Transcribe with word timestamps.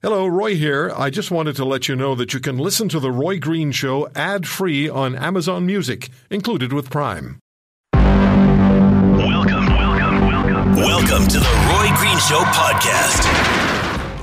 Hello, 0.00 0.28
Roy 0.28 0.54
here. 0.54 0.92
I 0.96 1.10
just 1.10 1.32
wanted 1.32 1.56
to 1.56 1.64
let 1.64 1.88
you 1.88 1.96
know 1.96 2.14
that 2.14 2.32
you 2.32 2.38
can 2.38 2.56
listen 2.56 2.88
to 2.90 3.00
The 3.00 3.10
Roy 3.10 3.40
Green 3.40 3.72
Show 3.72 4.08
ad 4.14 4.46
free 4.46 4.88
on 4.88 5.16
Amazon 5.16 5.66
Music, 5.66 6.08
included 6.30 6.72
with 6.72 6.88
Prime. 6.88 7.40
Welcome, 7.94 9.66
welcome, 9.66 10.20
welcome. 10.20 10.76
Welcome 10.76 11.26
to 11.26 11.40
The 11.40 11.50
Roy 11.66 11.88
Green 11.96 12.16
Show 12.18 12.38
podcast. 12.54 13.24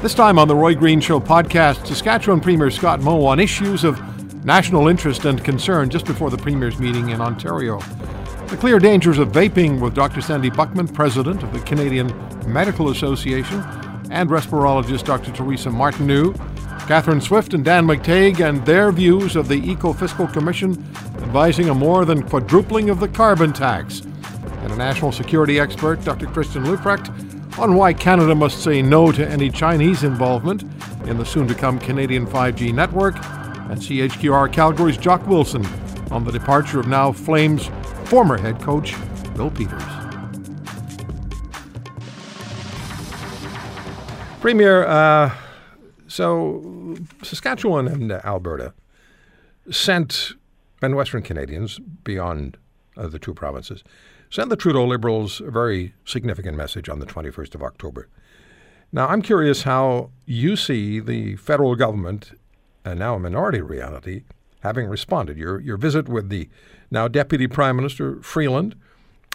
This 0.01 0.13
time 0.13 0.39
on 0.39 0.47
The 0.47 0.55
Roy 0.55 0.75
Green 0.75 1.01
Show 1.01 1.19
podcast, 1.19 1.85
Saskatchewan 1.85 2.39
Premier 2.39 2.71
Scott 2.71 3.01
Moe 3.01 3.25
on 3.25 3.41
issues 3.41 3.83
of 3.83 3.99
national 4.45 4.87
interest 4.87 5.25
and 5.25 5.43
concern 5.43 5.89
just 5.89 6.05
before 6.05 6.29
the 6.29 6.37
Premier's 6.37 6.79
meeting 6.79 7.09
in 7.09 7.19
Ontario. 7.19 7.79
The 8.47 8.55
clear 8.55 8.79
dangers 8.79 9.17
of 9.17 9.33
vaping 9.33 9.81
with 9.81 9.93
Dr. 9.93 10.21
Sandy 10.21 10.49
Buchman, 10.49 10.93
President 10.93 11.43
of 11.43 11.51
the 11.51 11.59
Canadian 11.59 12.13
Medical 12.47 12.91
Association 12.91 13.61
and 14.11 14.29
respirologist 14.29 15.05
Dr. 15.05 15.31
Teresa 15.31 15.69
Martinu, 15.69 16.35
Catherine 16.87 17.21
Swift 17.21 17.53
and 17.53 17.65
Dan 17.65 17.85
McTeague, 17.85 18.47
and 18.47 18.65
their 18.65 18.91
views 18.91 19.35
of 19.35 19.47
the 19.47 19.55
Eco 19.55 19.93
Fiscal 19.93 20.27
Commission 20.27 20.71
advising 21.17 21.69
a 21.69 21.73
more 21.73 22.05
than 22.05 22.21
quadrupling 22.21 22.89
of 22.89 22.99
the 22.99 23.07
carbon 23.07 23.51
tax, 23.51 24.01
and 24.61 24.71
a 24.71 24.75
national 24.75 25.11
security 25.11 25.59
expert, 25.59 26.03
Dr. 26.03 26.27
Christian 26.27 26.63
Leuprecht, 26.63 27.09
on 27.57 27.75
why 27.75 27.93
Canada 27.93 28.35
must 28.35 28.61
say 28.61 28.81
no 28.81 29.11
to 29.11 29.27
any 29.27 29.49
Chinese 29.49 30.03
involvement 30.03 30.63
in 31.07 31.17
the 31.17 31.25
soon 31.25 31.47
to 31.47 31.55
come 31.55 31.79
Canadian 31.79 32.27
5G 32.27 32.73
network, 32.73 33.15
and 33.15 33.79
CHQR 33.79 34.51
Calgary's 34.51 34.97
Jock 34.97 35.25
Wilson 35.27 35.65
on 36.11 36.23
the 36.23 36.31
departure 36.31 36.79
of 36.79 36.87
now 36.87 37.11
Flames 37.11 37.69
former 38.05 38.37
head 38.37 38.61
coach 38.61 38.95
Bill 39.35 39.49
Peters. 39.49 39.94
Premier, 44.45 44.85
uh, 44.85 45.35
so 46.05 46.95
Saskatchewan 47.23 47.87
and 47.87 48.11
Alberta 48.11 48.75
sent, 49.71 50.33
and 50.83 50.95
Western 50.95 51.23
Canadians 51.23 51.79
beyond 52.03 52.55
uh, 52.95 53.07
the 53.07 53.17
two 53.17 53.33
provinces, 53.33 53.83
sent 54.29 54.51
the 54.51 54.55
Trudeau 54.55 54.85
Liberals 54.85 55.41
a 55.41 55.49
very 55.49 55.95
significant 56.05 56.55
message 56.55 56.89
on 56.89 56.99
the 56.99 57.07
21st 57.07 57.55
of 57.55 57.63
October. 57.63 58.07
Now, 58.91 59.07
I'm 59.07 59.23
curious 59.23 59.63
how 59.63 60.11
you 60.27 60.55
see 60.55 60.99
the 60.99 61.37
federal 61.37 61.75
government, 61.75 62.37
and 62.85 62.99
now 62.99 63.15
a 63.15 63.19
minority 63.19 63.61
reality, 63.61 64.25
having 64.59 64.85
responded. 64.85 65.39
Your, 65.39 65.59
your 65.59 65.77
visit 65.77 66.07
with 66.07 66.29
the 66.29 66.49
now 66.91 67.07
Deputy 67.07 67.47
Prime 67.47 67.75
Minister 67.75 68.21
Freeland, 68.21 68.75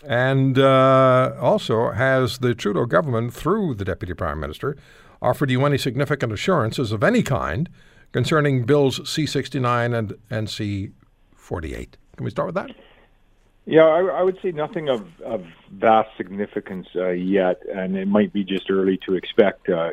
and 0.07 0.59
uh, 0.59 1.35
also 1.41 1.91
has 1.91 2.39
the 2.39 2.55
Trudeau 2.55 2.87
government, 2.87 3.35
through 3.35 3.75
the 3.75 3.85
Deputy 3.85 4.15
Prime 4.15 4.41
Minister, 4.41 4.77
offered 5.23 5.51
you 5.51 5.65
any 5.65 5.79
significant 5.79 6.33
assurances 6.33 6.93
of 6.93 7.05
any 7.05 7.23
kind 7.23 7.69
concerning 8.13 8.65
Bills 8.65 9.09
C 9.09 9.27
69 9.27 9.95
and, 9.95 10.15
and 10.31 10.49
C 10.49 10.91
48? 11.35 11.97
Can 12.17 12.25
we 12.25 12.31
start 12.31 12.47
with 12.47 12.55
that? 12.55 12.71
Yeah, 13.67 13.85
I, 13.85 14.01
I 14.01 14.23
would 14.23 14.39
say 14.43 14.53
nothing 14.53 14.89
of, 14.89 15.07
of 15.25 15.45
vast 15.71 16.09
significance 16.17 16.89
uh, 16.97 17.11
yet, 17.11 17.63
and 17.73 17.97
it 17.97 18.09
might 18.09 18.33
be 18.33 18.43
just 18.43 18.71
early 18.71 18.99
to 19.07 19.15
expect, 19.15 19.69
uh, 19.69 19.91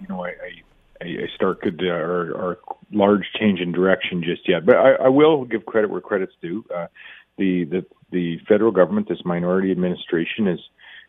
you 0.00 0.08
know, 0.08 0.26
a 0.26 1.28
start 1.34 1.60
uh, 1.64 1.84
or, 1.86 2.32
or 2.32 2.58
large 2.92 3.24
change 3.38 3.60
in 3.60 3.72
direction 3.72 4.22
just 4.22 4.48
yet. 4.48 4.66
But 4.66 4.76
I, 4.76 4.92
I 4.94 5.08
will 5.08 5.44
give 5.44 5.66
credit 5.66 5.90
where 5.90 6.00
credit's 6.00 6.34
due. 6.40 6.64
Uh, 6.74 6.86
the 7.38 7.64
the 7.64 7.86
the 8.10 8.38
federal 8.48 8.72
government, 8.72 9.08
this 9.08 9.24
minority 9.24 9.70
administration, 9.70 10.48
is 10.48 10.60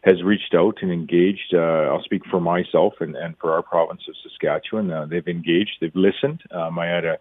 has 0.02 0.24
reached 0.24 0.54
out 0.56 0.78
and 0.82 0.92
engaged. 0.92 1.54
Uh, 1.54 1.90
I'll 1.92 2.04
speak 2.04 2.22
for 2.32 2.40
myself 2.40 2.94
and, 3.02 3.16
and 3.16 3.38
for 3.38 3.52
our 3.52 3.62
province 3.62 4.02
of 4.08 4.16
Saskatchewan. 4.24 4.90
Uh, 4.92 5.06
they've 5.06 5.28
engaged, 5.28 5.72
they've 5.82 5.96
listened. 5.96 6.42
Um, 6.52 6.80
I 6.80 6.86
had 6.86 7.04
a, 7.04 7.18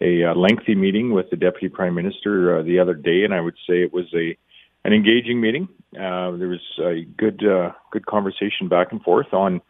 a, 0.00 0.22
a, 0.22 0.32
lengthy 0.32 0.74
meeting 0.74 1.12
with 1.12 1.28
the 1.28 1.36
Deputy 1.36 1.68
Prime 1.68 1.94
Minister 1.94 2.58
uh, 2.58 2.62
the 2.62 2.78
other 2.78 2.94
day, 2.94 3.24
and 3.24 3.34
I 3.34 3.40
would 3.40 3.56
say 3.68 3.82
it 3.82 3.92
was 3.92 4.06
a 4.14 4.36
an 4.84 4.92
engaging 4.92 5.40
meeting. 5.40 5.68
Uh, 5.94 6.32
there 6.32 6.48
was 6.48 6.78
a 6.80 7.04
good 7.16 7.44
uh, 7.46 7.72
good 7.90 8.06
conversation 8.06 8.68
back 8.68 8.92
and 8.92 9.02
forth 9.02 9.32
on, 9.32 9.60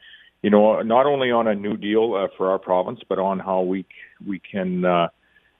you 0.42 0.48
know, 0.48 0.80
not 0.82 1.06
only 1.06 1.30
on 1.30 1.48
a 1.48 1.54
new 1.54 1.76
deal 1.76 2.14
uh, 2.14 2.28
for 2.36 2.50
our 2.50 2.58
province, 2.58 3.00
but 3.08 3.18
on 3.18 3.40
how 3.40 3.60
we 3.62 3.84
we 4.24 4.38
can 4.38 4.84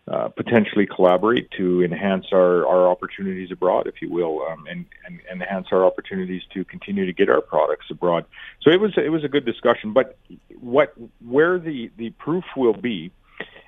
uh, 0.08 0.28
potentially 0.28 0.84
collaborate 0.84 1.48
to 1.52 1.82
enhance 1.82 2.26
our, 2.32 2.66
our 2.66 2.88
opportunities 2.88 3.52
abroad, 3.52 3.86
if 3.86 4.02
you 4.02 4.10
will, 4.10 4.42
um, 4.50 4.66
and, 4.68 4.84
and, 5.06 5.20
enhance 5.30 5.68
our 5.70 5.84
opportunities 5.84 6.42
to 6.52 6.64
continue 6.64 7.06
to 7.06 7.12
get 7.12 7.28
our 7.28 7.40
products 7.40 7.86
abroad. 7.88 8.24
So 8.62 8.70
it 8.70 8.80
was 8.80 8.92
it 8.96 9.10
was 9.10 9.22
a 9.22 9.28
good 9.28 9.44
discussion. 9.44 9.92
But 9.92 10.18
what 10.60 10.92
where 11.24 11.58
the, 11.58 11.90
the 11.96 12.10
proof 12.10 12.44
will 12.56 12.74
be 12.74 13.12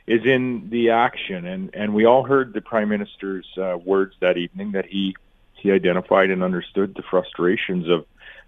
is 0.09 0.23
in 0.25 0.69
the 0.71 0.91
action, 0.91 1.47
and, 1.47 1.73
and 1.73 1.95
we 1.95 2.05
all 2.05 2.25
heard 2.25 2.53
the 2.53 2.61
prime 2.61 2.89
minister's 2.89 3.47
uh, 3.57 3.79
words 3.79 4.15
that 4.21 4.37
evening 4.37 4.73
that 4.73 4.87
he 4.87 5.15
he 5.55 5.71
identified 5.71 6.31
and 6.31 6.43
understood 6.43 6.95
the 6.95 7.03
frustrations 7.09 7.89
of, 7.89 8.05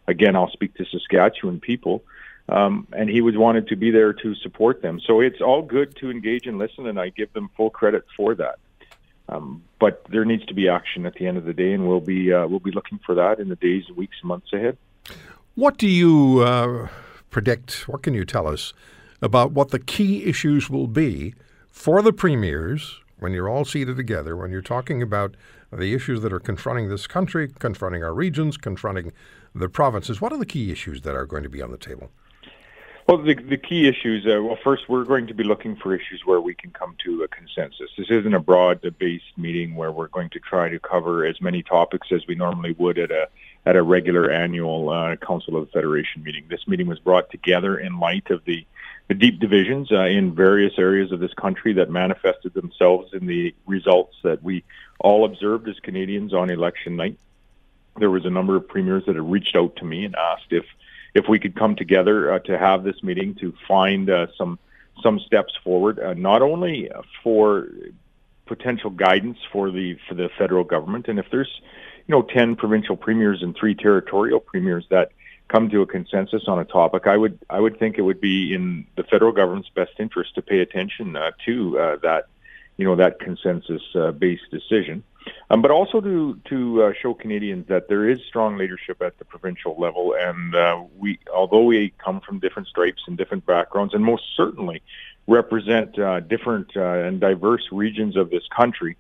again, 0.07 0.37
I'll 0.37 0.51
speak 0.51 0.75
to 0.75 0.85
Saskatchewan 0.85 1.61
people 1.61 2.03
um, 2.49 2.87
and 2.93 3.09
he 3.09 3.21
was 3.21 3.37
wanted 3.37 3.69
to 3.69 3.77
be 3.77 3.91
there 3.91 4.13
to 4.13 4.35
support 4.37 4.83
them. 4.83 5.01
So 5.01 5.21
it's 5.21 5.41
all 5.41 5.63
good 5.63 5.97
to 5.97 6.11
engage 6.11 6.47
and 6.47 6.59
listen, 6.59 6.87
and 6.87 6.99
I 6.99 7.09
give 7.09 7.33
them 7.33 7.51
full 7.57 7.71
credit 7.71 8.05
for 8.17 8.35
that. 8.37 8.59
Um, 9.29 9.65
but 9.81 10.05
there 10.09 10.25
needs 10.25 10.47
to 10.47 10.55
be 10.55 10.69
action 10.69 11.05
at 11.05 11.15
the 11.15 11.27
end 11.27 11.37
of 11.37 11.45
the 11.45 11.53
day, 11.53 11.73
and 11.73 11.89
we'll 11.89 12.01
be 12.01 12.33
uh, 12.33 12.47
we'll 12.47 12.61
be 12.61 12.71
looking 12.71 13.01
for 13.05 13.15
that 13.17 13.41
in 13.41 13.49
the 13.49 13.57
days, 13.57 13.85
weeks, 13.97 14.17
months 14.23 14.53
ahead. 14.53 14.79
What 15.57 15.79
do 15.79 15.89
you 15.89 16.41
uh, 16.41 16.89
predict? 17.31 17.89
What 17.89 18.03
can 18.03 18.15
you 18.15 18.25
tell 18.25 18.47
us 18.47 18.73
about 19.21 19.51
what 19.51 19.71
the 19.71 19.79
key 19.81 20.25
issues 20.25 20.71
will 20.71 20.87
be 20.87 21.35
for 21.71 22.03
the 22.03 22.13
premiers 22.13 23.01
when 23.19 23.33
you're 23.33 23.49
all 23.49 23.65
seated 23.65 23.97
together? 23.97 24.37
When 24.37 24.53
you're 24.53 24.63
talking 24.63 25.03
about 25.03 25.35
the 25.73 25.93
issues 25.93 26.21
that 26.21 26.33
are 26.33 26.39
confronting 26.39 26.89
this 26.89 27.09
country, 27.09 27.49
confronting 27.59 28.05
our 28.05 28.15
regions, 28.15 28.57
confronting 28.57 29.13
the 29.55 29.69
provinces, 29.69 30.21
what 30.21 30.33
are 30.33 30.39
the 30.39 30.47
key 30.47 30.71
issues 30.71 31.03
that 31.03 31.17
are 31.17 31.27
going 31.27 31.43
to 31.43 31.49
be 31.49 31.63
on 31.63 31.73
the 31.73 31.79
table? 31.79 32.13
Well, 33.07 33.19
the, 33.19 33.35
the 33.35 33.57
key 33.57 33.87
issues, 33.87 34.27
uh, 34.27 34.43
well, 34.43 34.59
first, 34.65 34.89
we're 34.89 35.05
going 35.05 35.29
to 35.29 35.35
be 35.35 35.45
looking 35.45 35.77
for 35.77 35.95
issues 35.95 36.23
where 36.25 36.41
we 36.41 36.55
can 36.55 36.73
come 36.73 36.97
to 37.05 37.23
a 37.23 37.29
consensus. 37.29 37.89
This 37.97 38.11
isn't 38.11 38.35
a 38.35 38.41
broad-based 38.41 39.39
meeting 39.39 39.77
where 39.77 39.93
we're 39.93 40.09
going 40.09 40.31
to 40.31 40.41
try 40.41 40.69
to 40.69 40.81
cover 40.81 41.25
as 41.25 41.41
many 41.41 41.63
topics 41.63 42.09
as 42.11 42.27
we 42.27 42.35
normally 42.35 42.73
would 42.73 42.99
at 42.99 43.13
a 43.13 43.29
at 43.65 43.77
a 43.77 43.83
regular 43.83 44.31
annual 44.31 44.91
uh, 44.91 45.17
Council 45.17 45.57
of 45.57 45.67
the 45.67 45.73
Federation 45.73 46.23
meeting. 46.23 46.47
This 46.49 46.67
meeting 46.67 46.87
was 46.87 47.01
brought 47.01 47.31
together 47.31 47.77
in 47.77 47.99
light 47.99 48.31
of 48.31 48.45
the, 48.45 48.65
the 49.09 49.15
deep 49.15 49.41
divisions 49.41 49.91
uh, 49.91 50.05
in 50.05 50.35
various 50.35 50.75
areas 50.79 51.11
of 51.11 51.19
this 51.19 51.35
country 51.35 51.73
that 51.75 51.91
manifested 51.91 52.55
themselves 52.55 53.13
in 53.13 53.27
the 53.27 53.55
results 53.67 54.17
that 54.23 54.41
we 54.43 54.63
all 55.01 55.25
observed 55.25 55.69
as 55.69 55.79
Canadians 55.81 56.33
on 56.33 56.49
election 56.49 56.95
night. 56.95 57.19
There 57.99 58.11
was 58.11 58.25
a 58.25 58.31
number 58.31 58.55
of 58.55 58.69
premiers 58.69 59.05
that 59.07 59.17
had 59.17 59.31
reached 59.31 59.57
out 59.57 59.75
to 59.77 59.85
me 59.85 60.05
and 60.05 60.15
asked 60.15 60.53
if 60.53 60.65
if 61.17 61.29
we 61.29 61.39
could 61.39 61.57
come 61.57 61.75
together 61.75 62.33
uh, 62.33 62.39
to 62.41 62.59
have 62.59 62.85
this 62.85 63.03
meeting 63.03 63.35
to 63.37 63.55
find 63.67 64.11
uh, 64.11 64.27
some 64.37 64.59
some 65.03 65.19
steps 65.21 65.53
forward, 65.63 65.99
uh, 65.99 66.15
not 66.15 66.43
only 66.43 66.91
for 67.23 67.69
potential 68.47 68.91
guidance 68.91 69.39
for 69.53 69.71
the 69.71 69.97
for 70.09 70.15
the 70.15 70.29
federal 70.39 70.65
government, 70.65 71.09
and 71.09 71.19
if 71.19 71.27
there's 71.31 71.61
you 72.07 72.13
know 72.13 72.23
ten 72.23 72.55
provincial 72.55 72.97
premiers 72.97 73.43
and 73.43 73.57
three 73.57 73.75
territorial 73.75 74.41
premiers 74.41 74.87
that 74.91 75.11
come 75.49 75.71
to 75.71 75.81
a 75.81 75.87
consensus 75.87 76.43
on 76.49 76.59
a 76.59 76.65
topic, 76.65 77.07
I 77.07 77.17
would 77.17 77.39
I 77.49 77.61
would 77.61 77.79
think 77.79 77.97
it 77.97 78.03
would 78.03 78.21
be 78.21 78.53
in 78.55 78.87
the 78.97 79.05
federal 79.05 79.33
government's 79.33 79.71
best 79.71 79.93
interest 79.99 80.35
to 80.35 80.43
pay 80.43 80.61
attention 80.61 81.17
uh, 81.17 81.31
to 81.47 81.79
uh, 81.79 81.97
that 82.03 82.27
you 82.77 82.85
know 82.85 82.97
that 82.97 83.19
consensus 83.21 83.83
uh, 83.95 84.13
decision 84.51 85.03
um, 85.51 85.63
but 85.63 85.71
also 85.71 86.01
to 86.01 86.39
to 86.47 86.83
uh, 86.83 86.93
show 87.01 87.15
Canadians 87.15 87.67
that 87.69 87.89
there 87.89 88.09
is 88.09 88.21
strong 88.29 88.57
leadership 88.57 89.03
at 89.03 89.19
the 89.19 89.25
provincial 89.25 89.77
level, 89.79 90.15
and 90.19 90.55
uh, 90.55 90.83
we, 90.97 91.19
although 91.33 91.65
we 91.65 91.93
come 91.99 92.21
from 92.21 92.39
different 92.39 92.69
stripes 92.69 93.03
and 93.07 93.17
different 93.17 93.47
backgrounds, 93.47 93.95
and 93.95 94.05
most 94.05 94.25
certainly 94.37 94.83
represent 95.27 95.99
uh, 95.99 96.21
different 96.21 96.77
uh, 96.77 96.83
and 96.83 97.21
diverse 97.21 97.69
regions 97.73 98.17
of 98.17 98.31
this 98.31 98.47
country, 98.55 98.97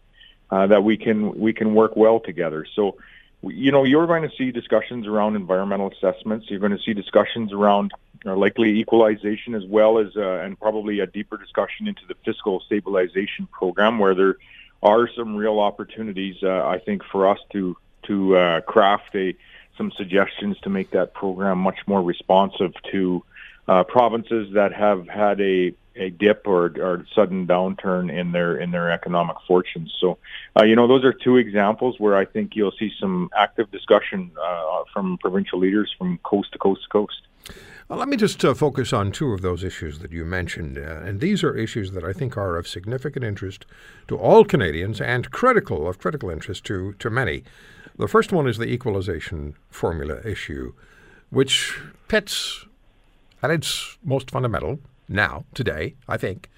uh, 0.51 0.67
that 0.67 0.85
we 0.85 0.97
can 0.97 1.39
we 1.39 1.53
can 1.53 1.75
work 1.75 1.97
well 1.97 2.21
together. 2.21 2.67
So, 2.75 2.97
you 3.43 3.71
know, 3.73 3.85
you're 3.85 4.07
going 4.07 4.23
to 4.23 4.37
see 4.37 4.51
discussions 4.51 5.07
around 5.07 5.37
environmental 5.37 5.91
assessments. 5.91 6.47
You're 6.49 6.61
going 6.61 6.77
to 6.77 6.83
see 6.83 6.95
discussions 6.95 7.53
around 7.53 7.93
uh, 8.25 8.35
likely 8.37 8.81
equalization, 8.81 9.55
as 9.55 9.65
well 9.65 9.99
as 9.99 10.17
uh, 10.17 10.41
and 10.41 10.59
probably 10.59 11.01
a 11.01 11.07
deeper 11.07 11.37
discussion 11.37 11.87
into 11.87 12.03
the 12.09 12.15
fiscal 12.25 12.61
stabilization 12.61 13.47
program, 13.47 13.99
where 13.99 14.15
there 14.15 14.37
are 14.83 15.09
some 15.17 15.37
real 15.37 15.61
opportunities, 15.61 16.37
uh, 16.43 16.67
I 16.67 16.79
think, 16.79 17.03
for 17.05 17.29
us 17.29 17.39
to 17.53 17.77
to 18.05 18.37
uh, 18.37 18.61
craft 18.63 19.15
a 19.15 19.37
some 19.77 19.93
suggestions 19.93 20.59
to 20.61 20.71
make 20.71 20.91
that 20.93 21.13
program 21.13 21.59
much 21.59 21.79
more 21.87 22.03
responsive 22.03 22.73
to 22.91 23.23
uh, 23.69 23.85
provinces 23.85 24.53
that 24.55 24.73
have 24.73 25.09
had 25.09 25.41
a 25.41 25.75
a 25.99 26.11
dip 26.11 26.47
or, 26.47 26.67
or 26.79 27.07
sudden 27.15 27.47
downturn 27.47 28.13
in 28.13 28.33
their 28.33 28.57
in 28.57 28.71
their 28.71 28.91
economic 28.91 29.37
fortunes. 29.47 29.97
So, 29.99 30.19
uh, 30.59 30.65
you 30.65 30.77
know, 30.77 30.87
those 30.87 31.05
are 31.05 31.13
two 31.13 31.37
examples 31.37 31.99
where 31.99 32.17
I 32.17 32.25
think 32.25 32.55
you'll 32.55 32.75
see 32.79 32.93
some 33.01 33.31
active 33.35 33.71
discussion 33.71 34.31
uh, 34.41 34.83
from 34.93 35.19
provincial 35.19 35.59
leaders 35.59 35.95
from 35.97 36.19
coast 36.19 36.53
to 36.53 36.59
coast 36.59 36.83
to 36.83 36.89
coast. 36.91 37.23
Well, 37.89 38.01
let 38.01 38.09
me 38.09 38.17
just 38.17 38.45
uh, 38.45 38.53
focus 38.53 38.93
on 38.93 39.13
two 39.13 39.33
of 39.33 39.43
those 39.43 39.63
issues 39.63 40.01
that 40.01 40.11
you 40.11 40.25
mentioned. 40.25 40.77
Uh, 40.77 41.03
and 41.05 41.21
these 41.21 41.45
are 41.45 41.57
issues 41.57 41.93
that 41.93 42.03
I 42.03 42.13
think 42.13 42.37
are 42.37 42.57
of 42.57 42.67
significant 42.67 43.25
interest 43.25 43.65
to 44.09 44.19
all 44.19 44.45
Canadians 44.45 45.01
and 45.01 45.31
critical, 45.31 45.89
of 45.89 46.01
critical 46.01 46.29
interest 46.29 46.65
to, 46.65 46.95
to 46.95 47.11
many. 47.11 47.45
The 47.97 48.09
first 48.09 48.33
one 48.33 48.49
is 48.49 48.59
the 48.59 48.67
equalization 48.67 49.55
formula 49.71 50.21
issue, 50.25 50.75
which 51.31 51.79
pits, 52.09 52.67
at 53.47 53.51
its 53.53 53.97
most 54.03 54.29
fundamental, 54.29 54.81
now, 55.09 55.45
today, 55.55 55.95
I 56.09 56.17
think, 56.17 56.51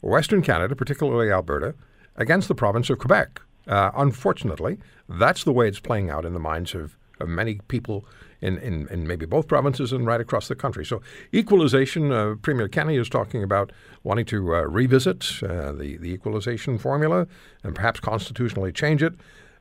Western 0.00 0.42
Canada, 0.42 0.74
particularly 0.74 1.30
Alberta, 1.30 1.74
against 2.16 2.48
the 2.48 2.54
province 2.56 2.90
of 2.90 2.98
Quebec. 2.98 3.40
Uh, 3.68 3.92
unfortunately, 3.94 4.78
that's 5.08 5.44
the 5.44 5.52
way 5.52 5.68
it's 5.68 5.78
playing 5.78 6.10
out 6.10 6.24
in 6.24 6.32
the 6.32 6.40
minds 6.40 6.74
of, 6.74 6.96
of 7.20 7.28
many 7.28 7.60
people 7.68 8.04
in, 8.40 8.58
in, 8.58 8.88
in, 8.88 9.06
maybe 9.06 9.24
both 9.24 9.46
provinces 9.46 9.92
and 9.92 10.04
right 10.04 10.20
across 10.20 10.48
the 10.48 10.56
country. 10.56 10.84
So, 10.84 11.00
equalization, 11.32 12.10
uh, 12.10 12.34
Premier 12.42 12.66
Kenney 12.66 12.96
is 12.96 13.08
talking 13.08 13.44
about 13.44 13.70
wanting 14.02 14.24
to 14.26 14.56
uh, 14.56 14.62
revisit 14.62 15.44
uh, 15.44 15.70
the, 15.70 15.96
the 15.98 16.12
equalization 16.12 16.76
formula 16.76 17.28
and 17.62 17.72
perhaps 17.72 18.00
constitutionally 18.00 18.72
change 18.72 19.00
it 19.00 19.14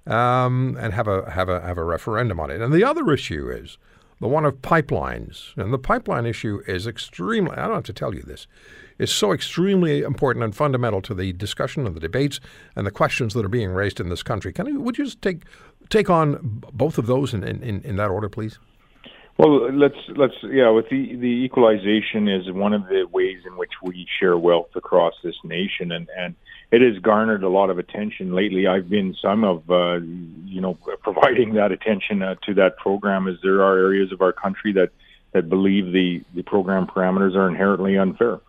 um, 0.07 0.75
and 0.79 0.95
have 0.95 1.07
a, 1.07 1.29
have, 1.29 1.47
a, 1.47 1.61
have 1.61 1.77
a 1.77 1.83
referendum 1.83 2.39
on 2.39 2.49
it. 2.49 2.59
And 2.59 2.73
the 2.73 2.83
other 2.83 3.11
issue 3.13 3.51
is 3.51 3.77
the 4.21 4.27
one 4.27 4.45
of 4.45 4.61
pipelines. 4.61 5.57
And 5.57 5.73
the 5.73 5.79
pipeline 5.79 6.25
issue 6.25 6.61
is 6.67 6.87
extremely, 6.87 7.57
I 7.57 7.65
don't 7.65 7.75
have 7.75 7.83
to 7.85 7.93
tell 7.93 8.13
you 8.13 8.21
this, 8.21 8.47
is 8.99 9.11
so 9.11 9.33
extremely 9.33 10.03
important 10.03 10.45
and 10.45 10.55
fundamental 10.55 11.01
to 11.01 11.15
the 11.15 11.33
discussion 11.33 11.85
and 11.87 11.95
the 11.95 11.99
debates 11.99 12.39
and 12.75 12.85
the 12.87 12.91
questions 12.91 13.33
that 13.33 13.43
are 13.43 13.49
being 13.49 13.71
raised 13.71 13.99
in 13.99 14.09
this 14.09 14.23
country. 14.23 14.53
Can 14.53 14.67
you, 14.67 14.79
would 14.79 14.97
you 14.97 15.05
just 15.05 15.21
take, 15.21 15.43
take 15.89 16.09
on 16.09 16.61
both 16.71 16.99
of 16.99 17.07
those 17.07 17.33
in, 17.33 17.43
in, 17.43 17.81
in 17.81 17.95
that 17.97 18.09
order, 18.09 18.29
please? 18.29 18.59
Well, 19.37 19.73
let's 19.73 19.95
let's 20.17 20.35
yeah. 20.43 20.69
With 20.69 20.89
the 20.89 21.15
the 21.15 21.25
equalization 21.25 22.27
is 22.27 22.51
one 22.51 22.73
of 22.73 22.83
the 22.83 23.05
ways 23.11 23.39
in 23.47 23.57
which 23.57 23.71
we 23.81 24.05
share 24.19 24.37
wealth 24.37 24.69
across 24.75 25.13
this 25.23 25.37
nation, 25.43 25.91
and 25.91 26.07
and 26.15 26.35
it 26.71 26.81
has 26.81 27.01
garnered 27.01 27.41
a 27.41 27.49
lot 27.49 27.71
of 27.71 27.79
attention 27.79 28.35
lately. 28.35 28.67
I've 28.67 28.89
been 28.89 29.15
some 29.19 29.43
of 29.43 29.67
uh, 29.71 29.99
you 30.51 30.61
know 30.61 30.73
providing 31.01 31.53
that 31.53 31.71
attention 31.71 32.21
uh, 32.21 32.35
to 32.45 32.53
that 32.55 32.77
program, 32.77 33.27
as 33.27 33.37
there 33.41 33.63
are 33.63 33.77
areas 33.77 34.11
of 34.11 34.21
our 34.21 34.33
country 34.33 34.73
that 34.73 34.91
that 35.31 35.49
believe 35.49 35.91
the 35.93 36.23
the 36.33 36.43
program 36.43 36.85
parameters 36.85 37.35
are 37.35 37.47
inherently 37.47 37.97
unfair. 37.97 38.39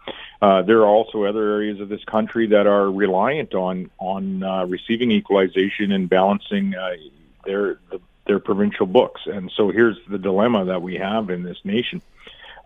Uh, 0.41 0.63
there 0.63 0.79
are 0.79 0.87
also 0.87 1.25
other 1.25 1.53
areas 1.53 1.79
of 1.81 1.89
this 1.89 2.05
country 2.05 2.49
that 2.49 2.67
are 2.67 2.91
reliant 2.91 3.55
on 3.55 3.91
on 3.99 4.43
uh, 4.43 4.67
receiving 4.67 5.13
equalization 5.13 5.93
and 5.93 6.09
balancing 6.09 6.75
uh, 6.75 6.97
their 7.45 7.79
the, 7.91 8.01
their 8.27 8.41
provincial 8.41 8.87
books. 8.87 9.23
And 9.27 9.51
so 9.57 9.71
here's 9.71 9.99
the 10.09 10.19
dilemma 10.19 10.65
that 10.67 10.83
we 10.83 10.97
have 10.97 11.31
in 11.31 11.43
this 11.43 11.59
nation. 11.65 12.03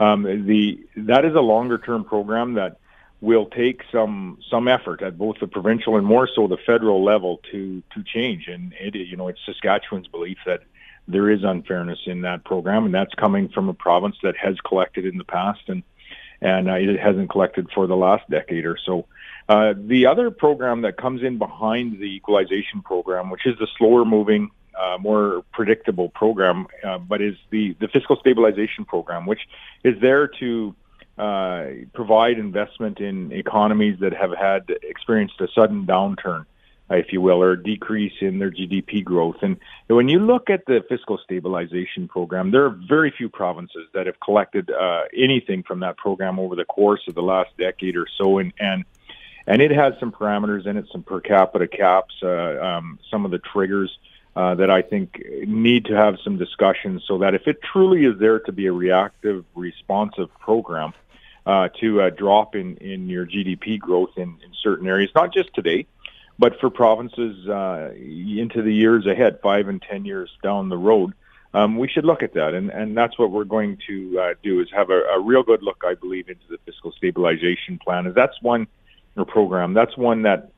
Um, 0.00 0.22
the 0.46 0.80
that 0.96 1.24
is 1.26 1.34
a 1.34 1.40
longer 1.40 1.78
term 1.78 2.04
program 2.04 2.54
that 2.54 2.78
will 3.20 3.46
take 3.46 3.82
some 3.90 4.38
some 4.50 4.68
effort 4.68 5.02
at 5.02 5.16
both 5.16 5.36
the 5.40 5.46
provincial 5.46 5.96
and 5.96 6.06
more 6.06 6.28
so 6.34 6.46
the 6.46 6.58
federal 6.66 7.02
level 7.04 7.40
to 7.52 7.82
to 7.94 8.02
change. 8.02 8.48
And 8.48 8.74
it, 8.78 8.94
you 8.94 9.16
know, 9.16 9.28
it's 9.28 9.40
Saskatchewan's 9.46 10.08
belief 10.08 10.38
that 10.46 10.62
there 11.08 11.30
is 11.30 11.44
unfairness 11.44 12.00
in 12.06 12.22
that 12.22 12.44
program, 12.44 12.84
and 12.84 12.94
that's 12.94 13.14
coming 13.14 13.48
from 13.48 13.68
a 13.68 13.74
province 13.74 14.16
that 14.22 14.36
has 14.36 14.56
collected 14.60 15.06
in 15.06 15.18
the 15.18 15.24
past 15.24 15.60
and 15.68 15.82
and 16.42 16.68
uh, 16.68 16.74
it 16.74 17.00
hasn't 17.00 17.30
collected 17.30 17.68
for 17.74 17.86
the 17.86 17.96
last 17.96 18.28
decade 18.28 18.66
or 18.66 18.76
so. 18.84 19.06
Uh, 19.48 19.74
the 19.76 20.06
other 20.06 20.30
program 20.30 20.82
that 20.82 20.96
comes 20.96 21.22
in 21.22 21.38
behind 21.38 21.98
the 21.98 22.04
equalization 22.04 22.82
program, 22.82 23.30
which 23.30 23.46
is 23.46 23.56
the 23.58 23.66
slower 23.78 24.04
moving, 24.04 24.50
uh, 24.78 24.98
more 24.98 25.44
predictable 25.52 26.08
program, 26.10 26.66
uh, 26.84 26.98
but 26.98 27.22
is 27.22 27.36
the, 27.50 27.74
the 27.80 27.88
fiscal 27.88 28.16
stabilization 28.16 28.84
program, 28.84 29.24
which 29.24 29.40
is 29.84 29.98
there 30.00 30.28
to 30.28 30.74
uh, 31.18 31.66
provide 31.94 32.38
investment 32.38 33.00
in 33.00 33.32
economies 33.32 33.98
that 34.00 34.12
have 34.12 34.32
had 34.36 34.64
experienced 34.82 35.40
a 35.40 35.48
sudden 35.54 35.86
downturn, 35.86 36.44
if 36.90 37.10
you 37.10 37.22
will, 37.22 37.42
or 37.42 37.56
decrease 37.56 38.12
in 38.20 38.38
their 38.38 38.50
GDP 38.50 39.02
growth. 39.02 39.36
And 39.40 39.56
when 39.86 40.10
you 40.10 40.18
look 40.18 40.50
at 40.50 40.66
the 40.66 40.84
fiscal 40.88 41.18
stabilization 41.24 42.06
program, 42.06 42.50
there 42.50 42.66
are 42.66 42.78
very 42.86 43.10
few 43.16 43.30
provinces 43.30 43.88
that 43.94 44.06
have 44.06 44.20
collected 44.20 44.70
uh, 44.70 45.02
anything 45.16 45.62
from 45.62 45.80
that 45.80 45.96
program 45.96 46.38
over 46.38 46.54
the 46.54 46.66
course 46.66 47.00
of 47.08 47.14
the 47.14 47.22
last 47.22 47.56
decade 47.56 47.96
or 47.96 48.06
so, 48.18 48.38
and 48.38 48.52
and 48.60 48.84
and 49.46 49.62
it 49.62 49.70
has 49.70 49.94
some 50.00 50.12
parameters 50.12 50.66
in 50.66 50.76
it, 50.76 50.86
some 50.92 51.02
per 51.02 51.20
capita 51.20 51.68
caps, 51.68 52.14
uh, 52.22 52.58
um, 52.60 52.98
some 53.10 53.24
of 53.24 53.30
the 53.30 53.38
triggers. 53.38 53.98
Uh, 54.34 54.54
that 54.54 54.70
I 54.70 54.82
think 54.82 55.18
need 55.46 55.86
to 55.86 55.96
have 55.96 56.18
some 56.22 56.36
discussion 56.36 57.00
so 57.08 57.16
that 57.20 57.34
if 57.34 57.48
it 57.48 57.56
truly 57.62 58.04
is 58.04 58.18
there 58.18 58.38
to 58.40 58.52
be 58.52 58.66
a 58.66 58.72
reactive, 58.72 59.46
responsive 59.54 60.28
program, 60.40 60.92
uh, 61.46 61.68
to 61.80 62.02
a 62.02 62.10
drop 62.10 62.54
in, 62.54 62.76
in 62.78 63.08
your 63.08 63.24
GDP 63.24 63.78
growth 63.78 64.10
in, 64.16 64.36
in 64.44 64.52
certain 64.62 64.86
areas, 64.86 65.10
not 65.14 65.32
just 65.32 65.54
today, 65.54 65.86
but 66.38 66.58
for 66.60 66.68
provinces 66.68 67.48
uh, 67.48 67.92
into 67.96 68.62
the 68.62 68.72
years 68.72 69.06
ahead, 69.06 69.38
five 69.42 69.68
and 69.68 69.80
ten 69.80 70.04
years 70.04 70.30
down 70.42 70.68
the 70.68 70.76
road. 70.76 71.14
Um, 71.54 71.78
we 71.78 71.88
should 71.88 72.04
look 72.04 72.22
at 72.22 72.34
that, 72.34 72.52
and, 72.52 72.70
and 72.70 72.96
that's 72.96 73.18
what 73.18 73.30
we're 73.30 73.44
going 73.44 73.78
to 73.86 74.20
uh, 74.20 74.34
do 74.42 74.60
is 74.60 74.68
have 74.72 74.90
a, 74.90 75.00
a 75.04 75.20
real 75.20 75.42
good 75.42 75.62
look, 75.62 75.82
I 75.86 75.94
believe, 75.94 76.28
into 76.28 76.44
the 76.50 76.58
fiscal 76.66 76.92
stabilization 76.92 77.78
plan. 77.78 78.06
Is 78.06 78.14
that's 78.14 78.42
one 78.42 78.66
or 79.16 79.24
program 79.24 79.72
that's 79.72 79.96
one 79.96 80.22
that 80.22 80.50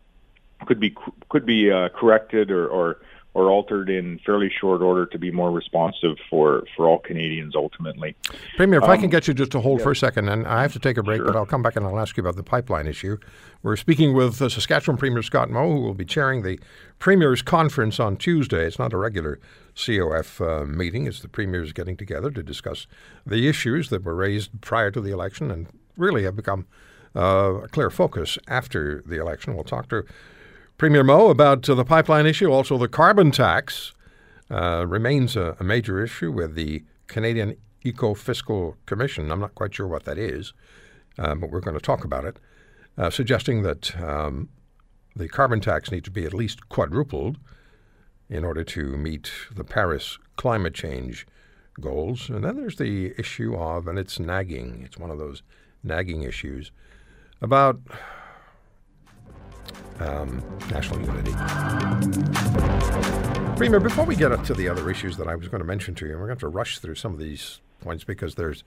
could 0.67 0.81
be 0.81 0.95
could 1.29 1.47
be 1.47 1.71
uh, 1.71 1.89
corrected 1.91 2.51
or, 2.51 2.67
or 2.67 3.01
or 3.39 3.53
altered 3.53 3.89
in 3.89 4.19
fairly 4.27 4.51
short 4.61 4.83
order 4.83 5.07
to 5.07 5.17
be 5.17 5.31
more 5.31 5.53
responsive 5.53 6.17
for, 6.29 6.65
for 6.77 6.89
all 6.89 6.99
Canadians 6.99 7.55
ultimately. 7.55 8.17
Premier, 8.57 8.81
if 8.81 8.85
um, 8.85 8.91
I 8.91 8.97
can 8.97 9.05
um, 9.05 9.11
get 9.11 9.29
you 9.29 9.35
just 9.35 9.53
to 9.53 9.61
hold 9.61 9.79
yeah. 9.79 9.85
for 9.85 9.93
a 9.93 9.97
second, 9.97 10.29
and 10.29 10.45
I 10.45 10.61
have 10.61 10.73
to 10.73 10.81
take 10.81 10.97
a 10.97 11.05
break, 11.05 11.19
sure. 11.19 11.27
but 11.27 11.37
I'll 11.37 11.47
come 11.47 11.63
back 11.63 11.77
and 11.77 11.87
I'll 11.87 12.01
ask 12.01 12.17
you 12.17 12.21
about 12.21 12.35
the 12.35 12.43
pipeline 12.43 12.89
issue. 12.89 13.17
We're 13.63 13.77
speaking 13.77 14.13
with 14.13 14.43
uh, 14.43 14.49
Saskatchewan 14.49 14.99
Premier 14.99 15.23
Scott 15.23 15.51
Moe, 15.51 15.71
who 15.71 15.83
will 15.83 15.95
be 15.95 16.05
chairing 16.05 16.43
the 16.43 16.59
Premier's 16.99 17.41
Conference 17.41 18.01
on 18.01 18.17
Tuesday. 18.17 18.67
It's 18.67 18.79
not 18.81 18.93
a 18.93 18.97
regular 18.97 19.39
COF 19.77 20.41
uh, 20.41 20.65
meeting, 20.65 21.07
it's 21.07 21.21
the 21.21 21.29
Premiers 21.29 21.73
getting 21.73 21.97
together 21.97 22.33
to 22.33 22.43
discuss 22.43 22.89
the 23.25 23.49
issues 23.49 23.89
that 23.91 24.03
were 24.03 24.17
raised 24.17 24.61
prior 24.61 24.91
to 24.91 25.01
the 25.01 25.13
election 25.13 25.53
and 25.53 25.69
really 25.97 26.25
have 26.25 26.35
become 26.35 26.67
uh, 27.15 27.61
a 27.63 27.69
clear 27.69 27.89
focus 27.89 28.37
after 28.49 29.01
the 29.07 29.21
election. 29.21 29.55
We'll 29.55 29.63
talk 29.63 29.89
to 29.91 30.05
Premier 30.79 31.03
Moe 31.03 31.29
about 31.29 31.69
uh, 31.69 31.75
the 31.75 31.85
pipeline 31.85 32.25
issue, 32.25 32.53
also 32.53 32.79
the 32.79 32.87
carbon 32.87 33.33
tax 33.33 33.93
uh, 34.49 34.87
remains 34.87 35.35
a, 35.35 35.57
a, 35.59 35.65
major 35.65 36.01
issue 36.03 36.31
with 36.31 36.55
the 36.55 36.85
Canadian 37.09 37.57
Eco 37.83 38.15
Fiscal 38.15 38.77
Commission. 38.87 39.33
I'm 39.33 39.41
not 39.41 39.57
quite 39.57 39.75
sure 39.75 39.89
what 39.89 40.05
that 40.05 40.19
is, 40.19 40.53
uh, 41.19 41.35
but 41.35 41.51
we're 41.51 41.59
going 41.59 41.77
to 41.77 41.83
talk 41.83 42.05
about 42.05 42.25
it, 42.25 42.39
uh, 42.97 43.11
suggesting 43.11 43.63
that 43.63 44.01
um, 44.01 44.51
the 45.17 45.29
carbon 45.29 45.61
tax 45.61 45.91
needs 45.91 46.05
to 46.05 46.13
be 46.13 46.25
at 46.25 46.33
least 46.33 46.69
quadrupled 46.69 47.39
in 48.31 48.45
order 48.45 48.63
to 48.63 48.97
meet 48.97 49.33
the 49.53 49.65
Paris 49.65 50.17
climate 50.37 50.75
change 50.75 51.27
goals. 51.81 52.31
And 52.31 52.45
then 52.45 52.55
there's 52.55 52.77
the 52.77 53.15
issue 53.19 53.57
of, 53.57 53.89
and 53.89 53.99
it's 53.99 54.21
nagging, 54.21 54.83
it's 54.85 54.97
one 54.97 55.11
of 55.11 55.19
those 55.19 55.43
nagging 55.83 56.23
issues 56.23 56.71
about 57.43 57.81
um, 60.01 60.43
national 60.71 61.01
unity. 61.01 61.33
Premier, 63.57 63.81
before 63.81 64.05
we 64.05 64.15
get 64.15 64.33
up 64.33 64.45
to 64.45 64.55
the 64.55 64.69
other 64.69 64.91
issues 64.91 65.17
that 65.17 65.27
I 65.27 65.35
was 65.35 65.49
going 65.49 65.61
to 65.61 65.67
mention 65.67 65.95
to 65.97 66.07
you, 66.07 66.13
we're 66.13 66.27
going 66.27 66.29
to, 66.29 66.33
have 66.35 66.41
to 66.41 66.49
rush 66.49 66.79
through 66.79 66.95
some 66.95 67.13
of 67.13 67.19
these 67.19 67.61
points 67.81 68.05
because 68.05 68.37
there's 68.37 68.63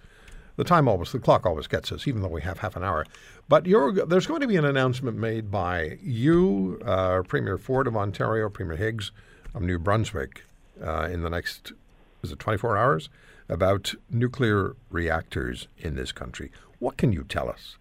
the 0.57 0.63
time 0.63 0.87
always, 0.87 1.11
the 1.11 1.19
clock 1.19 1.45
always 1.45 1.67
gets 1.67 1.91
us, 1.91 2.07
even 2.07 2.21
though 2.21 2.27
we 2.27 2.41
have 2.41 2.59
half 2.59 2.75
an 2.75 2.83
hour. 2.83 3.05
But 3.47 3.63
there's 3.63 4.27
going 4.27 4.41
to 4.41 4.47
be 4.47 4.57
an 4.57 4.65
announcement 4.65 5.17
made 5.17 5.49
by 5.49 5.97
you, 6.03 6.79
uh, 6.85 7.23
Premier 7.23 7.57
Ford 7.57 7.87
of 7.87 7.95
Ontario, 7.95 8.49
Premier 8.49 8.77
Higgs 8.77 9.11
of 9.53 9.61
New 9.61 9.79
Brunswick, 9.79 10.43
uh, 10.83 11.07
in 11.11 11.21
the 11.21 11.29
next, 11.29 11.73
is 12.21 12.31
it 12.31 12.39
24 12.39 12.77
hours, 12.77 13.09
about 13.49 13.93
nuclear 14.09 14.75
reactors 14.89 15.67
in 15.77 15.95
this 15.95 16.11
country. 16.11 16.51
What 16.79 16.97
can 16.97 17.11
you 17.11 17.23
tell 17.23 17.49
us? 17.49 17.77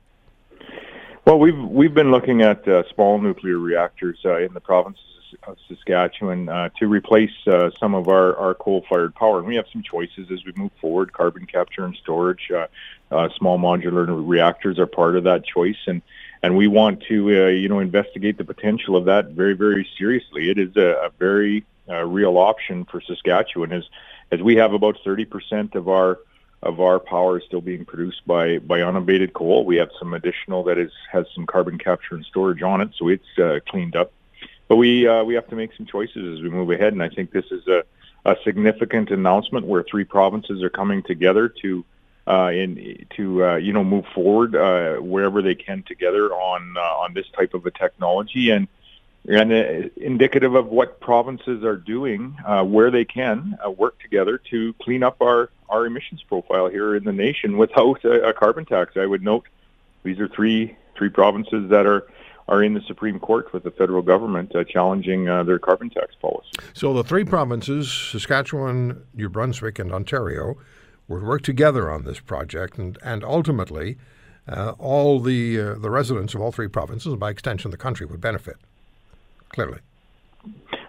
Well, 1.27 1.39
we've 1.39 1.59
we've 1.59 1.93
been 1.93 2.11
looking 2.11 2.41
at 2.41 2.67
uh, 2.67 2.83
small 2.95 3.21
nuclear 3.21 3.59
reactors 3.59 4.19
uh, 4.25 4.39
in 4.39 4.55
the 4.55 4.61
province 4.61 4.99
of 5.47 5.59
Saskatchewan 5.69 6.49
uh, 6.49 6.71
to 6.79 6.89
replace 6.89 7.31
uh, 7.47 7.71
some 7.79 7.95
of 7.95 8.09
our, 8.09 8.35
our 8.37 8.55
coal-fired 8.55 9.15
power, 9.15 9.39
and 9.39 9.47
we 9.47 9.55
have 9.57 9.67
some 9.73 9.83
choices 9.83 10.31
as 10.33 10.45
we 10.45 10.53
move 10.57 10.73
forward. 10.81 11.13
Carbon 11.13 11.47
capture 11.47 11.85
and 11.85 11.95
storage, 12.03 12.51
uh, 12.51 12.67
uh, 13.11 13.29
small 13.37 13.59
modular 13.59 14.07
reactors 14.27 14.79
are 14.79 14.87
part 14.87 15.15
of 15.15 15.25
that 15.25 15.45
choice, 15.45 15.77
and 15.87 16.01
and 16.43 16.57
we 16.57 16.67
want 16.69 17.03
to 17.05 17.29
you 17.51 17.69
know 17.69 17.81
investigate 17.81 18.39
the 18.39 18.45
potential 18.45 18.97
of 18.97 19.05
that 19.05 19.27
very 19.29 19.55
very 19.55 19.87
seriously. 19.99 20.49
It 20.49 20.59
is 20.59 20.75
a, 20.77 21.07
a 21.07 21.11
very 21.19 21.67
real 21.87 22.39
option 22.39 22.87
for 22.87 23.03
Saskatchewan, 23.03 23.73
as 23.73 23.85
as 24.33 24.41
we 24.41 24.57
have 24.57 24.73
about 24.73 24.97
30% 25.05 25.75
of 25.75 25.89
our 25.89 26.19
of 26.63 26.81
our 26.81 26.99
power 26.99 27.39
is 27.39 27.45
still 27.45 27.61
being 27.61 27.85
produced 27.85 28.27
by 28.27 28.59
by 28.59 28.83
unabated 28.83 29.33
coal. 29.33 29.65
We 29.65 29.77
have 29.77 29.91
some 29.99 30.15
additional 30.15 30.63
that 30.65 30.79
is 30.79 30.93
has 31.11 31.27
some 31.35 31.47
carbon 31.47 31.79
capture 31.79 32.15
and 32.15 32.25
storage 32.25 32.63
on 32.63 32.81
it, 32.81 32.91
so 32.97 33.09
it's 33.09 33.39
uh, 33.39 33.61
cleaned 33.69 33.97
up. 33.97 34.13
But 34.69 34.77
we 34.77 35.09
uh, 35.09 35.25
we 35.25 35.35
have 35.35 35.49
to 35.49 35.57
make 35.57 35.71
some 35.77 35.87
choices 35.87 36.39
as 36.39 36.43
we 36.43 36.51
move 36.51 36.71
ahead, 36.71 36.93
and 36.93 37.03
I 37.03 37.09
think 37.09 37.33
this 37.33 37.47
is 37.51 37.67
a, 37.67 37.83
a 38.25 38.37
significant 38.45 39.11
announcement 39.11 39.67
where 39.67 39.83
three 39.83 40.05
provinces 40.05 40.63
are 40.63 40.71
coming 40.71 41.03
together 41.03 41.49
to 41.63 41.85
uh, 42.27 42.51
in 42.53 43.07
to 43.17 43.45
uh, 43.45 43.57
you 43.57 43.73
know 43.73 43.83
move 43.83 44.05
forward 44.15 44.55
uh, 44.55 44.97
wherever 44.97 45.41
they 45.41 45.55
can 45.55 45.83
together 45.83 46.33
on 46.33 46.77
uh, 46.77 46.81
on 46.81 47.15
this 47.15 47.27
type 47.31 47.55
of 47.55 47.65
a 47.65 47.71
technology 47.71 48.51
and 48.51 48.69
and 49.29 49.53
uh, 49.53 49.89
indicative 49.97 50.55
of 50.55 50.67
what 50.67 51.01
provinces 51.01 51.63
are 51.63 51.77
doing 51.77 52.37
uh, 52.47 52.65
where 52.65 52.91
they 52.91 53.05
can 53.05 53.59
uh, 53.65 53.71
work 53.71 53.99
together 54.01 54.39
to 54.51 54.73
clean 54.83 55.03
up 55.03 55.21
our, 55.21 55.51
our 55.69 55.87
emissions 55.87 56.23
profile 56.23 56.69
here 56.69 56.97
in 56.97 57.05
the 57.05 57.13
nation 57.13 57.59
without 57.59 58.05
a, 58.05 58.29
a 58.29 58.33
carbon 58.33 58.65
tax. 58.65 58.97
I 58.97 59.07
would 59.07 59.23
note 59.23 59.47
these 60.03 60.19
are 60.19 60.29
three 60.29 60.77
three 60.97 61.11
provinces 61.11 61.71
that 61.71 61.87
are 61.87 62.07
are 62.49 62.65
in 62.65 62.75
the 62.75 62.81
Supreme 62.81 63.21
Court 63.21 63.53
with 63.53 63.63
the 63.63 63.71
federal 63.71 64.03
government 64.03 64.57
uh, 64.57 64.65
challenging 64.65 65.29
uh, 65.29 65.45
their 65.45 65.59
carbon 65.59 65.89
tax 65.89 66.17
policy. 66.17 66.51
So 66.75 66.93
the 66.93 67.05
three 67.05 67.25
provinces, 67.25 67.93
Saskatchewan, 67.93 69.05
New 69.15 69.29
Brunswick, 69.29 69.79
and 69.79 69.93
Ontario, 69.93 70.57
would 71.07 71.23
work 71.23 71.43
together 71.43 71.91
on 71.91 72.05
this 72.05 72.19
project, 72.19 72.79
and 72.79 72.99
and 73.05 73.23
ultimately, 73.23 73.99
uh, 74.49 74.73
all 74.79 75.21
the 75.21 75.57
the 75.57 75.91
residents 75.91 76.35
of 76.35 76.41
all 76.41 76.51
three 76.51 76.69
provinces, 76.69 77.13
and 77.13 77.21
by 77.21 77.31
extension, 77.31 77.71
the 77.71 77.77
country, 77.77 78.07
would 78.07 78.21
benefit 78.21 78.57
clearly. 79.51 79.79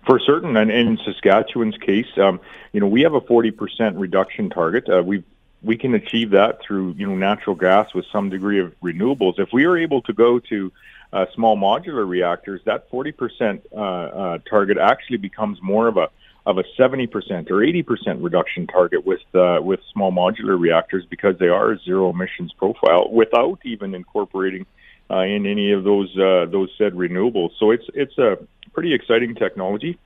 For 0.05 0.19
certain, 0.19 0.55
and 0.57 0.71
in 0.71 0.97
Saskatchewan's 1.05 1.77
case, 1.77 2.07
um, 2.17 2.39
you 2.71 2.79
know, 2.79 2.87
we 2.87 3.01
have 3.01 3.13
a 3.13 3.21
40% 3.21 3.99
reduction 3.99 4.49
target. 4.49 4.89
Uh, 4.89 5.03
we 5.03 5.23
we 5.63 5.77
can 5.77 5.93
achieve 5.93 6.31
that 6.31 6.59
through 6.65 6.93
you 6.97 7.07
know 7.07 7.15
natural 7.15 7.55
gas 7.55 7.93
with 7.93 8.05
some 8.11 8.29
degree 8.29 8.59
of 8.59 8.73
renewables. 8.81 9.39
If 9.39 9.49
we 9.53 9.65
are 9.65 9.77
able 9.77 10.01
to 10.03 10.13
go 10.13 10.39
to 10.39 10.71
uh, 11.13 11.25
small 11.35 11.57
modular 11.57 12.07
reactors, 12.07 12.61
that 12.65 12.89
40% 12.89 13.61
uh, 13.71 13.77
uh, 13.77 14.37
target 14.49 14.77
actually 14.77 15.17
becomes 15.17 15.61
more 15.61 15.87
of 15.87 15.97
a 15.97 16.09
of 16.47 16.57
a 16.57 16.63
70% 16.79 17.51
or 17.51 17.57
80% 17.57 18.23
reduction 18.23 18.65
target 18.65 19.05
with 19.05 19.21
uh, 19.35 19.59
with 19.61 19.79
small 19.93 20.11
modular 20.11 20.59
reactors 20.59 21.05
because 21.05 21.37
they 21.37 21.49
are 21.49 21.73
a 21.73 21.79
zero 21.79 22.09
emissions 22.09 22.51
profile 22.53 23.11
without 23.11 23.59
even 23.63 23.93
incorporating 23.93 24.65
uh, 25.11 25.21
in 25.21 25.45
any 25.45 25.71
of 25.71 25.83
those 25.83 26.15
uh, 26.17 26.45
those 26.51 26.69
said 26.77 26.93
renewables. 26.93 27.51
So 27.59 27.71
it's 27.71 27.85
it's 27.93 28.17
a 28.17 28.37
pretty 28.73 28.93
exciting 28.93 29.35
technology, 29.35 29.97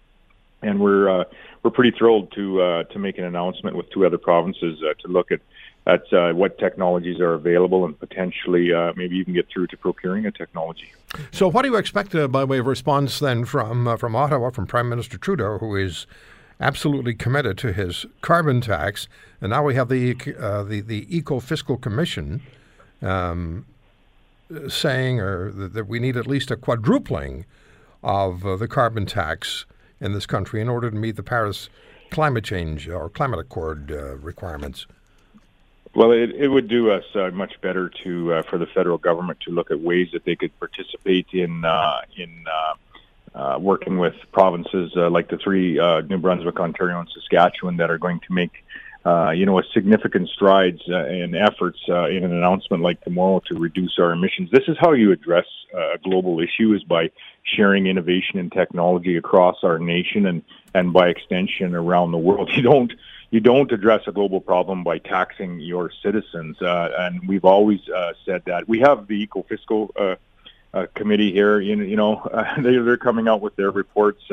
and 0.62 0.80
we're 0.80 1.22
uh, 1.22 1.24
we're 1.64 1.72
pretty 1.72 1.96
thrilled 1.98 2.32
to 2.34 2.62
uh, 2.62 2.84
to 2.86 3.00
make 3.00 3.18
an 3.18 3.26
announcement 3.26 3.76
with 3.76 3.90
two 3.92 4.06
other 4.06 4.18
provinces 4.18 4.82
uh, 4.84 4.94
to 5.02 5.08
look 5.08 5.32
at 5.32 5.42
at 5.88 6.12
uh, 6.14 6.34
what 6.34 6.58
technologies 6.58 7.20
are 7.20 7.34
available 7.34 7.86
and 7.86 8.00
potentially 8.00 8.74
uh, 8.74 8.92
maybe 8.96 9.18
even 9.18 9.34
get 9.34 9.48
through 9.50 9.68
to 9.68 9.78
procuring 9.78 10.26
a 10.26 10.32
technology. 10.32 10.92
So, 11.32 11.48
what 11.48 11.62
do 11.62 11.70
you 11.70 11.76
expect 11.76 12.16
uh, 12.16 12.28
by 12.28 12.44
way 12.44 12.58
of 12.58 12.68
response 12.68 13.20
then 13.20 13.46
from 13.46 13.88
uh, 13.88 13.98
from 13.98 14.16
Ottawa, 14.16 14.50
from 14.50 14.66
Prime 14.66 14.90
Minister 14.90 15.18
Trudeau, 15.18 15.60
who 15.60 15.76
is 15.76 16.08
absolutely 16.60 17.14
committed 17.14 17.58
to 17.60 17.74
his 17.74 18.06
carbon 18.22 18.62
tax, 18.62 19.08
and 19.42 19.52
now 19.52 19.64
we 19.64 19.76
have 19.76 19.90
the 19.90 20.16
uh, 20.40 20.64
the 20.64 20.82
the 20.82 21.06
Eco 21.16 21.40
Fiscal 21.40 21.78
Commission. 21.78 22.42
Um, 23.02 23.66
saying 24.68 25.20
or 25.20 25.52
that 25.52 25.88
we 25.88 26.00
need 26.00 26.18
at 26.18 26.28
least 26.28 26.52
a 26.52 26.56
quadrupling 26.56 27.46
of 28.04 28.46
uh, 28.46 28.56
the 28.56 28.68
carbon 28.68 29.06
tax 29.06 29.66
in 30.00 30.14
this 30.14 30.26
country 30.26 30.62
in 30.62 30.70
order 30.70 30.90
to 30.92 30.96
meet 30.96 31.16
the 31.16 31.24
Paris 31.24 31.70
climate 32.12 32.44
change 32.44 32.88
or 32.88 33.10
climate 33.10 33.40
accord 33.40 33.92
uh, 33.92 34.16
requirements? 34.18 34.86
Well, 35.96 36.12
it, 36.12 36.32
it 36.32 36.50
would 36.50 36.68
do 36.68 36.92
us 36.92 37.06
uh, 37.16 37.32
much 37.32 37.60
better 37.62 37.90
to 38.04 38.34
uh, 38.34 38.44
for 38.44 38.58
the 38.58 38.66
federal 38.68 38.98
government 38.98 39.40
to 39.42 39.52
look 39.52 39.72
at 39.72 39.80
ways 39.80 40.10
that 40.12 40.26
they 40.26 40.36
could 40.36 40.58
participate 40.60 41.28
in 41.32 41.64
uh, 41.64 42.02
in 42.18 42.46
uh, 43.34 43.58
working 43.60 43.98
with 43.98 44.16
provinces 44.32 44.94
like 44.96 45.30
the 45.30 45.38
three 45.38 45.74
New 46.08 46.18
Brunswick, 46.18 46.60
Ontario, 46.60 47.00
and 47.00 47.10
Saskatchewan 47.10 47.78
that 47.78 47.90
are 47.90 47.98
going 47.98 48.20
to 48.22 48.34
make 48.34 48.65
uh, 49.06 49.30
you 49.30 49.46
know, 49.46 49.60
a 49.60 49.64
significant 49.72 50.28
strides 50.30 50.82
uh, 50.90 50.96
and 50.96 51.36
efforts 51.36 51.80
uh, 51.90 52.06
in 52.06 52.24
an 52.24 52.34
announcement 52.34 52.82
like 52.82 53.00
tomorrow 53.04 53.40
to 53.46 53.54
reduce 53.54 54.00
our 54.00 54.12
emissions. 54.12 54.50
This 54.50 54.64
is 54.68 54.78
how 54.80 54.94
you 54.94 55.12
address 55.12 55.46
uh, 55.76 55.94
a 55.94 55.98
global 56.00 56.40
issue: 56.40 56.74
is 56.74 56.84
by 56.84 57.12
sharing 57.44 57.86
innovation 57.86 58.40
and 58.40 58.52
technology 58.52 59.16
across 59.16 59.58
our 59.62 59.78
nation 59.78 60.26
and 60.26 60.42
and 60.74 60.92
by 60.92 61.10
extension 61.10 61.76
around 61.76 62.12
the 62.12 62.18
world. 62.18 62.50
You 62.56 62.64
don't 62.64 62.94
you 63.30 63.42
don't 63.42 63.72
address 63.72 64.02
a 64.08 64.12
global 64.12 64.42
problem 64.42 64.84
by 64.84 64.98
taxing 64.98 65.60
your 65.60 65.92
citizens, 66.02 66.60
uh, 66.62 66.90
and 66.98 67.28
we've 67.28 67.46
always 67.46 67.82
said 68.26 68.42
that. 68.46 68.68
We 68.68 68.80
have 68.80 69.08
the 69.08 69.22
eco 69.22 69.44
fiscal 69.44 69.94
committee 70.96 71.32
here. 71.32 71.60
You, 71.60 71.82
you 71.82 71.96
know, 71.96 72.28
they, 72.58 72.78
they're 72.78 72.98
coming 72.98 73.28
out 73.28 73.42
with 73.42 73.56
their 73.56 73.70
reports. 73.72 74.24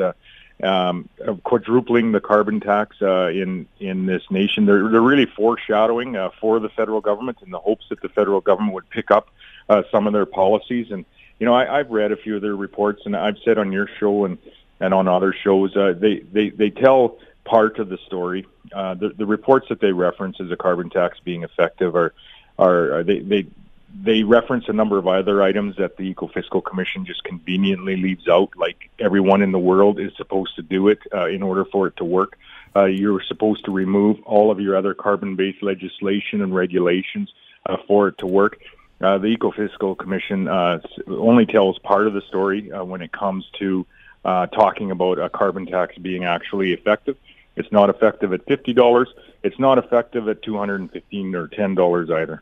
Um, 0.63 1.09
quadrupling 1.43 2.13
the 2.13 2.21
carbon 2.21 2.61
tax 2.61 2.95
uh, 3.01 3.27
in 3.27 3.67
in 3.79 4.05
this 4.05 4.23
nation. 4.29 4.65
They're 4.65 4.87
they're 4.89 5.01
really 5.01 5.25
foreshadowing 5.25 6.15
uh, 6.15 6.29
for 6.39 6.59
the 6.61 6.69
federal 6.69 7.01
government 7.01 7.39
in 7.41 7.51
the 7.51 7.59
hopes 7.59 7.85
that 7.89 8.01
the 8.01 8.07
federal 8.07 8.39
government 8.39 8.73
would 8.73 8.89
pick 8.89 9.11
up 9.11 9.27
uh, 9.67 9.83
some 9.91 10.07
of 10.07 10.13
their 10.13 10.25
policies. 10.25 10.89
And 10.89 11.03
you 11.39 11.45
know, 11.45 11.53
I, 11.53 11.79
I've 11.79 11.89
read 11.91 12.13
a 12.13 12.15
few 12.15 12.37
of 12.37 12.41
their 12.41 12.55
reports, 12.55 13.01
and 13.05 13.13
I've 13.13 13.37
said 13.43 13.57
on 13.57 13.73
your 13.73 13.89
show 13.99 14.23
and 14.23 14.37
and 14.79 14.93
on 14.93 15.07
other 15.07 15.33
shows, 15.33 15.75
uh, 15.75 15.93
they 15.97 16.19
they 16.19 16.49
they 16.49 16.69
tell 16.69 17.17
part 17.43 17.79
of 17.79 17.89
the 17.89 17.97
story. 18.05 18.45
Uh, 18.73 18.93
the 18.93 19.09
the 19.09 19.25
reports 19.25 19.67
that 19.69 19.81
they 19.81 19.91
reference 19.91 20.39
as 20.39 20.49
a 20.51 20.55
carbon 20.55 20.89
tax 20.89 21.19
being 21.19 21.43
effective 21.43 21.95
are 21.95 22.13
are, 22.57 22.99
are 22.99 23.03
they 23.03 23.19
they 23.19 23.45
they 23.93 24.23
reference 24.23 24.65
a 24.67 24.73
number 24.73 24.97
of 24.97 25.07
other 25.07 25.43
items 25.43 25.75
that 25.77 25.97
the 25.97 26.03
Eco-Fiscal 26.03 26.61
Commission 26.61 27.05
just 27.05 27.23
conveniently 27.23 27.95
leaves 27.95 28.27
out, 28.27 28.49
like 28.57 28.89
everyone 28.99 29.41
in 29.41 29.51
the 29.51 29.59
world 29.59 29.99
is 29.99 30.11
supposed 30.17 30.55
to 30.55 30.63
do 30.63 30.87
it 30.87 30.99
uh, 31.13 31.27
in 31.27 31.43
order 31.43 31.63
for 31.65 31.87
it 31.87 31.97
to 31.97 32.03
work. 32.03 32.37
Uh, 32.75 32.85
you're 32.85 33.21
supposed 33.21 33.63
to 33.65 33.71
remove 33.71 34.19
all 34.23 34.49
of 34.49 34.59
your 34.59 34.75
other 34.75 34.95
carbon-based 34.95 35.61
legislation 35.61 36.41
and 36.41 36.55
regulations 36.55 37.31
uh, 37.67 37.77
for 37.87 38.07
it 38.07 38.17
to 38.17 38.25
work. 38.25 38.59
Uh, 38.99 39.19
the 39.19 39.27
Eco-Fiscal 39.27 39.95
Commission 39.95 40.47
uh, 40.47 40.79
only 41.07 41.45
tells 41.45 41.77
part 41.79 42.07
of 42.07 42.13
the 42.13 42.21
story 42.21 42.71
uh, 42.71 42.83
when 42.83 43.01
it 43.01 43.11
comes 43.11 43.45
to 43.59 43.85
talking 44.23 44.89
about 44.89 45.19
a 45.19 45.29
carbon 45.29 45.65
tax 45.65 45.97
being 45.97 46.23
actually 46.23 46.71
effective. 46.71 47.17
It's 47.55 47.71
not 47.71 47.89
effective 47.89 48.33
at 48.33 48.45
$50. 48.45 49.05
It's 49.43 49.59
not 49.59 49.77
effective 49.77 50.27
at 50.29 50.41
215 50.41 51.35
or 51.35 51.47
$10 51.49 52.21
either. 52.21 52.41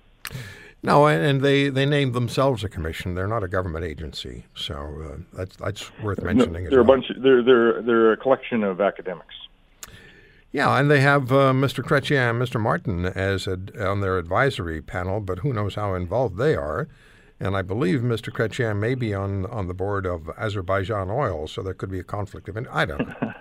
No, 0.83 1.05
and 1.05 1.41
they, 1.41 1.69
they 1.69 1.85
named 1.85 2.15
themselves 2.15 2.63
a 2.63 2.69
commission. 2.69 3.13
They're 3.13 3.27
not 3.27 3.43
a 3.43 3.47
government 3.47 3.85
agency, 3.85 4.45
so 4.55 4.73
uh, 4.75 5.17
that's 5.31 5.55
that's 5.57 5.99
worth 5.99 6.23
mentioning. 6.23 6.63
No, 6.63 6.69
they're 6.71 6.83
well. 6.83 6.97
a 6.97 7.01
bunch. 7.01 7.11
They're 7.17 7.43
they're 7.43 7.81
they're 7.83 8.11
a 8.13 8.17
collection 8.17 8.63
of 8.63 8.81
academics. 8.81 9.35
Yeah, 10.51 10.77
and 10.77 10.91
they 10.91 10.99
have 10.99 11.31
uh, 11.31 11.53
Mr. 11.53 11.83
Chrétien 11.83 12.31
and 12.31 12.41
Mr. 12.41 12.59
Martin 12.59 13.05
as 13.05 13.47
a, 13.47 13.57
on 13.87 14.01
their 14.01 14.17
advisory 14.17 14.81
panel, 14.81 15.21
but 15.21 15.39
who 15.39 15.53
knows 15.53 15.75
how 15.75 15.93
involved 15.93 16.37
they 16.37 16.55
are. 16.55 16.89
And 17.39 17.55
I 17.55 17.61
believe 17.61 18.01
Mr. 18.01 18.31
Chrétien 18.31 18.77
may 18.77 18.93
be 18.93 19.13
on, 19.13 19.45
on 19.47 19.67
the 19.67 19.73
board 19.73 20.05
of 20.05 20.29
Azerbaijan 20.37 21.09
Oil, 21.09 21.47
so 21.47 21.63
there 21.63 21.73
could 21.73 21.89
be 21.89 21.99
a 21.99 22.03
conflict 22.03 22.49
of 22.49 22.57
interest. 22.57 22.75
I 22.75 22.85
don't 22.85 23.07
know. 23.07 23.33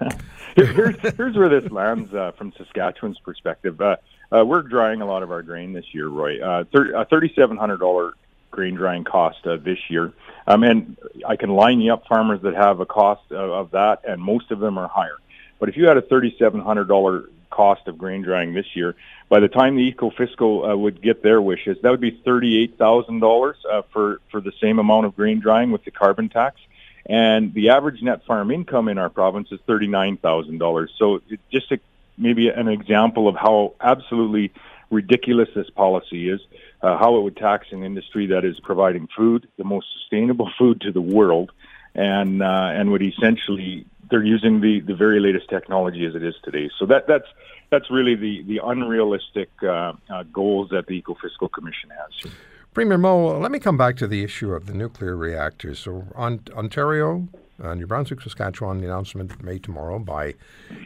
here's, 0.57 0.97
here's 1.17 1.37
where 1.37 1.49
this 1.49 1.71
lands 1.71 2.15
uh, 2.15 2.31
from 2.39 2.53
Saskatchewan's 2.57 3.19
perspective. 3.19 3.81
Uh, 3.81 3.97
uh, 4.33 4.45
we're 4.45 4.63
drying 4.63 5.03
a 5.03 5.07
lot 5.07 5.23
of 5.23 5.31
our 5.31 5.43
grain 5.43 5.73
this 5.73 5.87
year, 5.93 6.09
Roy. 6.09 6.41
Uh, 6.41 6.65
thir- 6.73 6.97
uh, 6.97 7.05
$3,700 7.05 8.13
grain 8.51 8.75
drying 8.75 9.05
cost 9.05 9.47
uh, 9.47 9.57
this 9.57 9.79
year. 9.89 10.13
Um, 10.47 10.63
and 10.63 10.97
I 11.27 11.37
can 11.37 11.51
line 11.51 11.81
you 11.81 11.93
up 11.93 12.07
farmers 12.07 12.41
that 12.43 12.55
have 12.55 12.81
a 12.81 12.87
cost 12.87 13.31
of, 13.31 13.51
of 13.51 13.71
that, 13.73 14.01
and 14.07 14.21
most 14.21 14.51
of 14.51 14.59
them 14.59 14.79
are 14.79 14.89
higher. 14.89 15.17
But 15.59 15.69
if 15.69 15.77
you 15.77 15.87
had 15.87 15.97
a 15.97 16.03
$3,700 16.03 17.27
cost 17.51 17.87
of 17.87 17.99
grain 17.99 18.23
drying 18.23 18.55
this 18.55 18.67
year, 18.75 18.95
by 19.29 19.41
the 19.41 19.49
time 19.49 19.77
the 19.77 19.83
eco 19.83 20.11
fiscal 20.11 20.65
uh, 20.65 20.77
would 20.77 21.03
get 21.03 21.23
their 21.23 21.41
wishes, 21.41 21.77
that 21.83 21.91
would 21.91 22.01
be 22.01 22.13
$38,000 22.13 23.55
uh, 23.71 23.83
for, 23.93 24.21
for 24.31 24.41
the 24.41 24.53
same 24.61 24.79
amount 24.79 25.07
of 25.07 25.15
grain 25.15 25.41
drying 25.41 25.71
with 25.71 25.85
the 25.85 25.91
carbon 25.91 26.29
tax. 26.29 26.61
And 27.07 27.53
the 27.55 27.71
average 27.71 28.03
net 28.03 28.25
farm 28.25 28.51
income 28.51 28.89
in 28.89 28.99
our 28.99 29.09
province 29.09 29.49
is 29.51 29.61
$39,000. 29.69 30.89
So 30.97 31.21
just 31.51 31.69
to 31.71 31.81
maybe 32.17 32.49
an 32.49 32.69
example 32.69 33.29
of 33.29 33.37
how 33.37 33.75
absolutely 33.81 34.53
ridiculous 34.91 35.49
this 35.55 35.71
policy 35.71 36.29
is, 36.29 36.41
uh, 36.83 36.99
how 36.99 37.17
it 37.17 37.23
would 37.23 37.37
tax 37.37 37.69
an 37.71 37.83
industry 37.85 38.27
that 38.27 38.45
is 38.45 38.59
providing 38.61 39.09
food, 39.17 39.49
the 39.57 39.65
most 39.65 39.87
sustainable 39.99 40.51
food 40.59 40.81
to 40.83 40.93
the 40.93 41.01
world, 41.01 41.53
and 41.95 42.43
uh, 42.43 42.71
and 42.73 42.91
would 42.91 43.03
essentially 43.03 43.87
they're 44.11 44.25
using 44.25 44.61
the, 44.61 44.81
the 44.81 44.95
very 44.95 45.21
latest 45.21 45.49
technology 45.49 46.05
as 46.05 46.15
it 46.15 46.23
is 46.23 46.35
today. 46.43 46.69
So 46.79 46.87
that 46.87 47.07
that's 47.07 47.27
that's 47.71 47.91
really 47.91 48.15
the 48.15 48.43
the 48.43 48.61
unrealistic 48.63 49.51
uh, 49.63 49.93
uh 50.09 50.25
goals 50.33 50.71
that 50.71 50.87
the 50.87 50.95
Eco 50.95 51.17
Fiscal 51.21 51.49
Commission 51.49 51.91
has. 51.91 52.33
Premier 52.73 52.99
Moe, 52.99 53.39
let 53.39 53.51
me 53.51 53.59
come 53.59 53.77
back 53.77 53.97
to 53.97 54.07
the 54.07 54.23
issue 54.23 54.53
of 54.53 54.67
the 54.67 54.75
nuclear 54.75 55.17
reactors. 55.17 55.81
So, 55.81 56.07
on, 56.15 56.43
Ontario, 56.53 57.27
uh, 57.63 57.75
New 57.75 57.87
Brunswick, 57.87 58.21
Saskatchewan, 58.21 58.81
the 58.81 58.87
announcement 58.87 59.43
made 59.43 59.63
tomorrow 59.63 59.99
by 59.99 60.35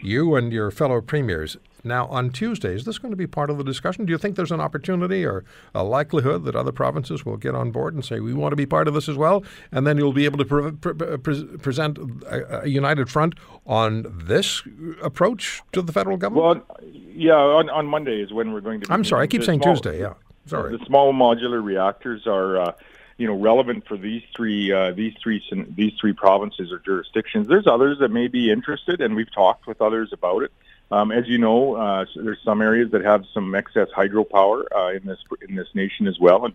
you 0.03 0.35
and 0.35 0.53
your 0.53 0.71
fellow 0.71 1.01
premiers. 1.01 1.57
Now, 1.87 2.07
on 2.07 2.31
Tuesday, 2.31 2.75
is 2.75 2.85
this 2.85 2.97
going 2.97 3.13
to 3.13 3.17
be 3.17 3.27
part 3.27 3.51
of 3.51 3.59
the 3.59 3.65
discussion? 3.65 4.07
Do 4.07 4.11
you 4.11 4.17
think 4.17 4.37
there's 4.37 4.51
an 4.51 4.61
opportunity 4.61 5.25
or 5.25 5.45
a 5.75 5.85
likelihood 5.85 6.45
that 6.45 6.57
other 6.57 6.73
provinces 6.73 7.27
will 7.27 7.37
get 7.37 7.55
on 7.55 7.73
board 7.73 7.93
and 7.93 8.03
say, 8.03 8.21
we 8.21 8.33
want 8.33 8.53
to 8.53 8.57
be 8.57 8.65
part 8.65 8.89
of 8.89 8.95
this 8.95 9.07
as 9.07 9.17
well? 9.17 9.45
And 9.71 9.87
then 9.87 9.99
you'll 9.99 10.15
be 10.15 10.25
able 10.25 10.39
to 10.39 10.45
pre- 10.47 10.73
pre- 10.73 11.19
pre- 11.19 11.45
present 11.59 11.99
a, 12.25 12.63
a, 12.63 12.69
united 12.69 13.11
front 13.11 13.35
on 13.67 14.07
this 14.09 14.63
approach 15.03 15.63
to 15.73 15.83
the 15.83 15.93
federal 15.93 16.17
government? 16.17 16.65
Well, 16.69 16.81
yeah, 17.15 17.35
on, 17.35 17.69
on 17.69 17.87
Monday 17.87 18.23
is 18.23 18.33
when 18.33 18.53
we're 18.53 18.63
going 18.63 18.81
to. 18.81 18.93
I'm 18.93 19.05
sorry, 19.05 19.25
I 19.25 19.27
keep 19.27 19.45
saying 19.45 19.61
small, 19.61 19.75
Tuesday. 19.75 20.01
Yeah, 20.01 20.15
sorry. 20.47 20.79
The 20.79 20.85
small 20.87 21.13
modular 21.13 21.63
reactors 21.63 22.27
are. 22.27 22.63
Uh, 22.63 22.73
you 23.17 23.27
know, 23.27 23.35
relevant 23.35 23.87
for 23.87 23.97
these 23.97 24.23
three, 24.35 24.73
uh, 24.73 24.91
these 24.91 25.15
three, 25.23 25.43
these 25.77 25.93
three 26.01 26.13
provinces 26.13 26.73
or 26.73 26.79
jurisdictions. 26.79 27.47
There's 27.47 27.67
others 27.67 27.99
that 28.01 28.11
may 28.11 28.29
be 28.29 28.51
interested, 28.51 29.01
and 29.01 29.15
we've 29.15 29.33
talked 29.33 29.67
with 29.67 29.81
others 29.81 30.13
about 30.13 30.43
it. 30.43 30.53
Um, 30.91 31.11
as 31.13 31.27
you 31.27 31.39
know, 31.39 31.75
uh, 31.75 32.05
there's 32.15 32.43
some 32.45 32.61
areas 32.61 32.91
that 32.91 33.05
have 33.05 33.25
some 33.33 33.55
excess 33.55 33.89
hydropower 33.97 34.65
uh, 34.75 34.89
in 34.89 35.07
this 35.07 35.19
in 35.49 35.55
this 35.55 35.69
nation 35.75 36.07
as 36.07 36.19
well, 36.21 36.45
and 36.45 36.55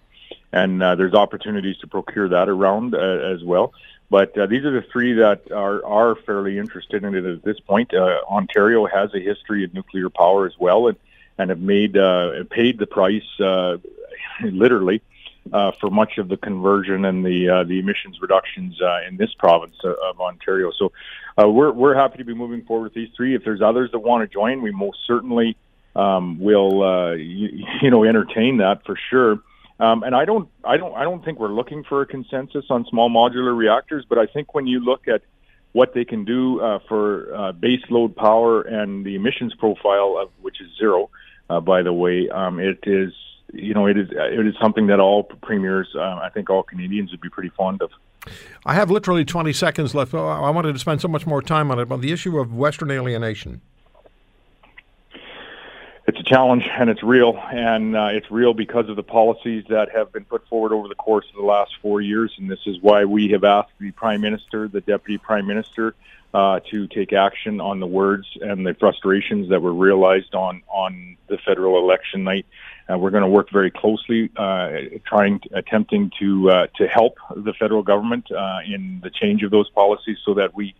and 0.53 0.83
uh, 0.83 0.95
there's 0.95 1.13
opportunities 1.13 1.77
to 1.77 1.87
procure 1.87 2.29
that 2.29 2.49
around 2.49 2.93
uh, 2.93 2.97
as 2.97 3.43
well. 3.43 3.73
But 4.09 4.37
uh, 4.37 4.45
these 4.47 4.65
are 4.65 4.71
the 4.71 4.85
three 4.91 5.13
that 5.13 5.51
are 5.51 5.83
are 5.85 6.15
fairly 6.15 6.57
interested 6.57 7.03
in 7.03 7.15
it 7.15 7.25
at 7.25 7.43
this 7.43 7.59
point. 7.59 7.93
Uh, 7.93 8.21
Ontario 8.29 8.85
has 8.85 9.13
a 9.13 9.19
history 9.19 9.63
of 9.63 9.73
nuclear 9.73 10.09
power 10.09 10.45
as 10.45 10.53
well, 10.59 10.87
and 10.87 10.97
and 11.37 11.49
have 11.49 11.59
made 11.59 11.93
paid 12.49 12.77
the 12.77 12.87
price 12.87 13.23
literally 14.43 15.01
uh, 15.53 15.71
for 15.79 15.89
much 15.89 16.17
of 16.17 16.27
the 16.27 16.37
conversion 16.37 17.05
and 17.05 17.25
the 17.25 17.49
uh, 17.49 17.63
the 17.63 17.79
emissions 17.79 18.21
reductions 18.21 18.79
uh, 18.81 18.99
in 19.07 19.17
this 19.17 19.33
province 19.33 19.75
of 19.83 20.19
Ontario. 20.19 20.71
So 20.77 20.91
uh, 21.41 21.49
we're 21.49 21.71
we're 21.71 21.95
happy 21.95 22.17
to 22.19 22.23
be 22.23 22.33
moving 22.33 22.63
forward 22.63 22.85
with 22.85 22.93
these 22.93 23.09
three. 23.15 23.35
If 23.35 23.43
there's 23.43 23.61
others 23.61 23.91
that 23.91 23.99
want 23.99 24.29
to 24.29 24.33
join, 24.33 24.61
we 24.61 24.71
most 24.71 24.99
certainly 25.05 25.57
um, 25.95 26.39
will 26.39 26.83
uh, 26.83 27.11
you, 27.13 27.65
you, 27.81 27.89
know 27.89 28.03
entertain 28.03 28.57
that 28.57 28.85
for 28.85 28.97
sure. 29.09 29.39
Um, 29.79 30.03
and 30.03 30.13
I 30.13 30.25
don't 30.25 30.49
I 30.63 30.77
don't 30.77 30.95
I 30.95 31.03
don't 31.03 31.23
think 31.23 31.39
we're 31.39 31.53
looking 31.53 31.83
for 31.83 32.01
a 32.01 32.05
consensus 32.05 32.65
on 32.69 32.85
small 32.85 33.09
modular 33.09 33.55
reactors, 33.55 34.05
but 34.07 34.17
I 34.17 34.25
think 34.25 34.53
when 34.53 34.67
you 34.67 34.79
look 34.79 35.07
at 35.07 35.21
what 35.71 35.93
they 35.93 36.03
can 36.03 36.25
do 36.25 36.59
uh, 36.61 36.79
for 36.87 37.53
base 37.53 37.83
load 37.89 38.15
power 38.15 38.61
and 38.61 39.05
the 39.05 39.15
emissions 39.15 39.53
profile 39.55 40.17
of 40.19 40.31
which 40.41 40.59
is 40.61 40.67
zero, 40.77 41.09
by 41.63 41.83
the 41.83 41.93
way, 41.93 42.27
um, 42.29 42.59
it 42.59 42.79
is 42.83 43.13
you 43.53 43.73
know, 43.73 43.87
it 43.87 43.97
is 43.97 44.09
it 44.11 44.45
is 44.45 44.55
something 44.61 44.87
that 44.87 44.99
all 44.99 45.23
premiers, 45.23 45.89
uh, 45.95 46.19
I 46.21 46.29
think, 46.33 46.49
all 46.49 46.63
Canadians 46.63 47.11
would 47.11 47.21
be 47.21 47.29
pretty 47.29 47.49
fond 47.49 47.81
of. 47.81 47.91
I 48.65 48.73
have 48.73 48.91
literally 48.91 49.25
20 49.25 49.53
seconds 49.53 49.95
left. 49.95 50.13
Oh, 50.13 50.27
I 50.27 50.49
wanted 50.49 50.73
to 50.73 50.79
spend 50.79 51.01
so 51.01 51.07
much 51.07 51.25
more 51.25 51.41
time 51.41 51.71
on 51.71 51.79
it, 51.79 51.85
but 51.85 52.01
the 52.01 52.11
issue 52.11 52.37
of 52.39 52.53
Western 52.53 52.91
alienation. 52.91 53.61
It's 56.05 56.19
a 56.19 56.23
challenge, 56.23 56.67
and 56.71 56.89
it's 56.89 57.03
real, 57.03 57.37
and 57.51 57.95
uh, 57.95 58.09
it's 58.11 58.31
real 58.31 58.55
because 58.55 58.89
of 58.89 58.95
the 58.95 59.03
policies 59.03 59.63
that 59.69 59.91
have 59.91 60.11
been 60.11 60.25
put 60.25 60.47
forward 60.47 60.73
over 60.73 60.87
the 60.87 60.95
course 60.95 61.25
of 61.29 61.35
the 61.35 61.45
last 61.45 61.71
four 61.83 62.01
years. 62.01 62.33
And 62.39 62.49
this 62.49 62.61
is 62.65 62.81
why 62.81 63.05
we 63.05 63.29
have 63.29 63.43
asked 63.43 63.73
the 63.79 63.91
Prime 63.91 64.19
Minister, 64.19 64.67
the 64.67 64.81
Deputy 64.81 65.19
Prime 65.19 65.45
Minister, 65.45 65.93
uh, 66.33 66.59
to 66.71 66.87
take 66.87 67.13
action 67.13 67.59
on 67.59 67.79
the 67.79 67.87
words 67.87 68.27
and 68.41 68.65
the 68.65 68.73
frustrations 68.75 69.49
that 69.49 69.61
were 69.61 69.73
realized 69.73 70.35
on 70.35 70.61
on 70.67 71.17
the 71.27 71.37
federal 71.45 71.79
election 71.79 72.23
night. 72.23 72.45
Uh, 72.89 72.97
we're 72.97 73.11
going 73.11 73.23
to 73.23 73.29
work 73.29 73.51
very 73.51 73.69
closely, 73.69 74.31
uh, 74.35 74.69
trying, 75.05 75.39
attempting 75.53 76.11
to 76.19 76.49
uh, 76.49 76.67
to 76.75 76.87
help 76.87 77.17
the 77.35 77.53
federal 77.53 77.83
government 77.83 78.31
uh, 78.31 78.59
in 78.65 78.99
the 79.03 79.09
change 79.09 79.43
of 79.43 79.51
those 79.51 79.69
policies, 79.71 80.17
so 80.23 80.33
that 80.33 80.55
we 80.55 80.75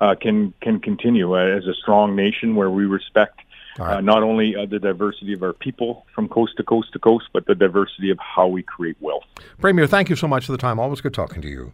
uh, 0.00 0.14
can 0.14 0.52
can 0.60 0.80
continue 0.80 1.38
as 1.38 1.66
a 1.66 1.74
strong 1.74 2.16
nation 2.16 2.54
where 2.54 2.70
we 2.70 2.84
respect 2.86 3.40
right. 3.78 4.02
not 4.02 4.22
only 4.22 4.54
the 4.66 4.78
diversity 4.78 5.34
of 5.34 5.42
our 5.42 5.52
people 5.52 6.06
from 6.14 6.28
coast 6.28 6.56
to 6.56 6.62
coast 6.62 6.92
to 6.92 6.98
coast, 6.98 7.26
but 7.32 7.46
the 7.46 7.54
diversity 7.54 8.10
of 8.10 8.18
how 8.18 8.46
we 8.46 8.62
create 8.62 8.96
wealth. 9.00 9.24
Premier, 9.58 9.86
thank 9.86 10.08
you 10.08 10.16
so 10.16 10.28
much 10.28 10.46
for 10.46 10.52
the 10.52 10.58
time. 10.58 10.78
Always 10.78 11.00
good 11.00 11.14
talking 11.14 11.42
to 11.42 11.48
you. 11.48 11.72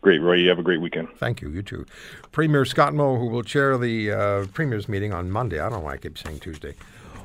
Great, 0.00 0.20
Roy. 0.20 0.34
You 0.34 0.48
have 0.48 0.58
a 0.58 0.62
great 0.62 0.80
weekend. 0.80 1.08
Thank 1.16 1.42
you. 1.42 1.50
You 1.50 1.62
too. 1.62 1.84
Premier 2.30 2.64
Scott 2.64 2.94
Moe, 2.94 3.16
who 3.16 3.26
will 3.26 3.42
chair 3.42 3.76
the 3.76 4.12
uh, 4.12 4.46
Premier's 4.52 4.88
meeting 4.88 5.12
on 5.12 5.30
Monday. 5.30 5.58
I 5.58 5.68
don't 5.68 5.80
know 5.80 5.84
why 5.84 5.94
I 5.94 5.96
keep 5.96 6.16
saying 6.16 6.40
Tuesday. 6.40 6.74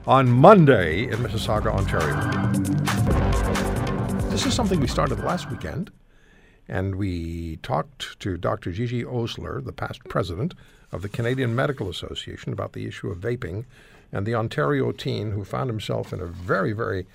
On 0.08 0.30
Monday 0.30 1.04
in 1.04 1.20
Mississauga, 1.20 1.68
Ontario. 1.68 2.16
This 4.30 4.46
is 4.46 4.54
something 4.54 4.80
we 4.80 4.88
started 4.88 5.20
last 5.20 5.50
weekend, 5.52 5.92
and 6.68 6.96
we 6.96 7.58
talked 7.58 8.20
to 8.20 8.36
Dr. 8.38 8.72
Gigi 8.72 9.06
Osler, 9.06 9.62
the 9.62 9.72
past 9.72 10.04
president 10.10 10.56
of 10.92 11.04
the 11.04 11.10
Canadian 11.10 11.56
Medical 11.56 11.90
Association, 11.90 12.52
about 12.52 12.74
the 12.74 12.88
issue 12.88 13.10
of 13.10 13.20
vaping 13.20 13.66
and 14.12 14.26
the 14.26 14.36
Ontario 14.36 14.92
teen 14.92 15.32
who 15.32 15.44
found 15.44 15.70
himself 15.70 16.14
in 16.14 16.20
a 16.20 16.26
very, 16.26 16.74
very 16.74 17.06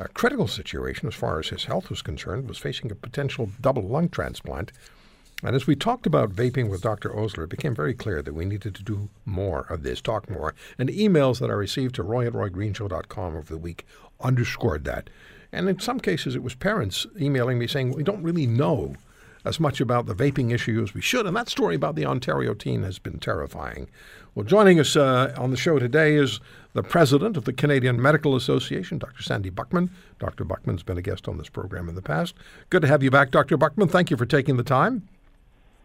a 0.00 0.08
critical 0.08 0.48
situation 0.48 1.08
as 1.08 1.14
far 1.14 1.38
as 1.38 1.48
his 1.48 1.64
health 1.64 1.90
was 1.90 2.02
concerned, 2.02 2.48
was 2.48 2.58
facing 2.58 2.90
a 2.90 2.94
potential 2.94 3.50
double 3.60 3.82
lung 3.82 4.08
transplant. 4.08 4.72
And 5.42 5.54
as 5.54 5.66
we 5.66 5.76
talked 5.76 6.06
about 6.06 6.32
vaping 6.32 6.68
with 6.68 6.82
Dr. 6.82 7.16
Osler, 7.16 7.44
it 7.44 7.50
became 7.50 7.74
very 7.74 7.94
clear 7.94 8.22
that 8.22 8.34
we 8.34 8.44
needed 8.44 8.74
to 8.74 8.82
do 8.82 9.08
more 9.24 9.66
of 9.70 9.82
this, 9.82 10.00
talk 10.00 10.28
more. 10.28 10.54
And 10.78 10.88
emails 10.88 11.38
that 11.38 11.50
I 11.50 11.54
received 11.54 11.94
to 11.96 12.02
roy 12.02 12.26
at 12.26 12.32
roygreenshow.com 12.32 13.36
over 13.36 13.52
the 13.52 13.58
week 13.58 13.86
underscored 14.20 14.84
that. 14.84 15.10
And 15.52 15.68
in 15.68 15.78
some 15.78 16.00
cases, 16.00 16.34
it 16.34 16.42
was 16.42 16.54
parents 16.54 17.06
emailing 17.20 17.58
me 17.58 17.66
saying, 17.66 17.92
we 17.92 18.02
don't 18.02 18.22
really 18.22 18.46
know 18.46 18.96
as 19.44 19.60
much 19.60 19.80
about 19.80 20.06
the 20.06 20.14
vaping 20.14 20.52
issue 20.52 20.82
as 20.82 20.92
we 20.92 21.00
should. 21.00 21.26
And 21.26 21.36
that 21.36 21.48
story 21.48 21.76
about 21.76 21.94
the 21.94 22.04
Ontario 22.04 22.52
teen 22.52 22.82
has 22.82 22.98
been 22.98 23.18
terrifying. 23.18 23.88
Well, 24.38 24.46
joining 24.46 24.78
us 24.78 24.94
uh, 24.94 25.34
on 25.36 25.50
the 25.50 25.56
show 25.56 25.80
today 25.80 26.14
is 26.14 26.38
the 26.72 26.84
president 26.84 27.36
of 27.36 27.44
the 27.44 27.52
Canadian 27.52 28.00
Medical 28.00 28.36
Association, 28.36 28.96
Dr. 28.96 29.20
Sandy 29.20 29.50
Buchman. 29.50 29.90
Dr. 30.20 30.44
Buchman's 30.44 30.84
been 30.84 30.96
a 30.96 31.02
guest 31.02 31.26
on 31.26 31.38
this 31.38 31.48
program 31.48 31.88
in 31.88 31.96
the 31.96 32.02
past. 32.02 32.36
Good 32.70 32.82
to 32.82 32.86
have 32.86 33.02
you 33.02 33.10
back, 33.10 33.32
Dr. 33.32 33.58
Buchman. 33.58 33.90
Thank 33.90 34.12
you 34.12 34.16
for 34.16 34.26
taking 34.26 34.56
the 34.56 34.62
time. 34.62 35.08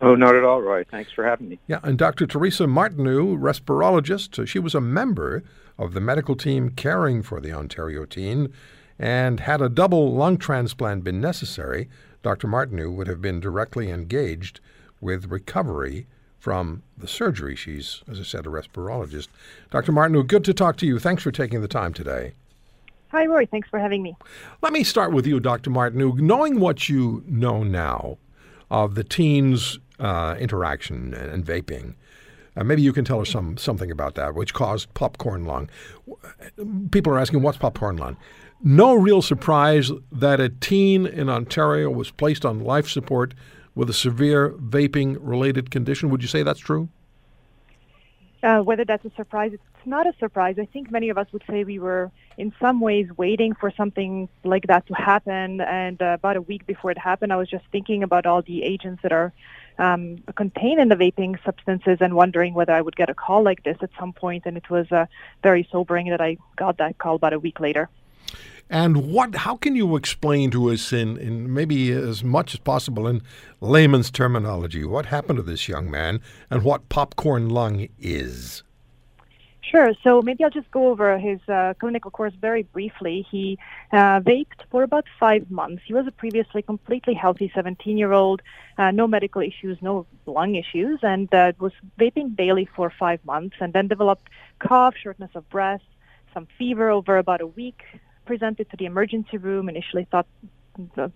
Oh, 0.02 0.14
not 0.14 0.36
at 0.36 0.44
all, 0.44 0.62
Roy. 0.62 0.84
Thanks 0.84 1.12
for 1.12 1.24
having 1.24 1.50
me. 1.50 1.58
Yeah, 1.66 1.80
and 1.82 1.98
Dr. 1.98 2.28
Teresa 2.28 2.66
Martinu, 2.66 3.40
respirologist. 3.40 4.48
She 4.48 4.60
was 4.60 4.76
a 4.76 4.80
member 4.80 5.44
of 5.80 5.96
the 5.96 6.00
medical 6.00 6.36
team 6.36 6.70
caring 6.70 7.24
for 7.24 7.42
the 7.42 7.52
Ontario 7.52 8.06
teen, 8.06 8.54
and 9.00 9.40
had 9.40 9.64
a 9.64 9.68
double 9.68 10.14
lung 10.14 10.38
transplant 10.38 11.04
been 11.04 11.20
necessary, 11.20 11.90
Dr. 12.22 12.48
Martinu 12.48 12.94
would 12.96 13.08
have 13.08 13.20
been 13.20 13.40
directly 13.40 13.90
engaged 13.90 14.60
with 15.02 15.32
recovery 15.32 16.06
from 16.44 16.84
the 16.98 17.08
surgery. 17.08 17.56
She's, 17.56 18.04
as 18.12 18.20
I 18.20 18.24
said, 18.24 18.46
a 18.46 18.50
respirologist. 18.50 19.30
Dr. 19.72 19.94
Martinu, 19.94 20.28
good 20.28 20.44
to 20.44 20.54
talk 20.54 20.76
to 20.76 20.86
you. 20.86 21.00
Thanks 21.00 21.24
for 21.24 21.32
taking 21.32 21.62
the 21.62 21.70
time 21.70 21.94
today. 21.94 22.34
Hi, 23.12 23.26
Roy. 23.26 23.46
Thanks 23.46 23.70
for 23.70 23.80
having 23.80 24.04
me. 24.04 24.18
Let 24.62 24.74
me 24.74 24.84
start 24.84 25.14
with 25.14 25.26
you, 25.26 25.40
Dr. 25.40 25.70
Martinu. 25.70 26.20
Knowing 26.20 26.60
what 26.60 26.90
you 26.90 27.24
know 27.28 27.64
now 27.64 28.18
of 28.70 28.96
the 28.96 29.06
teens' 29.06 29.80
uh, 30.00 30.36
interaction 30.38 31.14
and, 31.14 31.32
and 31.32 31.46
vaping, 31.46 31.94
uh, 32.58 32.66
maybe 32.66 32.82
you 32.82 32.92
can 32.92 33.06
tell 33.06 33.22
us 33.22 33.30
some 33.30 33.56
something 33.56 33.90
about 33.90 34.16
that, 34.16 34.36
which 34.36 34.54
caused 34.54 34.94
popcorn 34.96 35.46
lung. 35.46 35.70
People 36.92 37.14
are 37.14 37.20
asking, 37.20 37.42
what's 37.42 37.58
popcorn 37.58 37.96
lung? 37.96 38.18
No 38.62 38.96
real 38.96 39.22
surprise 39.22 39.94
that 40.12 40.42
a 40.42 40.50
teen 40.50 41.06
in 41.06 41.30
Ontario 41.30 41.90
was 41.90 42.12
placed 42.12 42.44
on 42.44 42.60
life 42.60 42.90
support 42.90 43.34
with 43.76 43.90
a 43.90 43.94
severe 43.94 44.52
vaping 44.52 45.18
related 45.20 45.72
condition. 45.72 46.10
Would 46.10 46.22
you 46.22 46.28
say 46.28 46.44
that's 46.44 46.60
true? 46.60 46.90
Uh, 48.44 48.60
whether 48.60 48.84
that's 48.84 49.06
a 49.06 49.12
surprise, 49.16 49.54
it's 49.54 49.64
not 49.86 50.06
a 50.06 50.14
surprise. 50.20 50.58
I 50.60 50.66
think 50.66 50.92
many 50.92 51.10
of 51.10 51.18
us 51.18 51.28
would 51.32 51.44
say 51.50 51.64
we 51.64 51.80
were 51.80 52.12
in 52.38 52.54
some 52.60 52.82
ways 52.82 53.08
waiting 53.16 53.56
for 53.56 53.72
something 53.72 54.28
like 54.44 54.68
that 54.68 54.86
to 54.88 54.94
happen. 54.94 55.62
And 55.62 56.02
uh, 56.02 56.18
about 56.20 56.36
a 56.36 56.42
week 56.42 56.68
before 56.68 56.92
it 56.92 56.98
happened, 56.98 57.32
I 57.32 57.38
was 57.38 57.50
just 57.50 57.64
thinking 57.72 58.04
about 58.04 58.26
all 58.26 58.42
the 58.42 58.64
agents 58.64 59.02
that 59.04 59.14
are 59.14 59.32
um, 59.80 60.18
contained 60.36 60.82
in 60.82 60.90
the 60.90 60.96
vaping 60.96 61.42
substances 61.46 62.00
and 62.02 62.16
wondering 62.16 62.54
whether 62.54 62.74
I 62.74 62.82
would 62.82 62.98
get 62.98 63.10
a 63.10 63.14
call 63.14 63.44
like 63.44 63.64
this 63.64 63.78
at 63.82 63.92
some 63.98 64.12
point. 64.12 64.44
And 64.46 64.58
it 64.58 64.70
was 64.70 64.92
uh, 64.92 65.06
very 65.42 65.68
sobering 65.72 66.10
that 66.10 66.20
I 66.20 66.38
got 66.58 66.78
that 66.80 66.98
call 66.98 67.16
about 67.16 67.32
a 67.32 67.40
week 67.40 67.62
later. 67.62 67.90
And 68.70 69.12
what? 69.12 69.36
How 69.36 69.56
can 69.56 69.76
you 69.76 69.96
explain 69.96 70.50
to 70.52 70.72
us, 70.72 70.92
in, 70.92 71.18
in 71.18 71.54
maybe 71.54 71.92
as 71.92 72.24
much 72.24 72.54
as 72.54 72.60
possible 72.60 73.08
in 73.08 73.22
layman's 73.62 74.10
terminology, 74.10 74.84
what 74.84 75.08
happened 75.08 75.38
to 75.38 75.44
this 75.44 75.68
young 75.68 75.92
man 75.92 76.22
and 76.50 76.64
what 76.64 76.90
popcorn 76.90 77.50
lung 77.50 77.88
is? 78.00 78.64
Sure. 79.74 79.94
So 80.04 80.22
maybe 80.22 80.44
I'll 80.44 80.52
just 80.52 80.70
go 80.70 80.90
over 80.90 81.18
his 81.18 81.40
uh, 81.48 81.74
clinical 81.80 82.12
course 82.12 82.34
very 82.40 82.62
briefly. 82.62 83.26
He 83.32 83.58
uh, 83.92 84.20
vaped 84.20 84.62
for 84.70 84.84
about 84.84 85.06
five 85.20 85.50
months. 85.50 85.82
He 85.86 85.94
was 85.94 86.06
a 86.06 86.12
previously 86.12 86.62
completely 86.62 87.16
healthy 87.16 87.52
17-year-old, 87.56 88.44
uh, 88.78 88.92
no 88.92 89.08
medical 89.08 89.42
issues, 89.42 89.78
no 89.82 90.06
lung 90.28 90.56
issues, 90.56 91.00
and 91.02 91.34
uh, 91.34 91.54
was 91.60 91.72
vaping 92.00 92.36
daily 92.36 92.70
for 92.76 92.92
five 92.92 93.24
months, 93.26 93.56
and 93.60 93.74
then 93.74 93.88
developed 93.88 94.30
cough, 94.60 94.96
shortness 94.96 95.32
of 95.34 95.50
breath, 95.50 95.82
some 96.36 96.48
fever 96.58 96.90
over 96.90 97.18
about 97.18 97.42
a 97.42 97.48
week, 97.48 97.82
presented 98.26 98.70
to 98.72 98.78
the 98.78 98.86
emergency 98.86 99.38
room, 99.38 99.70
initially 99.70 100.08
thought 100.10 100.28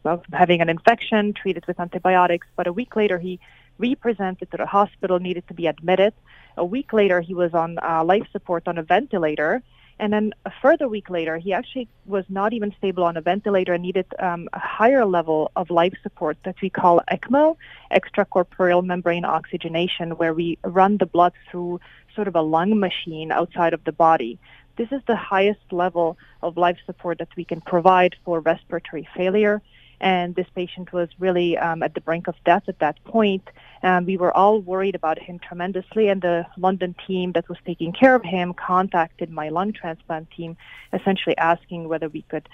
of 0.05 0.21
having 0.31 0.61
an 0.61 0.69
infection, 0.69 1.33
treated 1.33 1.65
with 1.65 1.79
antibiotics, 1.79 2.47
but 2.55 2.67
a 2.67 2.73
week 2.73 2.95
later 2.95 3.17
he 3.17 3.39
represented 3.77 4.49
to 4.51 4.57
the 4.57 4.65
hospital, 4.65 5.19
needed 5.19 5.47
to 5.47 5.53
be 5.53 5.67
admitted. 5.67 6.13
A 6.57 6.65
week 6.65 6.93
later, 6.93 7.21
he 7.21 7.33
was 7.33 7.53
on 7.53 7.77
uh, 7.79 8.03
life 8.03 8.27
support 8.31 8.67
on 8.67 8.77
a 8.77 8.83
ventilator. 8.83 9.61
And 9.99 10.13
then 10.13 10.33
a 10.45 10.51
further 10.61 10.87
week 10.87 11.09
later, 11.09 11.37
he 11.37 11.53
actually 11.53 11.87
was 12.05 12.23
not 12.29 12.53
even 12.53 12.73
stable 12.77 13.03
on 13.03 13.17
a 13.17 13.21
ventilator 13.21 13.73
and 13.73 13.81
needed 13.81 14.05
um, 14.19 14.47
a 14.53 14.59
higher 14.59 15.05
level 15.05 15.51
of 15.55 15.71
life 15.71 15.93
support 16.03 16.37
that 16.43 16.55
we 16.61 16.69
call 16.69 17.01
ECMO, 17.11 17.57
extracorporeal 17.91 18.83
membrane 18.83 19.25
oxygenation, 19.25 20.11
where 20.11 20.35
we 20.35 20.59
run 20.63 20.97
the 20.97 21.07
blood 21.07 21.33
through 21.49 21.79
sort 22.15 22.27
of 22.27 22.35
a 22.35 22.41
lung 22.41 22.79
machine 22.79 23.31
outside 23.31 23.73
of 23.73 23.83
the 23.85 23.91
body. 23.91 24.37
This 24.77 24.91
is 24.91 25.01
the 25.07 25.15
highest 25.15 25.71
level 25.71 26.17
of 26.41 26.57
life 26.57 26.77
support 26.85 27.17
that 27.19 27.35
we 27.35 27.43
can 27.43 27.61
provide 27.61 28.15
for 28.23 28.39
respiratory 28.39 29.07
failure 29.15 29.61
and 29.99 30.35
this 30.35 30.47
patient 30.53 30.93
was 30.93 31.09
really 31.19 31.57
um, 31.57 31.81
at 31.81 31.93
the 31.95 32.01
brink 32.01 32.27
of 32.27 32.35
death 32.45 32.63
at 32.67 32.79
that 32.79 33.03
point. 33.03 33.49
And 33.81 34.05
we 34.05 34.17
were 34.17 34.35
all 34.35 34.59
worried 34.59 34.95
about 34.95 35.19
him 35.19 35.39
tremendously, 35.39 36.07
and 36.09 36.21
the 36.21 36.45
London 36.57 36.95
team 37.05 37.31
that 37.33 37.47
was 37.49 37.57
taking 37.65 37.93
care 37.93 38.15
of 38.15 38.23
him 38.23 38.53
contacted 38.53 39.29
my 39.29 39.49
lung 39.49 39.73
transplant 39.73 40.29
team, 40.31 40.57
essentially 40.93 41.37
asking 41.37 41.87
whether 41.87 42.09
we 42.09 42.23
could 42.23 42.47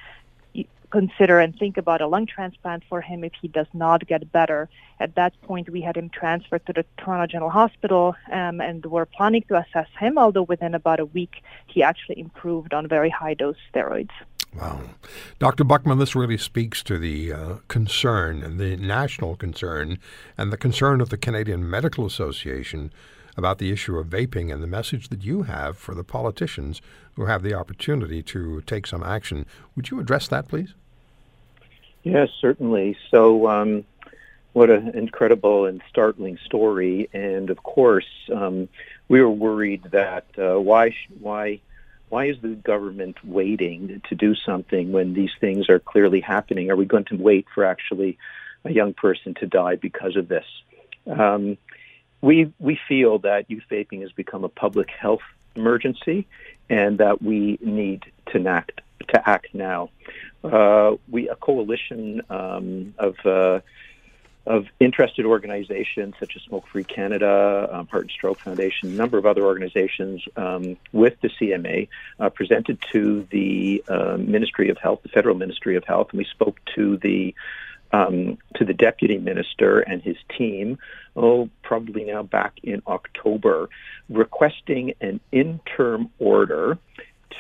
consider 0.94 1.40
and 1.40 1.58
think 1.58 1.76
about 1.76 2.02
a 2.02 2.08
lung 2.08 2.28
transplant 2.28 2.84
for 2.88 3.02
him 3.02 3.24
if 3.24 3.34
he 3.42 3.48
does 3.48 3.66
not 3.74 4.06
get 4.06 4.32
better. 4.32 4.70
At 5.00 5.16
that 5.16 5.34
point, 5.42 5.68
we 5.72 5.82
had 5.82 5.98
him 5.98 6.08
transferred 6.10 6.64
to 6.68 6.74
the 6.74 6.86
Toronto 7.00 7.26
General 7.26 7.50
Hospital 7.50 8.16
um, 8.32 8.62
and 8.62 8.86
were 8.86 9.08
planning 9.08 9.44
to 9.48 9.58
assess 9.58 9.88
him, 10.00 10.20
although 10.20 10.44
within 10.44 10.76
about 10.76 11.00
a 11.00 11.06
week, 11.06 11.42
he 11.66 11.82
actually 11.82 12.20
improved 12.20 12.76
on 12.76 12.88
very 12.88 13.10
high 13.10 13.34
dose 13.34 13.58
steroids. 13.74 14.12
Wow. 14.56 14.82
Dr. 15.40 15.64
Buchman, 15.64 15.98
this 15.98 16.14
really 16.14 16.38
speaks 16.38 16.84
to 16.84 17.00
the 17.00 17.34
uh, 17.34 17.56
concern 17.70 18.44
and 18.44 18.60
the 18.60 18.78
national 18.78 19.36
concern 19.36 19.98
and 20.38 20.54
the 20.54 20.58
concern 20.58 21.02
of 21.02 21.10
the 21.10 21.18
Canadian 21.18 21.68
Medical 21.68 22.06
Association 22.06 22.94
about 23.36 23.58
the 23.58 23.72
issue 23.72 23.98
of 23.98 24.06
vaping 24.06 24.54
and 24.54 24.62
the 24.62 24.68
message 24.68 25.10
that 25.10 25.24
you 25.24 25.42
have 25.42 25.76
for 25.76 25.96
the 25.96 26.04
politicians 26.04 26.84
who 27.16 27.26
have 27.26 27.42
the 27.42 27.56
opportunity 27.56 28.22
to 28.22 28.62
take 28.62 28.86
some 28.86 29.02
action. 29.02 29.48
Would 29.76 29.90
you 29.90 30.00
address 30.00 30.28
that, 30.28 30.48
please? 30.48 30.76
Yes, 32.04 32.30
certainly. 32.40 32.98
So, 33.12 33.48
um, 33.48 33.86
what 34.54 34.70
an 34.70 34.90
incredible 34.90 35.66
and 35.66 35.82
startling 35.90 36.38
story. 36.46 37.10
And 37.12 37.50
of 37.50 37.64
course, 37.64 38.06
um, 38.32 38.70
we 39.10 39.20
were 39.20 39.30
worried 39.30 39.84
that 39.92 40.26
uh, 40.38 40.60
why, 40.60 40.96
why, 41.20 41.60
why 42.10 42.26
is 42.26 42.38
the 42.42 42.50
government 42.50 43.18
waiting 43.26 44.02
to 44.10 44.16
do 44.16 44.36
something 44.36 44.92
when 44.92 45.14
these 45.14 45.32
things 45.42 45.70
are 45.70 45.80
clearly 45.80 46.22
happening? 46.22 46.70
Are 46.70 46.76
we 46.76 46.86
going 46.86 47.06
to 47.06 47.16
wait 47.16 47.48
for 47.56 47.66
actually 47.66 48.20
a 48.64 48.72
young 48.72 48.94
person 48.94 49.34
to 49.36 49.48
die 49.48 49.76
because 49.76 50.16
of 50.16 50.28
this? 50.28 50.46
Um, 51.08 51.58
we 52.22 52.54
we 52.60 52.80
feel 52.88 53.20
that 53.20 53.50
youth 53.50 53.64
vaping 53.70 54.02
has 54.02 54.12
become 54.12 54.44
a 54.44 54.50
public 54.50 54.90
health 54.92 55.24
emergency, 55.56 56.28
and 56.70 57.00
that 57.00 57.22
we 57.22 57.58
need 57.62 58.06
to 58.32 58.48
act 58.48 58.80
to 59.10 59.30
act 59.30 59.54
now. 59.54 59.90
Uh, 60.44 60.96
we 61.10 61.30
a 61.30 61.36
coalition 61.36 62.22
um, 62.30 62.94
of 62.98 63.16
uh, 63.26 63.60
of 64.46 64.66
interested 64.80 65.26
organizations 65.26 66.16
such 66.20 66.36
as 66.36 66.42
Smoke 66.44 66.68
Free 66.68 66.84
Canada, 66.84 67.70
um, 67.72 67.88
Heart 67.88 68.04
and 68.04 68.12
Stroke 68.12 68.40
Foundation, 68.40 68.90
a 68.90 68.96
number 68.96 69.18
of 69.18 69.26
other 69.26 69.46
organizations 69.46 70.22
um, 70.36 70.78
with 70.92 71.14
the 71.22 71.30
CMA 71.30 71.88
uh, 72.20 72.30
presented 72.30 72.84
to 72.92 73.26
the 73.32 73.84
uh, 73.88 74.18
Ministry 74.18 74.70
of 74.70 74.78
Health, 74.78 75.00
the 75.04 75.10
Federal 75.10 75.36
Ministry 75.36 75.78
of 75.78 75.86
Health, 75.86 76.08
and 76.12 76.18
we 76.18 76.26
spoke 76.26 76.60
to 76.76 76.98
the 76.98 77.34
um, 77.94 78.40
to 78.56 78.66
the 78.66 78.74
deputy 78.74 79.20
minister 79.20 79.80
and 79.80 80.02
his 80.02 80.18
team. 80.36 80.80
Oh, 81.16 81.50
probably 81.62 82.04
now 82.04 82.24
back 82.24 82.54
in 82.64 82.82
October, 82.88 83.70
requesting 84.10 84.96
an 85.00 85.20
interim 85.32 86.10
order 86.18 86.80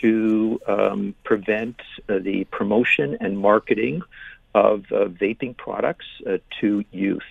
to 0.02 0.60
um, 0.68 1.16
prevent 1.24 1.82
uh, 2.10 2.20
the 2.20 2.46
promotion 2.46 3.18
and 3.20 3.38
marketing 3.38 4.02
of 4.54 4.86
uh, 4.92 5.06
vaping 5.06 5.56
products 5.58 6.06
uh, 6.28 6.38
to 6.62 6.84
youth. 6.92 7.22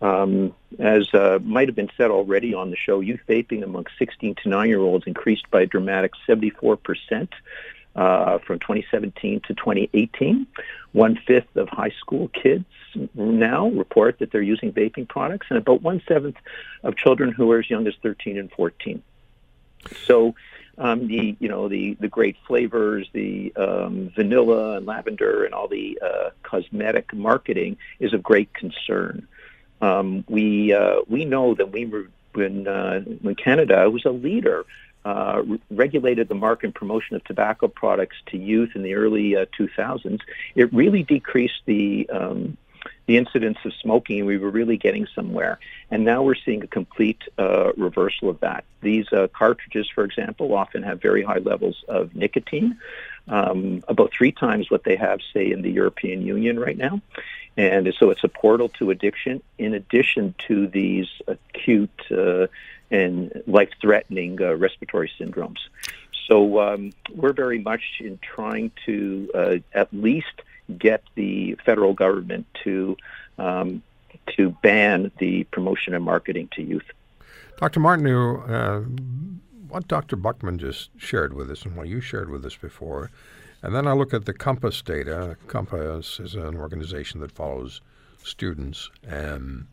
Um, 0.00 0.54
as 0.78 1.12
uh, 1.14 1.38
might 1.42 1.68
have 1.68 1.76
been 1.76 1.90
said 1.96 2.10
already 2.10 2.52
on 2.52 2.70
the 2.70 2.76
show, 2.76 3.00
youth 3.00 3.20
vaping 3.28 3.62
among 3.62 3.86
16 3.98 4.34
to 4.42 4.48
9 4.48 4.68
year 4.68 4.80
olds 4.80 5.06
increased 5.06 5.50
by 5.50 5.62
a 5.62 5.66
dramatic 5.66 6.12
74 6.26 6.76
percent 6.76 7.30
uh, 7.96 8.38
from 8.38 8.58
2017 8.58 9.40
to 9.46 9.54
2018. 9.54 10.46
One 10.92 11.18
fifth 11.26 11.56
of 11.56 11.68
high 11.68 11.92
school 12.00 12.28
kids 12.28 12.64
now 13.14 13.68
report 13.68 14.18
that 14.18 14.30
they're 14.30 14.42
using 14.42 14.72
vaping 14.72 15.08
products, 15.08 15.46
and 15.48 15.58
about 15.58 15.82
one 15.82 16.02
seventh 16.06 16.36
of 16.82 16.96
children 16.96 17.32
who 17.32 17.50
are 17.52 17.60
as 17.60 17.70
young 17.70 17.86
as 17.86 17.94
13 18.02 18.38
and 18.38 18.50
14. 18.52 19.02
So 20.06 20.34
um, 20.78 21.06
the 21.06 21.36
you 21.38 21.48
know 21.48 21.68
the 21.68 21.94
the 22.00 22.08
great 22.08 22.36
flavors, 22.46 23.08
the 23.12 23.52
um, 23.56 24.10
vanilla 24.14 24.76
and 24.76 24.86
lavender, 24.86 25.44
and 25.44 25.54
all 25.54 25.68
the 25.68 25.98
uh, 26.02 26.30
cosmetic 26.42 27.12
marketing 27.12 27.76
is 28.00 28.12
of 28.12 28.22
great 28.22 28.52
concern. 28.54 29.26
Um, 29.80 30.24
we 30.28 30.72
uh, 30.72 31.00
we 31.08 31.24
know 31.24 31.54
that 31.54 31.72
we 31.72 31.86
were 31.86 32.08
when 32.32 32.66
uh, 32.66 33.00
when 33.00 33.34
Canada 33.34 33.88
was 33.90 34.04
a 34.04 34.10
leader. 34.10 34.64
Uh, 35.06 35.42
re- 35.44 35.60
regulated 35.70 36.28
the 36.28 36.34
market 36.34 36.64
and 36.64 36.74
promotion 36.74 37.14
of 37.14 37.22
tobacco 37.24 37.68
products 37.68 38.16
to 38.24 38.38
youth 38.38 38.70
in 38.74 38.82
the 38.82 38.94
early 38.94 39.32
2000s. 39.32 40.14
Uh, 40.14 40.16
it 40.54 40.72
really 40.72 41.02
decreased 41.02 41.60
the 41.66 42.08
um, 42.08 42.56
the 43.06 43.16
incidence 43.18 43.58
of 43.64 43.72
smoking, 43.74 44.24
we 44.24 44.38
were 44.38 44.50
really 44.50 44.76
getting 44.76 45.06
somewhere. 45.14 45.58
And 45.90 46.04
now 46.04 46.22
we're 46.22 46.34
seeing 46.34 46.62
a 46.62 46.66
complete 46.66 47.22
uh, 47.38 47.72
reversal 47.76 48.30
of 48.30 48.40
that. 48.40 48.64
These 48.80 49.12
uh, 49.12 49.28
cartridges, 49.32 49.88
for 49.94 50.04
example, 50.04 50.54
often 50.54 50.82
have 50.82 51.02
very 51.02 51.22
high 51.22 51.38
levels 51.38 51.84
of 51.88 52.14
nicotine, 52.14 52.78
um, 53.28 53.82
about 53.88 54.12
three 54.12 54.32
times 54.32 54.70
what 54.70 54.84
they 54.84 54.96
have, 54.96 55.20
say, 55.32 55.50
in 55.50 55.62
the 55.62 55.70
European 55.70 56.22
Union 56.22 56.58
right 56.58 56.76
now. 56.76 57.00
And 57.56 57.92
so 57.98 58.10
it's 58.10 58.24
a 58.24 58.28
portal 58.28 58.68
to 58.78 58.90
addiction, 58.90 59.42
in 59.58 59.74
addition 59.74 60.34
to 60.48 60.66
these 60.66 61.08
acute 61.28 62.00
uh, 62.10 62.46
and 62.90 63.42
life-threatening 63.46 64.40
uh, 64.40 64.54
respiratory 64.54 65.10
syndromes. 65.18 65.58
So 66.26 66.60
um, 66.60 66.92
we're 67.14 67.32
very 67.32 67.58
much 67.58 68.00
in 68.00 68.18
trying 68.18 68.72
to 68.86 69.30
uh, 69.34 69.56
at 69.72 69.92
least 69.92 70.42
get 70.78 71.02
the 71.14 71.54
federal 71.64 71.94
government 71.94 72.46
to 72.64 72.96
um, 73.38 73.82
to 74.36 74.50
ban 74.62 75.10
the 75.18 75.44
promotion 75.44 75.94
and 75.94 76.04
marketing 76.04 76.48
to 76.52 76.62
youth. 76.62 76.84
Dr. 77.58 77.80
Martinu, 77.80 78.48
uh, 78.48 78.80
what 79.68 79.86
Dr. 79.88 80.16
Buchman 80.16 80.58
just 80.58 80.90
shared 80.96 81.34
with 81.34 81.50
us 81.50 81.64
and 81.64 81.76
what 81.76 81.88
you 81.88 82.00
shared 82.00 82.30
with 82.30 82.44
us 82.44 82.56
before, 82.56 83.10
and 83.62 83.74
then 83.74 83.86
I 83.86 83.92
look 83.92 84.14
at 84.14 84.24
the 84.24 84.32
Compass 84.32 84.82
data. 84.82 85.36
Compass 85.46 86.20
is 86.20 86.34
an 86.34 86.56
organization 86.56 87.20
that 87.20 87.32
follows 87.32 87.80
students. 88.22 88.90
and 89.06 89.66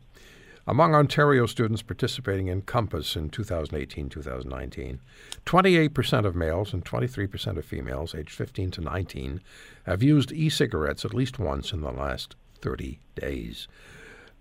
among 0.71 0.95
Ontario 0.95 1.45
students 1.47 1.81
participating 1.81 2.47
in 2.47 2.61
Compass 2.61 3.17
in 3.17 3.29
2018 3.29 4.07
2019, 4.07 5.01
28% 5.45 6.25
of 6.25 6.33
males 6.33 6.71
and 6.71 6.85
23% 6.85 7.57
of 7.57 7.65
females 7.65 8.15
aged 8.15 8.29
15 8.29 8.71
to 8.71 8.81
19 8.81 9.41
have 9.85 10.01
used 10.01 10.31
e 10.31 10.49
cigarettes 10.49 11.03
at 11.03 11.13
least 11.13 11.39
once 11.39 11.73
in 11.73 11.81
the 11.81 11.91
last 11.91 12.37
30 12.61 12.99
days. 13.15 13.67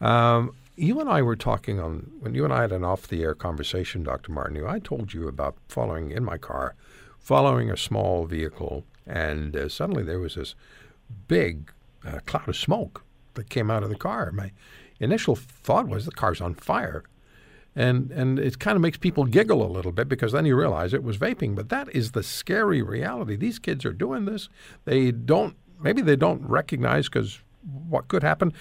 Um, 0.01 0.55
you 0.77 1.01
and 1.01 1.11
I 1.11 1.21
were 1.21 1.35
talking 1.35 1.81
on, 1.81 2.13
when 2.21 2.37
you 2.37 2.45
and 2.45 2.53
I 2.53 2.61
had 2.61 2.71
an 2.71 2.85
off 2.85 3.09
the 3.09 3.25
air 3.25 3.35
conversation, 3.35 4.05
Dr. 4.05 4.31
Martin, 4.31 4.65
I 4.65 4.79
told 4.79 5.13
you 5.13 5.27
about 5.27 5.57
following 5.67 6.13
in 6.13 6.25
my 6.25 6.39
car, 6.39 6.77
following 7.19 7.73
a 7.73 7.77
small 7.77 8.25
vehicle, 8.27 8.85
and 9.05 9.57
uh, 9.57 9.69
suddenly 9.69 10.05
there 10.05 10.21
was 10.21 10.37
this 10.37 10.55
big 11.27 11.73
uh, 12.07 12.21
cloud 12.25 12.49
of 12.49 12.57
smoke 12.57 13.03
that 13.35 13.51
came 13.51 13.69
out 13.69 13.83
of 13.83 13.89
the 13.89 13.97
car. 13.97 14.31
My 14.31 14.53
initial 15.01 15.35
thought 15.35 15.89
was 15.89 16.05
the 16.05 16.13
car's 16.13 16.41
on 16.41 16.55
fire. 16.55 17.03
And, 17.75 18.11
and 18.11 18.39
it 18.39 18.59
kind 18.59 18.77
of 18.77 18.83
makes 18.83 18.99
people 18.99 19.25
giggle 19.25 19.65
a 19.65 19.71
little 19.71 19.93
bit 19.93 20.09
because 20.09 20.33
then 20.33 20.45
you 20.45 20.57
realize 20.57 20.93
it 20.93 21.05
was 21.05 21.19
vaping. 21.19 21.55
But 21.55 21.69
that 21.69 21.89
is 21.95 22.13
the 22.13 22.23
scary 22.23 22.83
reality. 22.83 23.37
These 23.37 23.59
kids 23.59 23.85
are 23.85 23.93
doing 23.93 24.25
this. 24.25 24.49
They 24.85 25.13
don't, 25.13 25.57
maybe 25.81 26.03
they 26.03 26.17
don't 26.17 26.43
recognize 26.43 27.09
because 27.09 27.41
what 27.89 28.09
could 28.09 28.23
happen. 28.23 28.53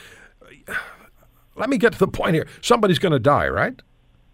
Let 1.56 1.70
me 1.70 1.78
get 1.78 1.94
to 1.94 2.00
the 2.00 2.08
point 2.08 2.36
here. 2.36 2.48
Somebody's 2.62 3.00
going 3.00 3.12
to 3.12 3.20
die, 3.20 3.48
right? 3.50 3.82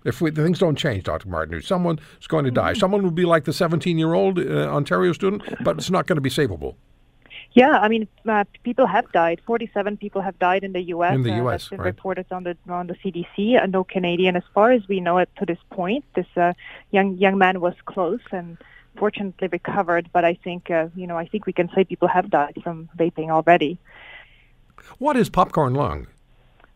If 0.03 0.21
we, 0.21 0.29
things 0.29 0.59
don't 0.59 0.77
change, 0.77 1.05
Dr. 1.05 1.27
Martin, 1.27 1.61
someone 1.63 1.99
is 2.19 2.27
going 2.27 2.45
to 2.45 2.51
die. 2.51 2.73
Mm-hmm. 2.73 2.79
Someone 2.79 3.01
will 3.01 3.11
be 3.11 3.25
like 3.25 3.45
the 3.45 3.53
17 3.53 3.97
year 3.97 4.13
old 4.13 4.37
uh, 4.37 4.69
Ontario 4.69 5.13
student, 5.13 5.41
but 5.63 5.77
it's 5.77 5.89
not 5.89 6.05
going 6.05 6.17
to 6.17 6.21
be 6.21 6.29
savable. 6.29 6.75
Yeah, 7.55 7.79
I 7.79 7.87
mean, 7.87 8.05
uh, 8.27 8.43
people 8.63 8.85
have 8.85 9.09
died. 9.13 9.39
Forty-seven 9.47 9.95
people 9.95 10.21
have 10.21 10.37
died 10.39 10.65
in 10.65 10.73
the 10.73 10.81
U.S. 10.95 11.15
In 11.15 11.23
the 11.23 11.31
uh, 11.31 11.43
U.S., 11.43 11.61
that's 11.61 11.69
been 11.69 11.79
right. 11.79 11.85
reported 11.85 12.25
on 12.29 12.43
the 12.43 12.57
on 12.67 12.87
the 12.87 12.95
CDC. 12.95 13.63
Uh, 13.63 13.65
no 13.65 13.85
Canadian, 13.85 14.35
as 14.35 14.43
far 14.53 14.71
as 14.71 14.85
we 14.89 14.99
know, 14.99 15.17
it 15.19 15.29
to 15.37 15.45
this 15.45 15.57
point. 15.69 16.03
This 16.15 16.27
uh, 16.35 16.51
young 16.91 17.17
young 17.17 17.37
man 17.37 17.61
was 17.61 17.73
close 17.85 18.19
and 18.31 18.57
fortunately 18.97 19.47
recovered. 19.47 20.09
But 20.11 20.25
I 20.25 20.33
think 20.33 20.69
uh, 20.69 20.89
you 20.97 21.07
know, 21.07 21.17
I 21.17 21.27
think 21.27 21.45
we 21.45 21.53
can 21.53 21.69
say 21.73 21.85
people 21.85 22.09
have 22.09 22.29
died 22.29 22.59
from 22.61 22.89
vaping 22.99 23.29
already. 23.29 23.79
What 24.99 25.15
is 25.15 25.29
popcorn 25.29 25.73
lung? 25.73 26.07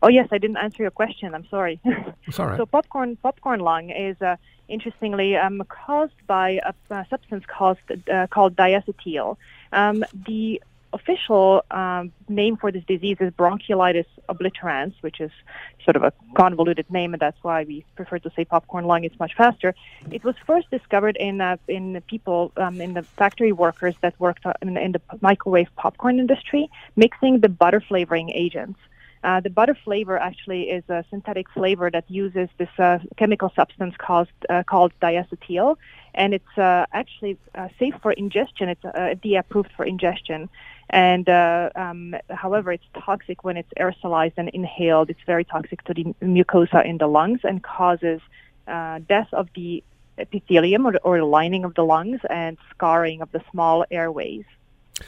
Oh 0.02 0.08
yes, 0.08 0.28
I 0.32 0.38
didn't 0.38 0.56
answer 0.56 0.82
your 0.82 0.90
question. 0.90 1.34
I'm 1.34 1.46
sorry. 1.48 1.78
It's 2.26 2.38
all 2.38 2.46
right. 2.46 2.56
so 2.56 2.64
popcorn 2.64 3.16
popcorn 3.16 3.60
lung 3.60 3.90
is 3.90 4.16
uh, 4.22 4.36
interestingly 4.68 5.36
um, 5.36 5.62
caused 5.68 6.26
by 6.26 6.60
a, 6.64 7.04
substance 7.10 7.44
called 7.46 7.78
uh, 8.10 8.26
called 8.28 8.56
diacetyl. 8.56 9.36
Um, 9.72 10.04
the 10.26 10.62
official 10.92 11.64
um, 11.70 12.12
name 12.28 12.56
for 12.56 12.72
this 12.72 12.84
disease 12.84 13.16
is 13.20 13.32
bronchiolitis 13.32 14.06
obliterans, 14.28 14.94
which 15.00 15.20
is 15.20 15.30
sort 15.84 15.96
of 15.96 16.02
a 16.02 16.12
convoluted 16.34 16.90
name, 16.90 17.14
and 17.14 17.20
that's 17.20 17.42
why 17.42 17.64
we 17.64 17.84
prefer 17.96 18.18
to 18.18 18.30
say 18.36 18.44
popcorn 18.44 18.84
lung. 18.84 19.04
It's 19.04 19.18
much 19.18 19.34
faster. 19.36 19.74
It 20.10 20.24
was 20.24 20.34
first 20.46 20.70
discovered 20.70 21.16
in 21.16 21.40
uh, 21.40 21.56
in 21.68 22.00
people 22.06 22.52
um, 22.56 22.80
in 22.80 22.94
the 22.94 23.02
factory 23.02 23.52
workers 23.52 23.94
that 24.02 24.14
worked 24.18 24.44
uh, 24.46 24.52
in, 24.62 24.76
in 24.76 24.92
the 24.92 25.02
microwave 25.20 25.68
popcorn 25.76 26.18
industry, 26.18 26.70
mixing 26.96 27.40
the 27.40 27.48
butter 27.48 27.80
flavoring 27.80 28.30
agents. 28.30 28.78
Uh, 29.22 29.38
the 29.40 29.50
butter 29.50 29.76
flavor 29.84 30.16
actually 30.16 30.70
is 30.70 30.82
a 30.88 31.04
synthetic 31.10 31.50
flavor 31.50 31.90
that 31.90 32.04
uses 32.10 32.48
this 32.56 32.70
uh, 32.78 32.98
chemical 33.18 33.52
substance 33.54 33.94
called 33.98 34.28
uh, 34.48 34.62
called 34.62 34.92
diacetyl, 35.02 35.76
and 36.14 36.32
it's 36.32 36.56
uh, 36.56 36.86
actually 36.92 37.36
uh, 37.54 37.68
safe 37.78 37.94
for 38.00 38.12
ingestion. 38.12 38.70
It's 38.70 38.82
FDA 38.82 39.38
approved 39.38 39.72
for 39.76 39.84
ingestion, 39.84 40.48
and 40.90 41.28
uh, 41.28 41.70
um, 41.76 42.14
however, 42.28 42.72
it's 42.72 42.84
toxic 42.94 43.44
when 43.44 43.56
it's 43.56 43.72
aerosolized 43.78 44.34
and 44.36 44.48
inhaled. 44.50 45.08
It's 45.10 45.20
very 45.24 45.44
toxic 45.44 45.82
to 45.84 45.94
the 45.94 46.04
mucosa 46.20 46.84
in 46.84 46.98
the 46.98 47.06
lungs 47.06 47.40
and 47.44 47.62
causes 47.62 48.20
uh, 48.66 48.98
death 49.08 49.28
of 49.32 49.48
the 49.54 49.82
epithelium 50.18 50.86
or, 50.86 50.96
or 51.02 51.18
the 51.18 51.24
lining 51.24 51.64
of 51.64 51.74
the 51.74 51.84
lungs 51.84 52.20
and 52.28 52.58
scarring 52.70 53.22
of 53.22 53.30
the 53.32 53.42
small 53.50 53.84
airways. 53.90 54.44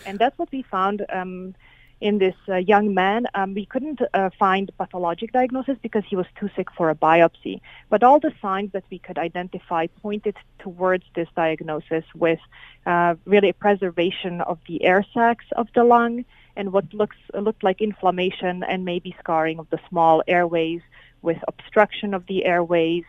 And 0.06 0.18
that's 0.18 0.38
what 0.38 0.50
we 0.52 0.62
found. 0.62 1.04
Um, 1.12 1.54
in 2.02 2.18
this 2.18 2.34
uh, 2.48 2.56
young 2.56 2.92
man. 2.94 3.26
Um, 3.34 3.54
we 3.54 3.64
couldn't 3.64 4.00
uh, 4.12 4.30
find 4.36 4.70
pathologic 4.76 5.32
diagnosis 5.32 5.78
because 5.80 6.02
he 6.10 6.16
was 6.16 6.26
too 6.38 6.50
sick 6.56 6.66
for 6.76 6.90
a 6.90 6.96
biopsy. 6.96 7.60
But 7.88 8.02
all 8.02 8.18
the 8.18 8.32
signs 8.42 8.72
that 8.72 8.82
we 8.90 8.98
could 8.98 9.18
identify 9.18 9.86
pointed 9.86 10.36
towards 10.58 11.04
this 11.14 11.28
diagnosis 11.36 12.04
with 12.14 12.40
uh, 12.86 13.14
really 13.24 13.50
a 13.50 13.54
preservation 13.54 14.40
of 14.40 14.58
the 14.66 14.82
air 14.84 15.06
sacs 15.14 15.46
of 15.56 15.68
the 15.76 15.84
lung 15.84 16.24
and 16.56 16.72
what 16.72 16.92
looks 16.92 17.16
looked 17.34 17.62
like 17.62 17.80
inflammation 17.80 18.64
and 18.64 18.84
maybe 18.84 19.14
scarring 19.20 19.60
of 19.60 19.70
the 19.70 19.78
small 19.88 20.24
airways 20.26 20.80
with 21.22 21.38
obstruction 21.46 22.14
of 22.14 22.26
the 22.26 22.44
airways. 22.44 23.04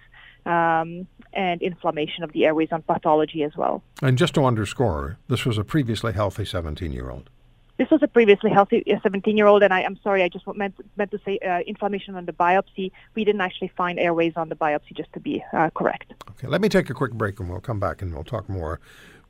Um, 0.45 1.07
and 1.35 1.63
inflammation 1.63 2.23
of 2.23 2.31
the 2.33 2.45
airways 2.45 2.67
on 2.71 2.83
pathology 2.83 3.41
as 3.41 3.55
well. 3.55 3.81
And 4.03 4.19
just 4.19 4.35
to 4.35 4.45
underscore, 4.45 5.17
this 5.27 5.45
was 5.45 5.57
a 5.57 5.63
previously 5.63 6.13
healthy 6.13 6.45
17 6.45 6.91
year 6.91 7.09
old. 7.09 7.31
This 7.77 7.89
was 7.89 8.03
a 8.03 8.07
previously 8.07 8.51
healthy 8.51 8.83
17-year-old, 8.87 9.63
and 9.63 9.73
I, 9.73 9.81
am 9.81 9.97
sorry, 10.03 10.21
I 10.21 10.29
just 10.29 10.45
meant 10.55 10.75
meant 10.95 11.09
to 11.09 11.19
say 11.25 11.39
uh, 11.39 11.59
inflammation 11.65 12.15
on 12.15 12.25
the 12.25 12.31
biopsy. 12.31 12.91
We 13.15 13.25
didn't 13.25 13.41
actually 13.41 13.69
find 13.69 13.97
airways 13.97 14.33
on 14.35 14.49
the 14.49 14.55
biopsy, 14.55 14.95
just 14.95 15.11
to 15.13 15.19
be 15.19 15.43
uh, 15.53 15.71
correct. 15.71 16.13
Okay, 16.31 16.47
let 16.47 16.61
me 16.61 16.69
take 16.69 16.91
a 16.91 16.93
quick 16.93 17.13
break, 17.13 17.39
and 17.39 17.49
we'll 17.49 17.59
come 17.59 17.79
back 17.79 18.03
and 18.03 18.13
we'll 18.13 18.23
talk 18.23 18.47
more 18.47 18.79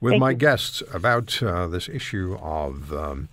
with 0.02 0.12
Thank 0.12 0.20
my 0.20 0.32
you. 0.32 0.38
guests 0.38 0.84
about 0.94 1.42
uh, 1.42 1.68
this 1.68 1.88
issue 1.88 2.38
of 2.42 2.92
um, 2.92 3.30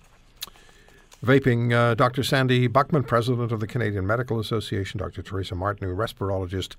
vaping. 1.23 1.73
Uh, 1.73 1.93
Dr. 1.93 2.23
Sandy 2.23 2.69
Buchman, 2.69 3.05
president 3.05 3.51
of 3.51 3.59
the 3.59 3.67
Canadian 3.67 4.07
Medical 4.07 4.39
Association, 4.39 4.97
Dr. 4.97 5.21
Teresa 5.21 5.55
Martinu, 5.55 5.93
respirologist, 5.93 6.77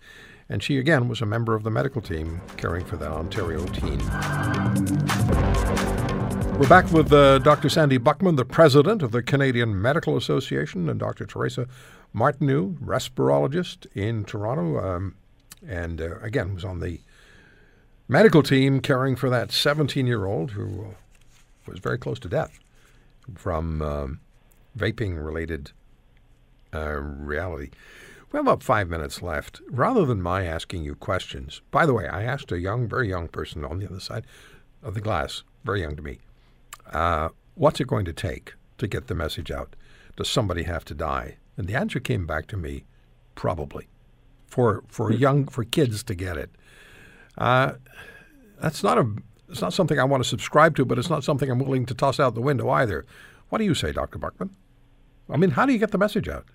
and 0.48 0.62
she 0.62 0.78
again 0.78 1.06
was 1.06 1.20
a 1.20 1.26
member 1.26 1.54
of 1.54 1.64
the 1.64 1.70
medical 1.70 2.00
team 2.00 2.40
caring 2.56 2.86
for 2.86 2.96
that 2.96 3.12
Ontario 3.12 3.66
teen. 3.66 4.00
We're 6.58 6.68
back 6.68 6.92
with 6.92 7.12
uh, 7.12 7.38
Dr. 7.38 7.68
Sandy 7.68 7.98
Buchman, 7.98 8.36
the 8.36 8.44
president 8.44 9.02
of 9.02 9.10
the 9.10 9.22
Canadian 9.22 9.80
Medical 9.80 10.16
Association, 10.16 10.88
and 10.88 11.00
Dr. 11.00 11.24
Teresa 11.24 11.66
Martinu, 12.14 12.78
respirologist 12.78 13.86
in 13.94 14.24
Toronto, 14.24 14.78
um, 14.78 15.16
and 15.66 16.00
uh, 16.00 16.18
again 16.20 16.54
was 16.54 16.64
on 16.64 16.80
the 16.80 17.00
medical 18.06 18.42
team 18.42 18.80
caring 18.80 19.16
for 19.16 19.30
that 19.30 19.48
17-year-old 19.48 20.52
who 20.52 20.94
was 21.66 21.78
very 21.78 21.98
close 21.98 22.20
to 22.20 22.28
death 22.28 22.60
from 23.34 23.80
um, 23.82 24.20
vaping-related 24.78 25.72
uh, 26.74 26.98
reality. 27.00 27.70
We 28.30 28.36
have 28.36 28.46
about 28.46 28.62
five 28.62 28.88
minutes 28.88 29.20
left. 29.20 29.60
Rather 29.70 30.06
than 30.06 30.22
my 30.22 30.44
asking 30.44 30.84
you 30.84 30.94
questions, 30.94 31.60
by 31.70 31.86
the 31.86 31.94
way, 31.94 32.06
I 32.08 32.22
asked 32.22 32.52
a 32.52 32.60
young, 32.60 32.86
very 32.88 33.08
young 33.08 33.28
person 33.28 33.64
on 33.64 33.78
the 33.78 33.86
other 33.86 34.00
side 34.00 34.24
of 34.82 34.94
the 34.94 35.00
glass, 35.00 35.42
very 35.64 35.80
young 35.82 35.96
to 35.96 36.02
me, 36.02 36.18
uh, 36.92 37.30
what's 37.54 37.80
it 37.80 37.86
going 37.86 38.04
to 38.04 38.12
take 38.12 38.54
to 38.78 38.86
get 38.86 39.06
the 39.06 39.14
message 39.14 39.50
out? 39.50 39.74
Does 40.16 40.28
somebody 40.28 40.64
have 40.64 40.84
to 40.86 40.94
die? 40.94 41.36
And 41.56 41.66
the 41.66 41.74
answer 41.74 42.00
came 42.00 42.26
back 42.26 42.46
to 42.48 42.56
me, 42.56 42.84
probably, 43.34 43.88
for 44.46 44.82
for 44.88 45.10
hmm. 45.10 45.18
young 45.18 45.46
for 45.46 45.64
kids 45.64 46.02
to 46.04 46.14
get 46.14 46.36
it. 46.36 46.50
Uh, 47.36 47.74
that's 48.60 48.82
not 48.82 48.98
a 48.98 49.10
it's 49.48 49.60
not 49.60 49.72
something 49.72 49.98
I 49.98 50.04
want 50.04 50.22
to 50.22 50.28
subscribe 50.28 50.76
to, 50.76 50.84
but 50.84 50.98
it's 50.98 51.10
not 51.10 51.24
something 51.24 51.50
I'm 51.50 51.58
willing 51.58 51.86
to 51.86 51.94
toss 51.94 52.18
out 52.18 52.34
the 52.34 52.40
window 52.40 52.70
either. 52.70 53.04
What 53.50 53.58
do 53.58 53.64
you 53.64 53.74
say, 53.74 53.92
Dr. 53.92 54.18
Buchman? 54.18 54.50
I 55.28 55.36
mean, 55.36 55.50
how 55.50 55.66
do 55.66 55.72
you 55.72 55.78
get 55.78 55.90
the 55.90 55.98
message 55.98 56.28
out 56.28 56.46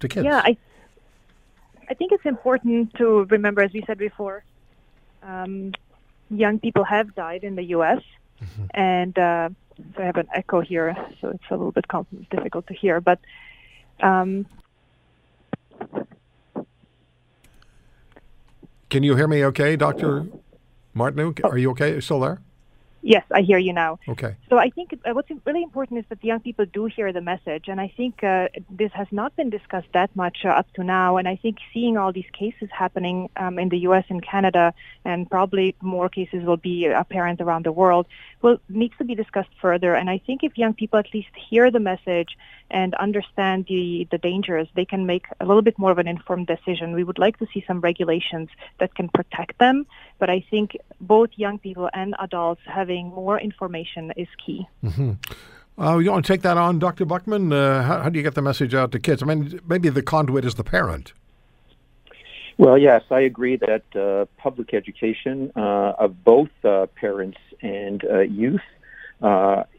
to 0.00 0.08
kids? 0.08 0.24
Yeah, 0.24 0.40
I 0.44 0.56
I 1.88 1.94
think 1.94 2.12
it's 2.12 2.24
important 2.24 2.94
to 2.94 3.24
remember, 3.30 3.62
as 3.62 3.72
we 3.72 3.82
said 3.86 3.98
before, 3.98 4.44
um, 5.22 5.72
young 6.30 6.58
people 6.58 6.84
have 6.84 7.14
died 7.14 7.44
in 7.44 7.56
the 7.56 7.64
U.S. 7.76 8.00
Mm-hmm. 8.42 8.64
And 8.72 9.18
uh, 9.18 9.48
I 9.98 10.02
have 10.02 10.16
an 10.16 10.28
echo 10.34 10.60
here, 10.60 10.96
so 11.20 11.28
it's 11.28 11.44
a 11.50 11.54
little 11.54 11.72
bit 11.72 11.86
difficult 12.30 12.66
to 12.68 12.74
hear. 12.74 13.00
But 13.00 13.18
um, 14.00 14.46
can 18.88 19.02
you 19.02 19.16
hear 19.16 19.28
me? 19.28 19.44
Okay, 19.44 19.76
Doctor 19.76 20.26
Martinu, 20.94 21.38
are 21.44 21.58
you 21.58 21.70
okay? 21.72 21.92
Are 21.92 22.00
still 22.00 22.20
there? 22.20 22.40
Yes, 23.02 23.24
I 23.32 23.40
hear 23.40 23.56
you 23.56 23.72
now. 23.72 23.98
Okay. 24.08 24.36
So 24.50 24.58
I 24.58 24.68
think 24.68 24.92
uh, 24.92 25.14
what's 25.14 25.30
really 25.46 25.62
important 25.62 26.00
is 26.00 26.04
that 26.10 26.20
the 26.20 26.28
young 26.28 26.40
people 26.40 26.66
do 26.66 26.84
hear 26.84 27.12
the 27.12 27.22
message, 27.22 27.64
and 27.68 27.80
I 27.80 27.92
think 27.96 28.22
uh, 28.22 28.48
this 28.68 28.92
has 28.92 29.06
not 29.10 29.34
been 29.36 29.48
discussed 29.48 29.88
that 29.94 30.14
much 30.14 30.38
uh, 30.44 30.48
up 30.48 30.70
to 30.74 30.84
now. 30.84 31.16
And 31.16 31.26
I 31.26 31.36
think 31.36 31.58
seeing 31.72 31.96
all 31.96 32.12
these 32.12 32.30
cases 32.32 32.68
happening 32.70 33.30
um, 33.36 33.58
in 33.58 33.70
the 33.70 33.78
U.S. 33.78 34.04
and 34.10 34.22
Canada, 34.22 34.74
and 35.04 35.30
probably 35.30 35.74
more 35.80 36.10
cases 36.10 36.44
will 36.44 36.58
be 36.58 36.86
apparent 36.86 37.40
around 37.40 37.64
the 37.64 37.72
world, 37.72 38.06
will 38.42 38.58
needs 38.68 38.94
to 38.98 39.04
be 39.04 39.14
discussed 39.14 39.50
further. 39.62 39.94
And 39.94 40.10
I 40.10 40.18
think 40.18 40.42
if 40.42 40.58
young 40.58 40.74
people 40.74 40.98
at 40.98 41.12
least 41.14 41.30
hear 41.48 41.70
the 41.70 41.80
message 41.80 42.36
and 42.70 42.94
understand 42.96 43.66
the 43.66 44.06
the 44.10 44.18
dangers, 44.18 44.68
they 44.74 44.84
can 44.84 45.06
make 45.06 45.24
a 45.40 45.46
little 45.46 45.62
bit 45.62 45.78
more 45.78 45.90
of 45.90 45.98
an 45.98 46.06
informed 46.06 46.48
decision. 46.48 46.92
We 46.92 47.04
would 47.04 47.18
like 47.18 47.38
to 47.38 47.46
see 47.52 47.64
some 47.66 47.80
regulations 47.80 48.50
that 48.78 48.94
can 48.94 49.08
protect 49.08 49.58
them, 49.58 49.86
but 50.20 50.30
I 50.30 50.44
think 50.50 50.76
both 51.00 51.30
young 51.34 51.58
people 51.58 51.88
and 51.92 52.14
adults 52.20 52.60
having 52.66 53.08
more 53.08 53.40
information 53.40 54.12
is 54.16 54.28
key. 54.44 54.68
Mm-hmm. 54.84 55.12
Uh, 55.82 55.98
you 55.98 56.12
want 56.12 56.26
to 56.26 56.32
take 56.32 56.42
that 56.42 56.58
on, 56.58 56.78
Dr. 56.78 57.06
Buchman? 57.06 57.52
Uh, 57.52 57.82
how, 57.82 58.02
how, 58.02 58.08
do 58.10 58.18
you 58.18 58.22
get 58.22 58.34
the 58.34 58.42
message 58.42 58.74
out 58.74 58.92
to 58.92 59.00
kids? 59.00 59.22
I 59.22 59.26
mean, 59.26 59.58
maybe 59.66 59.88
the 59.88 60.02
conduit 60.02 60.44
is 60.44 60.54
the 60.54 60.64
parent. 60.64 61.14
Well, 62.58 62.76
yes, 62.76 63.02
I 63.10 63.20
agree 63.20 63.56
that 63.56 63.84
uh, 63.96 64.26
public 64.36 64.74
education 64.74 65.50
uh, 65.56 65.94
of 65.98 66.22
both 66.22 66.50
uh, 66.62 66.86
parents 66.94 67.38
and 67.62 68.04
uh, 68.04 68.18
youth 68.20 68.60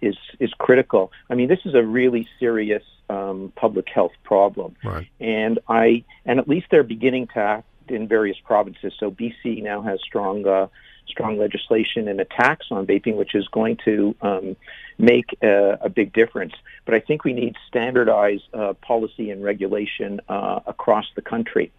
is 0.02 0.18
is 0.40 0.52
critical. 0.58 1.12
I 1.30 1.36
mean, 1.36 1.48
this 1.48 1.60
is 1.66 1.76
a 1.76 1.84
really 1.84 2.28
serious 2.40 2.84
um, 3.08 3.54
public 3.56 3.88
health 3.88 4.14
problem, 4.24 4.76
right. 4.84 5.08
and 5.20 5.60
I 5.68 6.04
and 6.26 6.40
at 6.40 6.48
least 6.48 6.68
they're 6.72 6.82
beginning 6.82 7.28
to 7.36 7.40
act 7.40 7.68
in 7.92 8.08
various 8.08 8.38
provinces. 8.44 8.94
So 9.00 9.12
BC 9.12 9.62
now 9.64 9.82
has 9.82 10.00
strong 10.02 10.48
uh, 10.48 10.68
strong 11.08 11.38
legislation 11.38 12.08
and 12.08 12.20
a 12.20 12.26
tax 12.26 12.68
on 12.72 12.88
vaping, 12.88 13.16
which 13.16 13.36
is 13.36 13.48
going 13.50 13.78
to 13.86 14.16
um, 14.22 14.56
make 14.98 15.38
a, 15.42 15.78
a, 15.82 15.90
big 15.90 16.14
difference. 16.14 16.54
But 16.86 16.96
I 16.96 17.00
think 17.00 17.24
we 17.24 17.34
need 17.34 17.56
standardized 17.68 18.44
uh, 18.54 18.74
policy 18.74 19.30
and 19.30 19.44
regulation 19.44 20.22
uh, 20.30 20.62
across 20.66 21.06
the 21.16 21.22
country. 21.22 21.72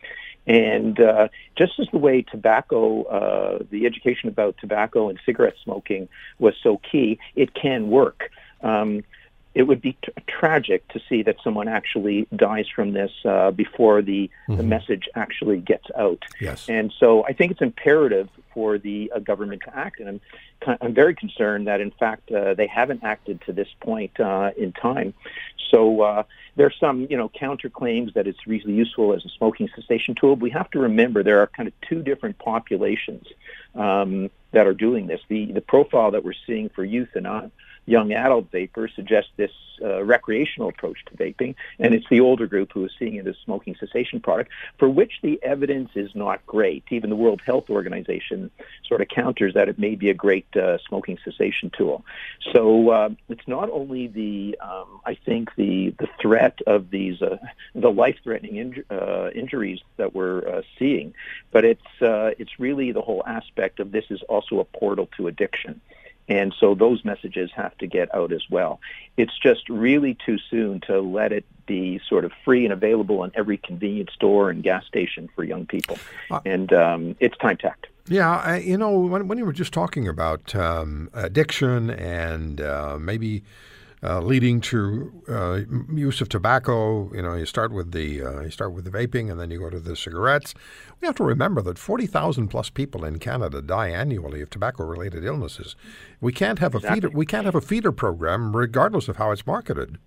And 0.46 1.00
uh, 1.00 1.28
just 1.56 1.78
as 1.78 1.86
the 1.92 1.98
way 1.98 2.22
tobacco, 2.22 3.04
uh, 3.04 3.58
the 3.70 3.86
education 3.86 4.28
about 4.28 4.56
tobacco 4.60 5.08
and 5.08 5.18
cigarette 5.24 5.54
smoking 5.62 6.08
was 6.38 6.54
so 6.62 6.80
key, 6.90 7.18
it 7.36 7.54
can 7.54 7.90
work. 7.90 8.30
Um, 8.62 9.04
it 9.54 9.64
would 9.64 9.82
be 9.82 9.92
t- 10.02 10.12
tragic 10.26 10.86
to 10.88 11.00
see 11.08 11.22
that 11.22 11.36
someone 11.44 11.68
actually 11.68 12.26
dies 12.34 12.66
from 12.74 12.92
this 12.92 13.12
uh, 13.24 13.50
before 13.50 14.02
the, 14.02 14.30
mm-hmm. 14.48 14.56
the 14.56 14.62
message 14.62 15.08
actually 15.14 15.58
gets 15.58 15.86
out. 15.96 16.22
Yes. 16.40 16.68
And 16.68 16.92
so 16.98 17.24
I 17.24 17.32
think 17.32 17.52
it's 17.52 17.60
imperative 17.60 18.28
for 18.54 18.78
the 18.78 19.12
uh, 19.14 19.18
government 19.18 19.62
to 19.66 19.76
act. 19.76 20.00
And 20.00 20.08
I'm, 20.08 20.78
I'm 20.80 20.94
very 20.94 21.14
concerned 21.14 21.66
that, 21.66 21.80
in 21.80 21.90
fact, 21.90 22.30
uh, 22.30 22.54
they 22.54 22.66
haven't 22.66 23.04
acted 23.04 23.40
to 23.46 23.52
this 23.52 23.68
point 23.80 24.18
uh, 24.20 24.50
in 24.56 24.72
time. 24.72 25.14
So 25.70 26.02
uh, 26.02 26.22
there's 26.56 26.76
some, 26.78 27.06
you 27.10 27.16
know, 27.16 27.28
counterclaims 27.28 28.14
that 28.14 28.26
it's 28.26 28.46
really 28.46 28.72
useful 28.72 29.14
as 29.14 29.24
a 29.24 29.28
smoking 29.30 29.68
cessation 29.74 30.14
tool. 30.14 30.36
But 30.36 30.42
we 30.42 30.50
have 30.50 30.70
to 30.70 30.78
remember 30.78 31.22
there 31.22 31.40
are 31.40 31.46
kind 31.46 31.66
of 31.66 31.74
two 31.88 32.02
different 32.02 32.38
populations 32.38 33.26
um, 33.74 34.30
that 34.52 34.66
are 34.66 34.74
doing 34.74 35.06
this. 35.06 35.20
The 35.28 35.46
the 35.52 35.62
profile 35.62 36.10
that 36.10 36.24
we're 36.24 36.34
seeing 36.46 36.68
for 36.68 36.84
youth 36.84 37.10
and 37.14 37.26
young 37.86 38.12
adult 38.12 38.50
vapers 38.50 38.92
suggest 38.94 39.28
this 39.36 39.50
uh, 39.82 40.02
recreational 40.04 40.68
approach 40.68 41.04
to 41.06 41.16
vaping, 41.16 41.54
and 41.78 41.94
it's 41.94 42.08
the 42.08 42.20
older 42.20 42.46
group 42.46 42.72
who 42.72 42.84
is 42.84 42.92
seeing 42.98 43.16
it 43.16 43.26
as 43.26 43.34
smoking 43.44 43.74
cessation 43.80 44.20
product, 44.20 44.50
for 44.78 44.88
which 44.88 45.14
the 45.22 45.42
evidence 45.42 45.90
is 45.94 46.14
not 46.14 46.44
great. 46.46 46.84
Even 46.90 47.10
the 47.10 47.16
World 47.16 47.40
Health 47.44 47.68
Organization 47.68 48.50
sort 48.86 49.00
of 49.00 49.08
counters 49.08 49.54
that 49.54 49.68
it 49.68 49.78
may 49.78 49.94
be 49.96 50.10
a 50.10 50.14
great 50.14 50.46
uh, 50.56 50.78
smoking 50.86 51.18
cessation 51.24 51.70
tool. 51.76 52.04
So 52.52 52.90
uh, 52.90 53.08
it's 53.28 53.48
not 53.48 53.70
only 53.70 54.06
the, 54.06 54.58
um, 54.60 55.00
I 55.04 55.14
think 55.14 55.54
the 55.56 55.94
the 55.98 56.08
threat 56.20 56.58
of 56.66 56.90
these 56.90 57.20
uh, 57.20 57.38
the 57.74 57.90
life-threatening 57.90 58.84
uh, 58.90 59.30
injuries 59.34 59.80
that 59.96 60.14
we're 60.14 60.46
uh, 60.46 60.62
seeing, 60.78 61.14
but 61.50 61.64
it's 61.64 61.82
it's 62.00 62.60
really 62.60 62.92
the 62.92 63.00
whole 63.00 63.22
aspect 63.26 63.80
of 63.80 63.92
this 63.92 64.04
is 64.10 64.22
also 64.28 64.60
a 64.60 64.64
portal 64.64 65.08
to 65.16 65.26
addiction. 65.26 65.80
And 66.32 66.54
so 66.58 66.74
those 66.74 67.04
messages 67.04 67.50
have 67.54 67.76
to 67.76 67.86
get 67.86 68.14
out 68.14 68.32
as 68.32 68.40
well. 68.48 68.80
It's 69.18 69.38
just 69.38 69.68
really 69.68 70.16
too 70.24 70.38
soon 70.50 70.80
to 70.86 71.02
let 71.02 71.30
it 71.30 71.44
be 71.66 72.00
sort 72.08 72.24
of 72.24 72.32
free 72.42 72.64
and 72.64 72.72
available 72.72 73.22
in 73.22 73.32
every 73.34 73.58
convenience 73.58 74.12
store 74.14 74.48
and 74.48 74.62
gas 74.62 74.86
station 74.86 75.28
for 75.34 75.44
young 75.44 75.66
people. 75.66 75.98
Uh, 76.30 76.40
and 76.46 76.72
um, 76.72 77.16
it's 77.20 77.36
time 77.36 77.58
to 77.58 77.66
act. 77.66 77.88
Yeah, 78.08 78.38
I, 78.38 78.56
you 78.60 78.78
know, 78.78 78.98
when, 78.98 79.28
when 79.28 79.36
you 79.36 79.44
were 79.44 79.52
just 79.52 79.74
talking 79.74 80.08
about 80.08 80.54
um, 80.54 81.10
addiction 81.12 81.90
and 81.90 82.62
uh, 82.62 82.96
maybe 82.98 83.42
uh, 84.04 84.20
leading 84.20 84.60
to 84.60 85.22
uh, 85.28 85.60
use 85.94 86.20
of 86.20 86.28
tobacco. 86.28 87.12
You 87.14 87.22
know, 87.22 87.34
you 87.34 87.46
start 87.46 87.72
with 87.72 87.92
the 87.92 88.22
uh, 88.22 88.40
you 88.40 88.50
start 88.50 88.72
with 88.72 88.84
the 88.84 88.90
vaping, 88.90 89.30
and 89.30 89.40
then 89.40 89.50
you 89.50 89.58
go 89.58 89.70
to 89.70 89.80
the 89.80 89.96
cigarettes. 89.96 90.54
We 91.00 91.06
have 91.06 91.16
to 91.16 91.24
remember 91.24 91.62
that 91.62 91.78
forty 91.78 92.06
thousand 92.06 92.48
plus 92.48 92.70
people 92.70 93.04
in 93.04 93.18
Canada 93.18 93.62
die 93.62 93.88
annually 93.90 94.40
of 94.42 94.50
tobacco-related 94.50 95.24
illnesses. 95.24 95.76
We 96.20 96.32
can't 96.32 96.58
have 96.58 96.74
exactly. 96.74 96.88
a 96.88 96.94
feeder. 96.94 97.10
We 97.16 97.26
can't 97.26 97.44
have 97.44 97.54
a 97.54 97.60
feeder 97.60 97.92
program, 97.92 98.56
regardless 98.56 99.08
of 99.08 99.16
how 99.16 99.30
it's 99.30 99.46
marketed. 99.46 99.98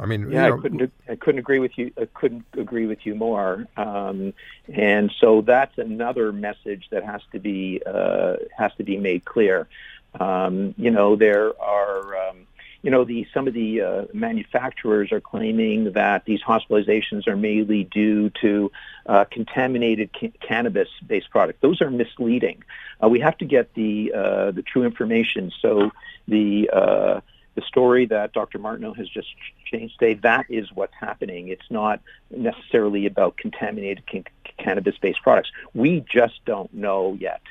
I 0.00 0.06
mean, 0.06 0.32
yeah, 0.32 0.46
you 0.46 0.50
know, 0.50 0.58
I 0.58 0.60
couldn't. 0.60 0.92
I 1.08 1.16
couldn't 1.16 1.38
agree 1.38 1.60
with 1.60 1.78
you. 1.78 1.92
I 1.96 2.06
couldn't 2.12 2.44
agree 2.58 2.86
with 2.86 3.06
you 3.06 3.14
more. 3.14 3.66
Um, 3.76 4.34
and 4.72 5.12
so 5.20 5.42
that's 5.42 5.78
another 5.78 6.32
message 6.32 6.88
that 6.90 7.04
has 7.04 7.22
to 7.30 7.38
be 7.38 7.80
uh, 7.86 8.36
has 8.58 8.72
to 8.78 8.84
be 8.84 8.96
made 8.96 9.24
clear. 9.24 9.68
Um, 10.18 10.74
you 10.76 10.90
know, 10.90 11.16
there 11.16 11.60
are, 11.60 12.28
um, 12.28 12.46
you 12.82 12.90
know, 12.90 13.04
the 13.04 13.26
some 13.32 13.46
of 13.48 13.54
the 13.54 13.80
uh, 13.80 14.04
manufacturers 14.12 15.12
are 15.12 15.20
claiming 15.20 15.92
that 15.92 16.24
these 16.24 16.42
hospitalizations 16.42 17.26
are 17.28 17.36
mainly 17.36 17.84
due 17.84 18.30
to 18.42 18.70
uh, 19.06 19.24
contaminated 19.30 20.10
ca- 20.18 20.32
cannabis-based 20.40 21.30
products. 21.30 21.58
Those 21.60 21.80
are 21.80 21.90
misleading. 21.90 22.64
Uh, 23.02 23.08
we 23.08 23.20
have 23.20 23.38
to 23.38 23.44
get 23.44 23.74
the 23.74 24.12
uh, 24.14 24.50
the 24.50 24.62
true 24.62 24.84
information. 24.84 25.52
So 25.60 25.92
the 26.28 26.70
uh, 26.72 27.20
the 27.54 27.62
story 27.62 28.06
that 28.06 28.32
Dr. 28.32 28.58
Martinu 28.58 28.96
has 28.96 29.08
just 29.08 29.28
changed 29.64 29.98
today, 29.98 30.14
that 30.22 30.46
is 30.48 30.72
what's 30.72 30.94
happening. 30.98 31.48
It's 31.48 31.70
not 31.70 32.00
necessarily 32.30 33.06
about 33.06 33.36
contaminated 33.36 34.04
ca- 34.10 34.24
cannabis-based 34.58 35.22
products. 35.22 35.50
We 35.74 36.04
just 36.10 36.44
don't 36.46 36.72
know 36.72 37.16
yet. 37.20 37.42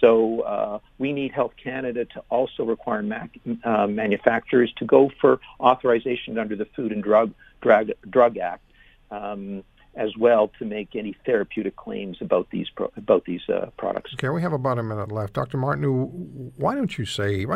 So 0.00 0.40
uh, 0.40 0.78
we 0.98 1.12
need 1.12 1.32
Health 1.32 1.54
Canada 1.62 2.04
to 2.06 2.22
also 2.28 2.64
require 2.64 3.02
mac- 3.02 3.38
uh, 3.64 3.86
manufacturers 3.86 4.72
to 4.78 4.84
go 4.84 5.10
for 5.20 5.40
authorization 5.60 6.38
under 6.38 6.56
the 6.56 6.66
Food 6.76 6.92
and 6.92 7.02
Drug 7.02 7.32
Drug, 7.62 7.90
Drug 8.10 8.36
Act. 8.36 8.62
Um, 9.10 9.62
as 9.96 10.10
well 10.18 10.50
to 10.58 10.64
make 10.64 10.94
any 10.94 11.16
therapeutic 11.24 11.74
claims 11.76 12.18
about 12.20 12.48
these 12.50 12.68
pro- 12.68 12.92
about 12.96 13.24
these 13.24 13.40
uh, 13.48 13.70
products. 13.78 14.12
Okay, 14.14 14.28
we 14.28 14.42
have 14.42 14.52
about 14.52 14.78
a 14.78 14.82
minute 14.82 15.10
left, 15.10 15.32
Dr. 15.32 15.56
Martin. 15.56 16.52
Why 16.56 16.74
don't 16.74 16.96
you 16.98 17.06
say? 17.06 17.46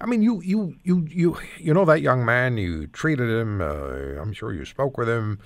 I 0.00 0.06
mean, 0.06 0.22
you 0.22 0.40
you 0.42 0.76
you 0.82 1.06
you 1.10 1.36
you 1.58 1.74
know 1.74 1.84
that 1.84 2.00
young 2.00 2.24
man. 2.24 2.56
You 2.56 2.86
treated 2.88 3.28
him. 3.28 3.60
Uh, 3.60 4.20
I'm 4.20 4.32
sure 4.32 4.52
you 4.52 4.64
spoke 4.64 4.96
with 4.96 5.08
him. 5.08 5.38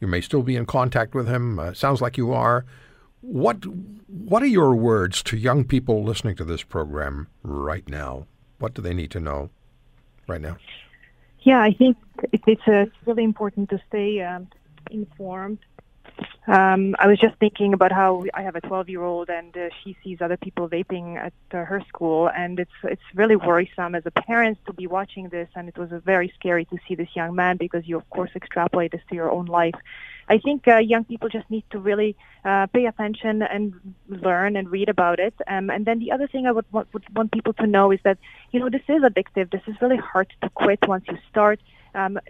You 0.00 0.06
may 0.06 0.20
still 0.20 0.42
be 0.42 0.56
in 0.56 0.64
contact 0.64 1.14
with 1.14 1.28
him. 1.28 1.58
Uh, 1.58 1.74
sounds 1.74 2.00
like 2.00 2.16
you 2.16 2.32
are. 2.32 2.64
What 3.20 3.64
what 3.66 4.42
are 4.42 4.46
your 4.46 4.74
words 4.74 5.22
to 5.24 5.36
young 5.36 5.64
people 5.64 6.02
listening 6.02 6.36
to 6.36 6.44
this 6.44 6.62
program 6.62 7.28
right 7.42 7.88
now? 7.88 8.26
What 8.58 8.74
do 8.74 8.82
they 8.82 8.94
need 8.94 9.10
to 9.12 9.20
know 9.20 9.50
right 10.26 10.40
now? 10.40 10.56
Yeah, 11.42 11.60
I 11.60 11.72
think 11.72 11.96
it's, 12.32 12.68
uh, 12.68 12.84
really 13.06 13.24
important 13.24 13.70
to 13.70 13.80
stay 13.88 14.20
um, 14.20 14.48
informed 14.90 15.58
um, 16.46 16.96
I 16.98 17.06
was 17.06 17.18
just 17.18 17.36
thinking 17.36 17.74
about 17.74 17.92
how 17.92 18.24
I 18.34 18.42
have 18.42 18.56
a 18.56 18.60
12 18.60 18.88
year 18.88 19.02
old 19.02 19.28
and 19.28 19.56
uh, 19.56 19.68
she 19.82 19.96
sees 20.02 20.18
other 20.20 20.36
people 20.36 20.68
vaping 20.68 21.16
at 21.16 21.32
uh, 21.52 21.64
her 21.64 21.82
school, 21.88 22.30
and 22.30 22.58
it's 22.58 22.78
it's 22.84 23.02
really 23.14 23.36
worrisome 23.36 23.94
as 23.94 24.04
a 24.06 24.10
parent 24.10 24.58
to 24.66 24.72
be 24.72 24.86
watching 24.86 25.28
this, 25.28 25.48
and 25.54 25.68
it 25.68 25.76
was 25.76 25.90
very 26.04 26.32
scary 26.38 26.64
to 26.66 26.78
see 26.88 26.94
this 26.94 27.08
young 27.14 27.34
man 27.34 27.56
because 27.56 27.86
you 27.86 27.96
of 27.96 28.08
course 28.10 28.30
extrapolate 28.34 28.92
this 28.92 29.02
to 29.10 29.14
your 29.14 29.30
own 29.30 29.46
life. 29.46 29.74
I 30.30 30.38
think 30.38 30.68
uh, 30.68 30.76
young 30.76 31.04
people 31.04 31.28
just 31.28 31.50
need 31.50 31.64
to 31.72 31.78
really 31.80 32.16
uh, 32.44 32.66
pay 32.68 32.86
attention 32.86 33.42
and 33.42 33.74
learn 34.08 34.56
and 34.56 34.70
read 34.70 34.88
about 34.88 35.18
it. 35.18 35.34
Um, 35.48 35.70
and 35.70 35.84
then 35.84 35.98
the 35.98 36.12
other 36.12 36.28
thing 36.28 36.46
I 36.46 36.52
would 36.52 36.66
want, 36.70 36.86
would 36.94 37.04
want 37.16 37.32
people 37.32 37.52
to 37.54 37.66
know 37.66 37.90
is 37.90 37.98
that 38.04 38.16
you 38.52 38.60
know 38.60 38.70
this 38.70 38.86
is 38.88 39.02
addictive. 39.02 39.50
This 39.50 39.62
is 39.66 39.74
really 39.82 39.96
hard 39.96 40.32
to 40.42 40.48
quit 40.50 40.86
once 40.86 41.04
you 41.08 41.18
start. 41.28 41.60
Um, 41.96 42.20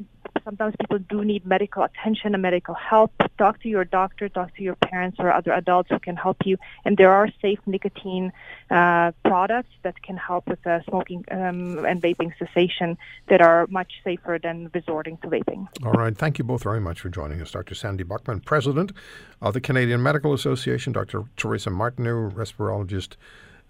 sometimes 0.45 0.75
people 0.81 0.99
do 0.99 1.25
need 1.25 1.47
medical 1.47 1.83
attention 1.83 2.35
and 2.35 2.43
medical 2.43 2.75
help. 2.75 3.13
Talk 3.39 3.61
to 3.63 3.69
your 3.69 3.85
doctor, 3.85 4.29
talk 4.29 4.55
to 4.57 4.63
your 4.63 4.75
parents 4.77 5.17
or 5.19 5.33
other 5.33 5.53
adults 5.53 5.91
who 5.91 5.99
can 5.99 6.17
help 6.17 6.39
you. 6.45 6.57
And 6.85 6.97
there 6.97 7.13
are 7.13 7.29
safe 7.41 7.59
nicotine 7.67 8.33
uh, 8.71 9.13
products 9.25 9.71
that 9.83 10.03
can 10.03 10.17
help 10.17 10.49
with 10.49 10.65
uh, 10.67 10.83
smoking 10.89 11.25
um, 11.31 11.85
and 11.85 12.03
vaping 12.03 12.33
cessation 12.39 12.99
that 13.29 13.41
are 13.41 13.67
much 13.69 13.93
safer 14.05 14.39
than 14.43 14.71
resorting 14.75 15.17
to 15.19 15.29
vaping. 15.29 15.69
All 15.85 15.93
right. 15.93 16.17
Thank 16.17 16.39
you 16.39 16.45
both 16.45 16.63
very 16.63 16.81
much 16.81 17.01
for 17.01 17.09
joining 17.09 17.41
us. 17.41 17.51
Dr. 17.51 17.75
Sandy 17.75 18.05
Buchman, 18.05 18.45
President 18.45 18.93
of 19.41 19.55
the 19.55 19.61
Canadian 19.61 20.03
Medical 20.03 20.33
Association, 20.33 20.93
Dr. 20.93 21.25
Teresa 21.37 21.71
Martinu, 21.71 22.33
respirologist 22.33 23.17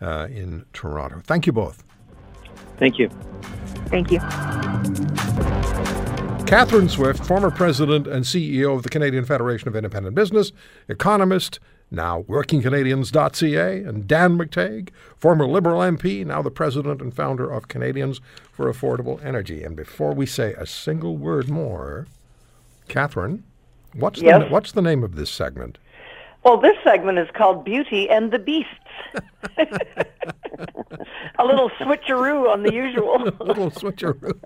uh, 0.01 0.27
in 0.31 0.65
Toronto. 0.73 1.21
Thank 1.25 1.47
you 1.47 1.53
both. 1.53 1.85
Thank 2.79 2.99
you. 2.99 3.11
Thank 3.91 4.11
you. 4.11 4.21
Catherine 6.47 6.89
Swift, 6.89 7.25
former 7.25 7.51
president 7.51 8.07
and 8.07 8.25
CEO 8.25 8.75
of 8.75 8.83
the 8.83 8.89
Canadian 8.89 9.25
Federation 9.25 9.69
of 9.69 9.77
Independent 9.77 10.15
Business, 10.15 10.53
economist, 10.89 11.61
now 11.91 12.23
workingcanadians.ca, 12.23 13.83
and 13.83 14.09
Dan 14.09 14.37
McTeague, 14.37 14.91
former 15.17 15.47
Liberal 15.47 15.81
MP, 15.81 16.25
now 16.27 16.43
the 16.43 16.51
president 16.51 17.01
and 17.01 17.15
founder 17.15 17.51
of 17.51 17.69
Canadians 17.69 18.21
for 18.53 18.73
Affordable 18.73 19.25
Energy. 19.25 19.63
And 19.63 19.77
before 19.77 20.13
we 20.13 20.27
say 20.27 20.55
a 20.55 20.67
single 20.67 21.17
word 21.17 21.49
more, 21.49 22.07
Catherine, 22.89 23.45
what's, 23.95 24.21
yes? 24.21 24.43
the, 24.43 24.49
what's 24.49 24.73
the 24.73 24.83
name 24.83 25.05
of 25.05 25.15
this 25.15 25.31
segment? 25.31 25.79
Well, 26.43 26.57
this 26.57 26.77
segment 26.83 27.19
is 27.19 27.29
called 27.35 27.65
Beauty 27.65 28.09
and 28.09 28.33
the 28.33 28.39
Beasts. 28.39 28.71
a 31.39 31.45
little 31.45 31.71
switcheroo 31.71 32.51
on 32.51 32.63
the 32.63 32.73
usual. 32.73 33.17
a 33.41 33.45
little 33.45 33.71
switcheroo. 33.71 34.39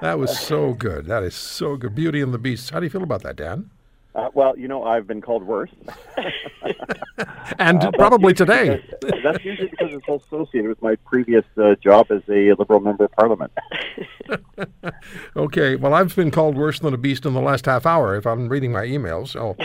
That 0.00 0.18
was 0.18 0.38
so 0.38 0.72
good. 0.74 1.06
That 1.06 1.22
is 1.22 1.34
so 1.34 1.76
good. 1.76 1.94
Beauty 1.94 2.20
and 2.20 2.32
the 2.32 2.38
Beast. 2.38 2.70
How 2.70 2.80
do 2.80 2.86
you 2.86 2.90
feel 2.90 3.02
about 3.02 3.22
that, 3.22 3.36
Dan? 3.36 3.70
Uh, 4.14 4.28
well, 4.34 4.58
you 4.58 4.68
know, 4.68 4.84
I've 4.84 5.06
been 5.06 5.22
called 5.22 5.42
worse. 5.42 5.70
and 7.58 7.82
uh, 7.82 7.90
probably 7.92 8.34
today. 8.34 8.84
Because, 9.00 9.22
that's 9.22 9.44
usually 9.44 9.68
because 9.68 9.88
it's 9.92 10.24
associated 10.24 10.68
with 10.68 10.82
my 10.82 10.96
previous 10.96 11.44
uh, 11.56 11.76
job 11.76 12.08
as 12.10 12.20
a 12.28 12.52
Liberal 12.52 12.80
member 12.80 13.04
of 13.04 13.12
Parliament. 13.12 13.52
okay, 15.36 15.76
well, 15.76 15.94
I've 15.94 16.14
been 16.14 16.30
called 16.30 16.56
worse 16.56 16.78
than 16.78 16.92
a 16.92 16.98
beast 16.98 17.24
in 17.24 17.32
the 17.32 17.40
last 17.40 17.64
half 17.64 17.86
hour 17.86 18.14
if 18.14 18.26
I'm 18.26 18.50
reading 18.50 18.70
my 18.70 18.84
emails. 18.84 19.28
So 19.28 19.56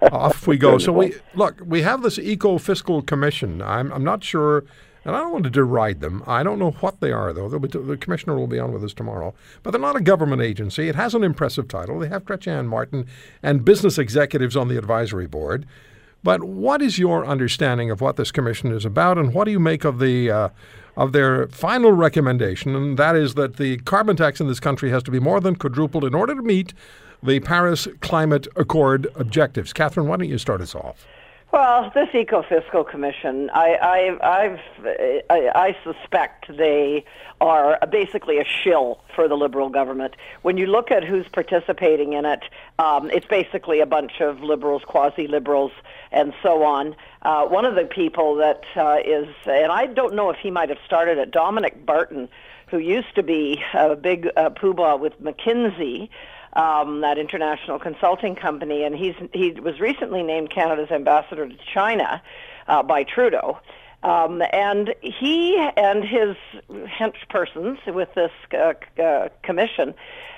off 0.00 0.46
we 0.46 0.56
go. 0.56 0.78
So 0.78 0.92
we 0.92 1.14
look, 1.34 1.60
we 1.64 1.82
have 1.82 2.02
this 2.02 2.18
eco 2.18 2.58
fiscal 2.58 3.02
commission. 3.02 3.62
I'm, 3.62 3.92
I'm 3.92 4.04
not 4.04 4.24
sure 4.24 4.64
and 5.08 5.16
I 5.16 5.20
don't 5.20 5.32
want 5.32 5.44
to 5.44 5.50
deride 5.50 6.00
them. 6.00 6.22
I 6.26 6.42
don't 6.42 6.58
know 6.58 6.72
what 6.72 7.00
they 7.00 7.12
are, 7.12 7.32
though. 7.32 7.58
Be, 7.58 7.68
the 7.68 7.96
commissioner 7.96 8.36
will 8.36 8.46
be 8.46 8.58
on 8.58 8.72
with 8.72 8.84
us 8.84 8.92
tomorrow. 8.92 9.34
But 9.62 9.70
they're 9.70 9.80
not 9.80 9.96
a 9.96 10.02
government 10.02 10.42
agency. 10.42 10.88
It 10.88 10.96
has 10.96 11.14
an 11.14 11.24
impressive 11.24 11.66
title. 11.66 11.98
They 11.98 12.08
have 12.08 12.26
Gretchen 12.26 12.68
Martin 12.68 13.06
and 13.42 13.64
business 13.64 13.96
executives 13.96 14.54
on 14.54 14.68
the 14.68 14.76
advisory 14.76 15.26
board. 15.26 15.66
But 16.22 16.44
what 16.44 16.82
is 16.82 16.98
your 16.98 17.24
understanding 17.24 17.90
of 17.90 18.02
what 18.02 18.16
this 18.16 18.30
commission 18.30 18.70
is 18.70 18.84
about, 18.84 19.16
and 19.16 19.32
what 19.32 19.44
do 19.44 19.50
you 19.50 19.60
make 19.60 19.84
of 19.84 19.98
the 19.98 20.30
uh, 20.30 20.48
of 20.96 21.12
their 21.12 21.46
final 21.46 21.92
recommendation? 21.92 22.74
And 22.74 22.98
that 22.98 23.14
is 23.14 23.34
that 23.34 23.56
the 23.56 23.78
carbon 23.78 24.16
tax 24.16 24.40
in 24.40 24.48
this 24.48 24.60
country 24.60 24.90
has 24.90 25.02
to 25.04 25.10
be 25.10 25.20
more 25.20 25.40
than 25.40 25.54
quadrupled 25.54 26.04
in 26.04 26.14
order 26.14 26.34
to 26.34 26.42
meet 26.42 26.74
the 27.22 27.40
Paris 27.40 27.88
Climate 28.00 28.46
Accord 28.56 29.08
objectives. 29.16 29.72
Catherine, 29.72 30.06
why 30.08 30.16
don't 30.16 30.28
you 30.28 30.38
start 30.38 30.60
us 30.60 30.74
off? 30.74 31.06
Well, 31.50 31.90
this 31.94 32.08
Eco-Fiscal 32.14 32.84
Commission, 32.84 33.48
I, 33.54 34.18
I, 34.22 34.58
I, 35.30 35.50
I 35.54 35.76
suspect 35.82 36.54
they 36.54 37.06
are 37.40 37.78
basically 37.90 38.38
a 38.38 38.44
shill 38.44 39.00
for 39.14 39.28
the 39.28 39.34
Liberal 39.34 39.70
government. 39.70 40.14
When 40.42 40.58
you 40.58 40.66
look 40.66 40.90
at 40.90 41.04
who's 41.04 41.26
participating 41.28 42.12
in 42.12 42.26
it, 42.26 42.42
um, 42.78 43.10
it's 43.10 43.24
basically 43.24 43.80
a 43.80 43.86
bunch 43.86 44.20
of 44.20 44.42
Liberals, 44.42 44.82
quasi-Liberals, 44.84 45.72
and 46.12 46.34
so 46.42 46.64
on. 46.64 46.94
Uh, 47.22 47.46
one 47.46 47.64
of 47.64 47.76
the 47.76 47.84
people 47.84 48.34
that 48.34 48.64
uh, 48.76 48.98
is, 49.02 49.26
and 49.46 49.72
I 49.72 49.86
don't 49.86 50.14
know 50.14 50.28
if 50.28 50.36
he 50.36 50.50
might 50.50 50.68
have 50.68 50.78
started 50.84 51.16
it, 51.16 51.30
Dominic 51.30 51.86
Barton, 51.86 52.28
who 52.66 52.76
used 52.76 53.14
to 53.14 53.22
be 53.22 53.62
a 53.72 53.96
big 53.96 54.28
uh, 54.36 54.50
poobah 54.50 55.00
with 55.00 55.18
McKinsey, 55.22 56.10
um, 56.54 57.00
that 57.02 57.18
international 57.18 57.78
consulting 57.78 58.34
company, 58.34 58.84
and 58.84 58.94
he's 58.94 59.14
he 59.32 59.52
was 59.52 59.80
recently 59.80 60.22
named 60.22 60.50
Canada's 60.50 60.90
ambassador 60.90 61.48
to 61.48 61.56
China 61.72 62.22
uh, 62.66 62.82
by 62.82 63.04
Trudeau. 63.04 63.58
Um, 64.02 64.42
and 64.52 64.94
he 65.00 65.56
and 65.76 66.04
his 66.04 66.36
hench 66.70 67.28
persons 67.28 67.78
with 67.86 68.14
this 68.14 68.30
uh, 68.54 68.74
uh, 69.02 69.28
commission 69.42 69.94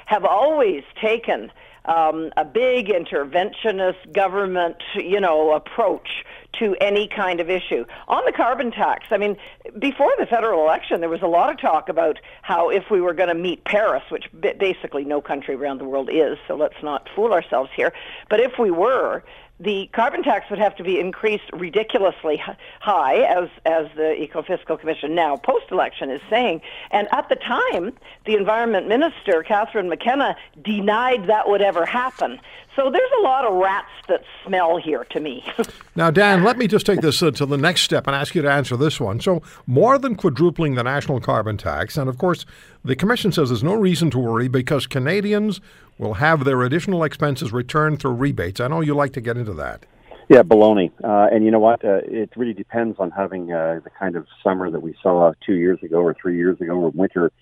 have 0.06 0.24
always 0.24 0.82
taken 1.00 1.52
um, 1.84 2.30
a 2.36 2.44
big 2.44 2.86
interventionist 2.88 4.12
government, 4.12 4.76
you 4.94 5.20
know, 5.20 5.52
approach 5.52 6.24
to 6.58 6.76
any 6.80 7.08
kind 7.08 7.40
of 7.40 7.48
issue. 7.48 7.84
On 8.08 8.22
the 8.24 8.32
carbon 8.32 8.70
tax, 8.70 9.06
I 9.10 9.18
mean, 9.18 9.36
before 9.78 10.12
the 10.18 10.26
federal 10.26 10.62
election, 10.62 11.00
there 11.00 11.08
was 11.08 11.22
a 11.22 11.28
lot 11.28 11.50
of 11.50 11.60
talk 11.60 11.88
about 11.88 12.18
how 12.42 12.70
if 12.70 12.90
we 12.90 13.00
were 13.00 13.14
going 13.14 13.28
to 13.28 13.34
meet 13.34 13.64
Paris, 13.64 14.02
which 14.10 14.24
basically 14.40 15.04
no 15.04 15.20
country 15.20 15.54
around 15.54 15.78
the 15.78 15.84
world 15.84 16.10
is, 16.12 16.38
so 16.48 16.56
let's 16.56 16.82
not 16.82 17.08
fool 17.14 17.32
ourselves 17.32 17.70
here, 17.74 17.92
but 18.28 18.40
if 18.40 18.58
we 18.58 18.70
were, 18.70 19.22
the 19.60 19.90
carbon 19.92 20.22
tax 20.22 20.48
would 20.48 20.58
have 20.58 20.74
to 20.76 20.82
be 20.82 20.98
increased 20.98 21.44
ridiculously 21.52 22.42
high, 22.80 23.16
as 23.16 23.48
as 23.66 23.86
the 23.94 24.16
Ecofiscal 24.18 24.80
Commission 24.80 25.14
now 25.14 25.36
post-election 25.36 26.10
is 26.10 26.22
saying. 26.30 26.62
And 26.90 27.08
at 27.12 27.28
the 27.28 27.36
time, 27.36 27.92
the 28.24 28.34
Environment 28.34 28.88
Minister 28.88 29.42
Catherine 29.42 29.88
McKenna 29.88 30.34
denied 30.62 31.26
that 31.26 31.48
would 31.48 31.60
ever 31.60 31.84
happen. 31.84 32.40
So 32.74 32.90
there's 32.90 33.10
a 33.18 33.22
lot 33.22 33.44
of 33.44 33.54
rats 33.54 33.90
that 34.08 34.22
smell 34.46 34.78
here 34.78 35.04
to 35.10 35.20
me. 35.20 35.44
now, 35.96 36.10
Dan, 36.10 36.42
let 36.42 36.56
me 36.56 36.66
just 36.66 36.86
take 36.86 37.00
this 37.00 37.22
uh, 37.22 37.30
to 37.32 37.44
the 37.44 37.58
next 37.58 37.82
step 37.82 38.06
and 38.06 38.16
ask 38.16 38.34
you 38.34 38.42
to 38.42 38.50
answer 38.50 38.76
this 38.76 38.98
one. 38.98 39.20
So, 39.20 39.42
more 39.66 39.98
than 39.98 40.14
quadrupling 40.14 40.76
the 40.76 40.84
national 40.84 41.20
carbon 41.20 41.56
tax, 41.56 41.98
and 41.98 42.08
of 42.08 42.16
course, 42.16 42.46
the 42.84 42.96
Commission 42.96 43.32
says 43.32 43.50
there's 43.50 43.62
no 43.62 43.74
reason 43.74 44.10
to 44.10 44.18
worry 44.18 44.48
because 44.48 44.86
Canadians 44.86 45.60
will 45.98 46.14
have 46.14 46.44
their 46.44 46.62
additional 46.62 47.04
expenses 47.04 47.52
returned 47.52 48.00
through 48.00 48.14
rebates. 48.14 48.60
I 48.60 48.68
know 48.68 48.80
you 48.80 48.94
like 48.94 49.12
to 49.14 49.20
get 49.20 49.36
into 49.36 49.52
that. 49.54 49.84
Yeah, 50.30 50.42
baloney. 50.42 50.92
Uh, 51.02 51.28
and 51.34 51.44
you 51.44 51.50
know 51.50 51.58
what? 51.58 51.84
Uh, 51.84 52.00
it 52.04 52.30
really 52.36 52.54
depends 52.54 52.98
on 53.00 53.10
having 53.10 53.52
uh, 53.52 53.80
the 53.82 53.90
kind 53.90 54.14
of 54.14 54.26
summer 54.44 54.70
that 54.70 54.80
we 54.80 54.94
saw 55.02 55.32
two 55.44 55.54
years 55.54 55.82
ago 55.82 55.98
or 55.98 56.14
three 56.14 56.36
years 56.36 56.60
ago, 56.60 56.74
or 56.74 56.90
winter, 56.90 57.32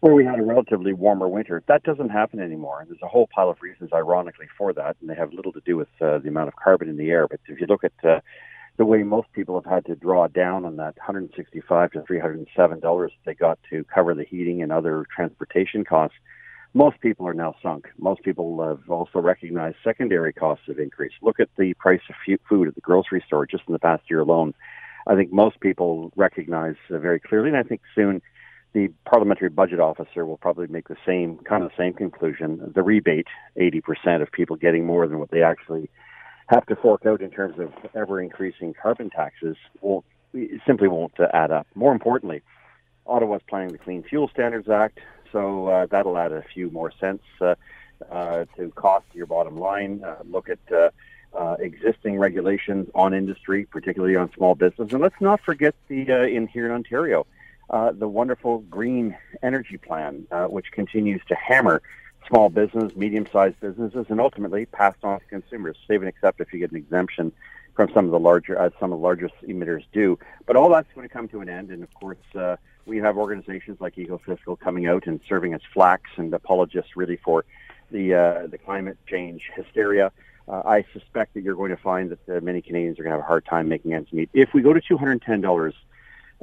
where 0.00 0.14
we 0.14 0.24
had 0.24 0.38
a 0.38 0.42
relatively 0.42 0.92
warmer 0.92 1.28
winter. 1.28 1.62
That 1.66 1.82
doesn't 1.82 2.10
happen 2.10 2.38
anymore. 2.38 2.80
And 2.80 2.90
there's 2.90 3.00
a 3.02 3.08
whole 3.08 3.26
pile 3.34 3.48
of 3.48 3.62
reasons, 3.62 3.90
ironically, 3.92 4.48
for 4.56 4.74
that, 4.74 4.96
and 5.00 5.08
they 5.08 5.14
have 5.14 5.32
little 5.32 5.52
to 5.52 5.62
do 5.64 5.78
with 5.78 5.88
uh, 6.00 6.18
the 6.18 6.28
amount 6.28 6.48
of 6.48 6.56
carbon 6.56 6.90
in 6.90 6.98
the 6.98 7.10
air. 7.10 7.26
But 7.26 7.40
if 7.48 7.58
you 7.58 7.66
look 7.66 7.84
at 7.84 7.92
uh, 8.04 8.20
the 8.76 8.84
way 8.84 9.02
most 9.02 9.32
people 9.32 9.60
have 9.60 9.70
had 9.70 9.86
to 9.86 9.94
draw 9.94 10.26
down 10.28 10.64
on 10.64 10.76
that 10.76 10.96
165 10.96 11.92
to 11.92 12.02
307 12.02 12.80
dollars 12.80 13.12
they 13.24 13.34
got 13.34 13.58
to 13.70 13.84
cover 13.84 14.14
the 14.14 14.24
heating 14.24 14.62
and 14.62 14.72
other 14.72 15.06
transportation 15.14 15.84
costs, 15.84 16.16
most 16.74 17.00
people 17.00 17.26
are 17.26 17.34
now 17.34 17.54
sunk. 17.62 17.88
Most 17.98 18.22
people 18.22 18.62
have 18.62 18.90
also 18.90 19.18
recognized 19.18 19.76
secondary 19.82 20.32
costs 20.32 20.64
have 20.66 20.78
increased. 20.78 21.14
Look 21.22 21.40
at 21.40 21.48
the 21.56 21.72
price 21.74 22.02
of 22.10 22.38
food 22.48 22.68
at 22.68 22.74
the 22.74 22.80
grocery 22.82 23.24
store 23.26 23.46
just 23.46 23.64
in 23.66 23.72
the 23.72 23.78
past 23.78 24.02
year 24.10 24.20
alone. 24.20 24.52
I 25.06 25.14
think 25.14 25.32
most 25.32 25.60
people 25.60 26.12
recognize 26.16 26.74
uh, 26.90 26.98
very 26.98 27.20
clearly, 27.20 27.48
and 27.48 27.56
I 27.56 27.62
think 27.62 27.80
soon 27.94 28.20
the 28.74 28.88
parliamentary 29.06 29.48
budget 29.48 29.80
officer 29.80 30.26
will 30.26 30.36
probably 30.36 30.66
make 30.66 30.88
the 30.88 30.96
same 31.06 31.38
kind 31.48 31.62
of 31.62 31.70
same 31.78 31.94
conclusion. 31.94 32.72
The 32.74 32.82
rebate, 32.82 33.28
80% 33.56 34.20
of 34.20 34.30
people 34.32 34.56
getting 34.56 34.84
more 34.84 35.06
than 35.08 35.18
what 35.18 35.30
they 35.30 35.42
actually 35.42 35.88
have 36.46 36.66
to 36.66 36.76
fork 36.76 37.06
out 37.06 37.20
in 37.20 37.30
terms 37.30 37.58
of 37.58 37.72
ever 37.94 38.20
increasing 38.20 38.74
carbon 38.74 39.10
taxes, 39.10 39.56
won't 39.80 40.04
simply 40.66 40.88
won't 40.88 41.18
uh, 41.18 41.28
add 41.32 41.50
up. 41.50 41.66
More 41.74 41.92
importantly, 41.92 42.42
Ottawa's 43.06 43.42
planning 43.48 43.72
the 43.72 43.78
Clean 43.78 44.02
Fuel 44.02 44.28
Standards 44.28 44.68
Act. 44.68 44.98
So 45.32 45.66
uh, 45.66 45.86
that'll 45.86 46.18
add 46.18 46.32
a 46.32 46.42
few 46.42 46.70
more 46.70 46.92
cents 47.00 47.24
uh, 47.40 47.54
uh, 48.10 48.44
to 48.56 48.70
cost 48.72 49.06
your 49.12 49.26
bottom 49.26 49.58
line. 49.58 50.02
Uh, 50.04 50.16
look 50.30 50.48
at 50.48 50.58
uh, 50.72 51.56
existing 51.58 52.18
regulations 52.18 52.88
on 52.94 53.12
industry, 53.12 53.66
particularly 53.66 54.16
on 54.16 54.30
small 54.32 54.54
business, 54.54 54.92
and 54.92 55.00
let's 55.00 55.20
not 55.20 55.40
forget 55.40 55.74
the 55.88 56.10
in 56.26 56.46
here 56.46 56.66
in 56.66 56.72
Ontario, 56.72 57.26
the 57.70 58.08
wonderful 58.08 58.60
green 58.70 59.16
energy 59.42 59.76
plan, 59.76 60.26
which 60.48 60.70
continues 60.72 61.20
to 61.28 61.34
hammer 61.34 61.82
small 62.28 62.48
business, 62.48 62.94
medium-sized 62.96 63.58
businesses, 63.60 64.06
and 64.08 64.20
ultimately 64.20 64.66
passed 64.66 65.02
on 65.02 65.20
to 65.20 65.26
consumers. 65.26 65.76
Save 65.86 66.02
and 66.02 66.08
except 66.08 66.40
if 66.40 66.52
you 66.52 66.58
get 66.58 66.70
an 66.70 66.76
exemption 66.76 67.32
from 67.74 67.90
some 67.92 68.06
of 68.06 68.10
the 68.10 68.18
larger, 68.18 68.56
as 68.56 68.72
some 68.80 68.92
of 68.92 68.98
the 68.98 69.02
largest 69.02 69.34
emitters 69.46 69.84
do. 69.92 70.18
But 70.46 70.56
all 70.56 70.70
that's 70.70 70.88
going 70.94 71.06
to 71.06 71.12
come 71.12 71.28
to 71.28 71.40
an 71.40 71.48
end, 71.48 71.70
and 71.70 71.82
of 71.82 71.92
course. 71.94 72.18
Uh, 72.34 72.56
we 72.86 72.98
have 72.98 73.18
organizations 73.18 73.78
like 73.80 73.96
Ecofiscal 73.96 74.58
coming 74.58 74.86
out 74.86 75.06
and 75.06 75.20
serving 75.28 75.52
as 75.54 75.60
flacks 75.74 76.16
and 76.16 76.32
apologists 76.32 76.96
really 76.96 77.16
for 77.16 77.44
the 77.90 78.14
uh, 78.14 78.46
the 78.46 78.58
climate 78.58 78.96
change 79.06 79.50
hysteria. 79.54 80.12
Uh, 80.48 80.62
I 80.64 80.84
suspect 80.92 81.34
that 81.34 81.42
you're 81.42 81.56
going 81.56 81.70
to 81.70 81.76
find 81.76 82.10
that 82.10 82.36
uh, 82.36 82.40
many 82.40 82.62
Canadians 82.62 83.00
are 83.00 83.02
going 83.02 83.12
to 83.12 83.16
have 83.16 83.24
a 83.24 83.26
hard 83.26 83.44
time 83.44 83.68
making 83.68 83.94
ends 83.94 84.12
meet. 84.12 84.30
If 84.32 84.54
we 84.54 84.62
go 84.62 84.72
to 84.72 84.80
$210 84.80 85.72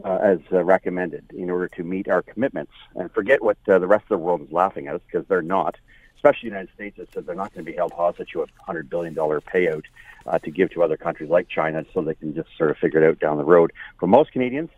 uh, 0.03 0.19
as 0.21 0.39
uh, 0.51 0.63
recommended 0.63 1.25
in 1.35 1.49
order 1.49 1.67
to 1.67 1.83
meet 1.83 2.07
our 2.07 2.21
commitments, 2.21 2.73
and 2.95 3.11
forget 3.11 3.43
what 3.43 3.57
uh, 3.67 3.79
the 3.79 3.87
rest 3.87 4.03
of 4.03 4.09
the 4.09 4.17
world 4.17 4.41
is 4.41 4.51
laughing 4.51 4.87
at 4.87 4.95
us 4.95 5.01
because 5.05 5.27
they're 5.27 5.41
not, 5.41 5.75
especially 6.15 6.49
the 6.49 6.55
United 6.55 6.73
States 6.73 6.97
that 6.97 7.13
said 7.13 7.25
they're 7.25 7.35
not 7.35 7.53
going 7.53 7.65
to 7.65 7.71
be 7.71 7.75
held 7.75 7.91
hostage 7.93 8.31
to 8.31 8.41
a 8.41 8.47
$100 8.67 8.89
billion 8.89 9.13
payout 9.15 9.83
uh, 10.25 10.39
to 10.39 10.51
give 10.51 10.71
to 10.71 10.83
other 10.83 10.97
countries 10.97 11.29
like 11.29 11.47
China 11.47 11.85
so 11.93 12.01
they 12.01 12.15
can 12.15 12.33
just 12.33 12.49
sort 12.57 12.71
of 12.71 12.77
figure 12.77 13.03
it 13.03 13.09
out 13.09 13.19
down 13.19 13.37
the 13.37 13.43
road. 13.43 13.71
For 13.99 14.07
most 14.07 14.31
Canadians, 14.31 14.69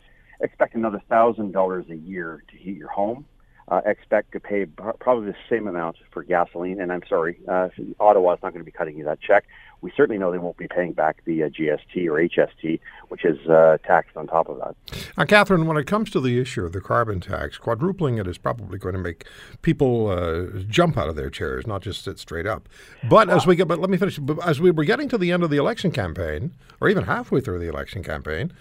expect 0.42 0.76
another 0.76 1.02
thousand 1.10 1.52
dollars 1.52 1.86
a 1.90 1.96
year 1.96 2.44
to 2.50 2.58
heat 2.58 2.78
your 2.78 2.90
home. 2.90 3.26
Uh, 3.68 3.82
expect 3.86 4.32
to 4.32 4.40
pay 4.40 4.66
probably 5.00 5.32
the 5.32 5.38
same 5.50 5.68
amount 5.68 5.98
for 6.12 6.22
gasoline. 6.22 6.80
And 6.80 6.92
I'm 6.92 7.02
sorry, 7.10 7.40
uh, 7.48 7.70
is 7.78 7.96
not 7.98 8.40
going 8.42 8.60
to 8.60 8.64
be 8.64 8.72
cutting 8.72 8.96
you 8.96 9.06
that 9.06 9.20
check. 9.20 9.46
We 9.82 9.92
certainly 9.96 10.20
know 10.20 10.32
they 10.32 10.38
won't 10.38 10.58
be 10.58 10.68
paying 10.68 10.94
back 10.94 11.24
the 11.26 11.44
uh, 11.44 11.50
GST 11.50 12.08
or 12.08 12.14
HST, 12.14 12.80
which 13.10 13.26
is 13.26 13.38
uh, 13.48 13.78
taxed 13.84 14.16
on 14.18 14.28
top 14.28 14.50
of 14.50 14.60
that. 14.60 15.28
Catherine, 15.28 15.68
when 15.68 15.78
it 15.78 15.86
comes 15.86 16.10
to 16.12 16.20
the 16.20 16.40
issue 16.40 16.64
of 16.64 16.74
the 16.74 16.82
carbon 16.82 17.20
tax, 17.20 17.58
quadrupling 17.58 18.18
it 18.18 18.28
is 18.28 18.38
probably 18.38 18.78
going 18.78 18.94
to 18.94 19.02
make 19.02 19.26
people 19.62 20.10
uh, 20.10 20.60
jump 20.70 20.98
out 20.98 21.10
of 21.10 21.16
their 21.16 21.30
chairs, 21.30 21.68
not 21.68 21.82
just 21.82 22.04
sit 22.04 22.20
straight 22.20 22.48
up. 22.48 22.70
But 23.10 23.30
as 23.30 23.46
we 23.46 23.56
get, 23.56 23.68
but 23.68 23.80
let 23.80 23.90
me 23.90 23.98
finish. 23.98 24.20
As 24.44 24.60
we 24.60 24.72
were 24.72 24.86
getting 24.86 25.10
to 25.10 25.18
the 25.18 25.32
end 25.32 25.44
of 25.44 25.50
the 25.50 25.58
election 25.58 25.92
campaign, 25.92 26.54
or 26.82 26.90
even 26.90 27.06
halfway 27.06 27.42
through 27.42 27.60
the 27.60 27.68
election 27.68 28.04
campaign, 28.04 28.54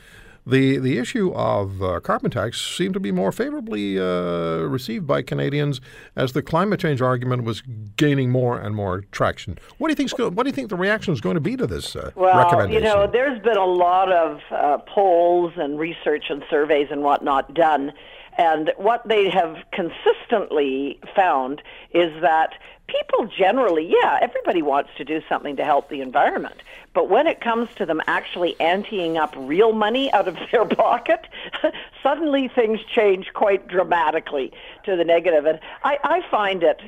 the 0.46 0.78
the 0.78 0.98
issue 0.98 1.32
of 1.34 1.82
uh, 1.82 2.00
carbon 2.00 2.30
tax 2.30 2.60
seemed 2.60 2.94
to 2.94 3.00
be 3.00 3.12
more 3.12 3.32
favorably 3.32 3.98
uh, 3.98 4.58
received 4.58 5.06
by 5.06 5.22
Canadians 5.22 5.80
as 6.16 6.32
the 6.32 6.42
climate 6.42 6.80
change 6.80 7.00
argument 7.00 7.44
was 7.44 7.62
gaining 7.96 8.30
more 8.30 8.58
and 8.58 8.74
more 8.74 9.02
traction. 9.10 9.58
What 9.78 9.88
do 9.88 9.92
you 9.92 9.96
think? 9.96 10.36
What 10.36 10.44
do 10.44 10.48
you 10.48 10.54
think 10.54 10.68
the 10.68 10.76
reaction 10.76 11.14
is 11.14 11.20
going 11.20 11.34
to 11.34 11.40
be 11.40 11.56
to 11.56 11.66
this 11.66 11.96
uh, 11.96 12.10
well, 12.14 12.36
recommendation? 12.36 12.82
you 12.82 12.88
know, 12.88 13.06
there's 13.10 13.40
been 13.42 13.56
a 13.56 13.66
lot 13.66 14.12
of 14.12 14.40
uh, 14.50 14.78
polls 14.86 15.52
and 15.56 15.78
research 15.78 16.24
and 16.28 16.44
surveys 16.50 16.88
and 16.90 17.02
whatnot 17.02 17.54
done, 17.54 17.92
and 18.36 18.72
what 18.76 19.06
they 19.08 19.30
have 19.30 19.56
consistently 19.72 20.98
found 21.14 21.62
is 21.92 22.10
that 22.20 22.54
people 22.86 23.26
generally, 23.26 23.86
yeah, 23.88 24.18
everybody 24.20 24.62
wants 24.62 24.90
to 24.96 25.04
do 25.04 25.22
something 25.28 25.56
to 25.56 25.64
help 25.64 25.88
the 25.88 26.00
environment. 26.00 26.56
But 26.92 27.08
when 27.08 27.26
it 27.26 27.40
comes 27.40 27.68
to 27.76 27.86
them 27.86 28.00
actually 28.06 28.54
anteing 28.60 29.16
up 29.16 29.34
real 29.36 29.72
money 29.72 30.12
out 30.12 30.28
of 30.28 30.36
their 30.52 30.64
pocket, 30.64 31.26
suddenly 32.02 32.48
things 32.48 32.80
change 32.84 33.32
quite 33.34 33.66
dramatically 33.68 34.52
to 34.84 34.96
the 34.96 35.04
negative. 35.04 35.46
And 35.46 35.60
I, 35.82 35.98
I 36.02 36.30
find 36.30 36.62
it, 36.62 36.80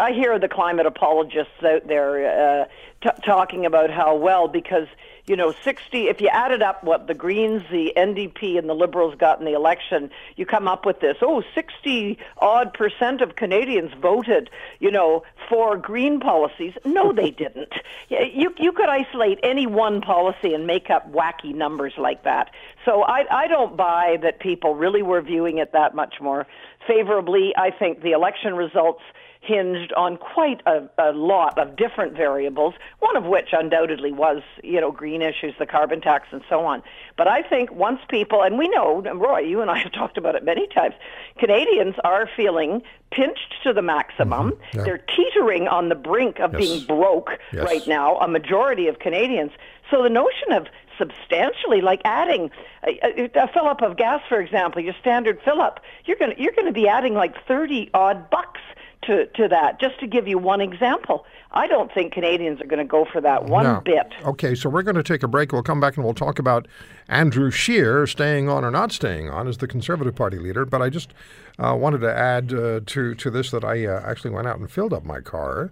I 0.00 0.12
hear 0.12 0.38
the 0.38 0.48
climate 0.48 0.86
apologists 0.86 1.62
out 1.62 1.86
there 1.88 2.62
uh, 2.62 2.64
t- 3.02 3.22
talking 3.24 3.66
about 3.66 3.90
how, 3.90 4.14
well, 4.14 4.48
because 4.48 4.86
you 5.26 5.36
know, 5.36 5.54
60, 5.64 6.08
if 6.08 6.20
you 6.20 6.28
added 6.28 6.62
up 6.62 6.84
what 6.84 7.06
the 7.06 7.14
Greens, 7.14 7.62
the 7.70 7.92
NDP, 7.96 8.58
and 8.58 8.68
the 8.68 8.74
Liberals 8.74 9.14
got 9.14 9.38
in 9.38 9.46
the 9.46 9.54
election, 9.54 10.10
you 10.36 10.44
come 10.44 10.68
up 10.68 10.84
with 10.84 11.00
this, 11.00 11.16
oh, 11.22 11.42
60 11.54 12.18
odd 12.38 12.74
percent 12.74 13.22
of 13.22 13.34
Canadians 13.34 13.92
voted, 14.00 14.50
you 14.80 14.90
know, 14.90 15.22
for 15.48 15.78
Green 15.78 16.20
policies. 16.20 16.74
No, 16.84 17.12
they 17.16 17.30
didn't. 17.30 17.72
You, 18.08 18.52
you 18.58 18.72
could 18.72 18.90
isolate 18.90 19.38
any 19.42 19.66
one 19.66 20.02
policy 20.02 20.52
and 20.52 20.66
make 20.66 20.90
up 20.90 21.10
wacky 21.10 21.54
numbers 21.54 21.94
like 21.96 22.24
that. 22.24 22.50
So 22.84 23.02
I, 23.02 23.24
I 23.30 23.46
don't 23.46 23.76
buy 23.76 24.18
that 24.22 24.40
people 24.40 24.74
really 24.74 25.02
were 25.02 25.22
viewing 25.22 25.56
it 25.56 25.72
that 25.72 25.94
much 25.94 26.16
more 26.20 26.46
favorably. 26.86 27.54
I 27.56 27.70
think 27.70 28.02
the 28.02 28.12
election 28.12 28.54
results 28.54 29.00
hinged 29.44 29.92
on 29.92 30.16
quite 30.16 30.62
a, 30.66 30.88
a 30.98 31.12
lot 31.12 31.58
of 31.58 31.76
different 31.76 32.16
variables, 32.16 32.74
one 33.00 33.16
of 33.16 33.24
which 33.24 33.48
undoubtedly 33.52 34.10
was, 34.10 34.42
you 34.62 34.80
know, 34.80 34.90
green 34.90 35.22
issues, 35.22 35.54
the 35.58 35.66
carbon 35.66 36.00
tax, 36.00 36.28
and 36.32 36.42
so 36.48 36.64
on. 36.64 36.82
But 37.16 37.28
I 37.28 37.42
think 37.42 37.70
once 37.72 38.00
people, 38.08 38.42
and 38.42 38.58
we 38.58 38.68
know, 38.68 39.02
Roy, 39.02 39.40
you 39.40 39.60
and 39.60 39.70
I 39.70 39.78
have 39.78 39.92
talked 40.00 40.16
about 40.16 40.34
it 40.34 40.44
many 40.44 40.66
times, 40.68 40.94
Canadians 41.38 41.96
are 42.04 42.28
feeling 42.36 42.82
pinched 43.10 43.54
to 43.64 43.72
the 43.72 43.82
maximum. 43.82 44.52
Mm-hmm. 44.52 44.78
Yeah. 44.78 44.84
They're 44.84 45.04
teetering 45.14 45.68
on 45.68 45.88
the 45.88 45.94
brink 45.94 46.40
of 46.40 46.52
yes. 46.52 46.60
being 46.60 46.86
broke 46.86 47.38
yes. 47.52 47.64
right 47.64 47.86
now, 47.86 48.16
a 48.18 48.28
majority 48.28 48.88
of 48.88 48.98
Canadians. 48.98 49.52
So 49.90 50.02
the 50.02 50.10
notion 50.10 50.52
of 50.52 50.66
substantially, 50.98 51.80
like 51.80 52.00
adding 52.04 52.50
a, 52.86 52.98
a, 53.02 53.44
a 53.44 53.48
fill 53.48 53.66
up 53.66 53.82
of 53.82 53.96
gas, 53.96 54.22
for 54.28 54.40
example, 54.40 54.82
your 54.82 54.94
standard 55.00 55.40
fill 55.44 55.60
up. 55.60 55.80
You're 56.04 56.16
going 56.16 56.34
you're 56.38 56.52
going 56.52 56.66
to 56.66 56.72
be 56.72 56.88
adding 56.88 57.14
like 57.14 57.34
thirty 57.46 57.90
odd 57.94 58.30
bucks 58.30 58.60
to, 59.06 59.26
to 59.26 59.48
that, 59.48 59.80
just 59.80 59.98
to 60.00 60.06
give 60.06 60.26
you 60.28 60.38
one 60.38 60.60
example. 60.60 61.24
I 61.52 61.66
don't 61.66 61.92
think 61.92 62.12
Canadians 62.12 62.60
are 62.60 62.66
going 62.66 62.78
to 62.80 62.84
go 62.84 63.04
for 63.10 63.20
that 63.20 63.44
one 63.44 63.64
No. 63.64 63.80
bit. 63.84 64.12
Okay, 64.24 64.54
so 64.54 64.68
we're 64.68 64.82
going 64.82 64.96
to 64.96 65.02
take 65.02 65.22
a 65.22 65.28
break. 65.28 65.52
We'll 65.52 65.62
come 65.62 65.80
back 65.80 65.96
and 65.96 66.04
we'll 66.04 66.14
talk 66.14 66.38
about 66.38 66.66
Andrew 67.08 67.50
Scheer 67.50 68.06
staying 68.06 68.48
on 68.48 68.64
or 68.64 68.70
not 68.70 68.90
staying 68.92 69.30
on 69.30 69.46
as 69.46 69.58
the 69.58 69.66
Conservative 69.68 70.16
Party 70.16 70.38
leader. 70.38 70.64
But 70.64 70.82
I 70.82 70.88
just 70.90 71.14
uh, 71.58 71.76
wanted 71.78 71.98
to 72.00 72.12
add 72.12 72.52
uh, 72.52 72.80
to 72.86 73.14
to 73.14 73.30
this 73.30 73.50
that 73.52 73.64
I 73.64 73.86
uh, 73.86 74.02
actually 74.04 74.30
went 74.30 74.48
out 74.48 74.58
and 74.58 74.70
filled 74.70 74.92
up 74.92 75.04
my 75.04 75.20
car 75.20 75.70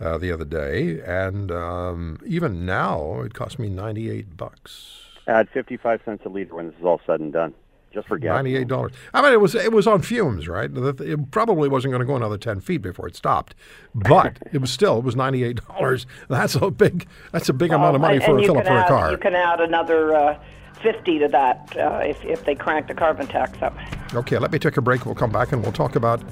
uh, 0.00 0.18
the 0.18 0.30
other 0.30 0.44
day, 0.44 1.00
and 1.00 1.50
um, 1.50 2.18
even 2.26 2.66
now 2.66 3.20
it 3.22 3.32
cost 3.34 3.58
me 3.58 3.68
ninety 3.68 4.10
eight 4.10 4.36
bucks. 4.36 5.04
Add 5.26 5.48
55 5.50 6.00
cents 6.06 6.22
a 6.24 6.28
liter 6.30 6.54
when 6.54 6.68
this 6.68 6.76
is 6.78 6.84
all 6.84 7.00
said 7.06 7.20
and 7.20 7.32
done, 7.32 7.52
just 7.92 8.08
for 8.08 8.18
gas. 8.18 8.34
Ninety-eight 8.34 8.68
dollars. 8.68 8.92
I 9.14 9.22
mean, 9.22 9.32
it 9.32 9.40
was 9.40 9.54
it 9.54 9.72
was 9.72 9.86
on 9.86 10.02
fumes, 10.02 10.48
right? 10.48 10.70
It 10.74 11.30
probably 11.30 11.68
wasn't 11.68 11.92
going 11.92 12.00
to 12.00 12.06
go 12.06 12.16
another 12.16 12.38
ten 12.38 12.60
feet 12.60 12.78
before 12.78 13.08
it 13.08 13.16
stopped, 13.16 13.54
but 13.94 14.38
it 14.52 14.60
was 14.60 14.70
still 14.70 14.98
it 14.98 15.04
was 15.04 15.16
ninety-eight 15.16 15.60
dollars. 15.66 16.06
That's 16.28 16.54
a 16.54 16.70
big 16.70 17.06
that's 17.32 17.48
a 17.48 17.52
big 17.54 17.72
amount 17.72 17.96
of 17.96 18.00
money 18.02 18.16
and, 18.16 18.24
for 18.24 18.30
and 18.32 18.40
a 18.40 18.42
you 18.42 18.48
fill 18.48 18.58
up 18.58 18.64
can 18.64 18.72
for 18.72 18.84
a 18.84 18.88
car. 18.88 19.10
You 19.10 19.18
can 19.18 19.34
add 19.34 19.60
another 19.60 20.14
uh, 20.14 20.38
50 20.82 21.18
to 21.20 21.28
that 21.28 21.76
uh, 21.76 22.00
if, 22.04 22.24
if 22.24 22.44
they 22.44 22.54
crank 22.54 22.86
the 22.86 22.94
carbon 22.94 23.26
tax 23.26 23.60
up. 23.62 23.76
Okay, 24.14 24.38
let 24.38 24.52
me 24.52 24.58
take 24.58 24.76
a 24.76 24.82
break. 24.82 25.06
We'll 25.06 25.14
come 25.14 25.32
back 25.32 25.52
and 25.52 25.62
we'll 25.62 25.72
talk 25.72 25.96
about 25.96 26.22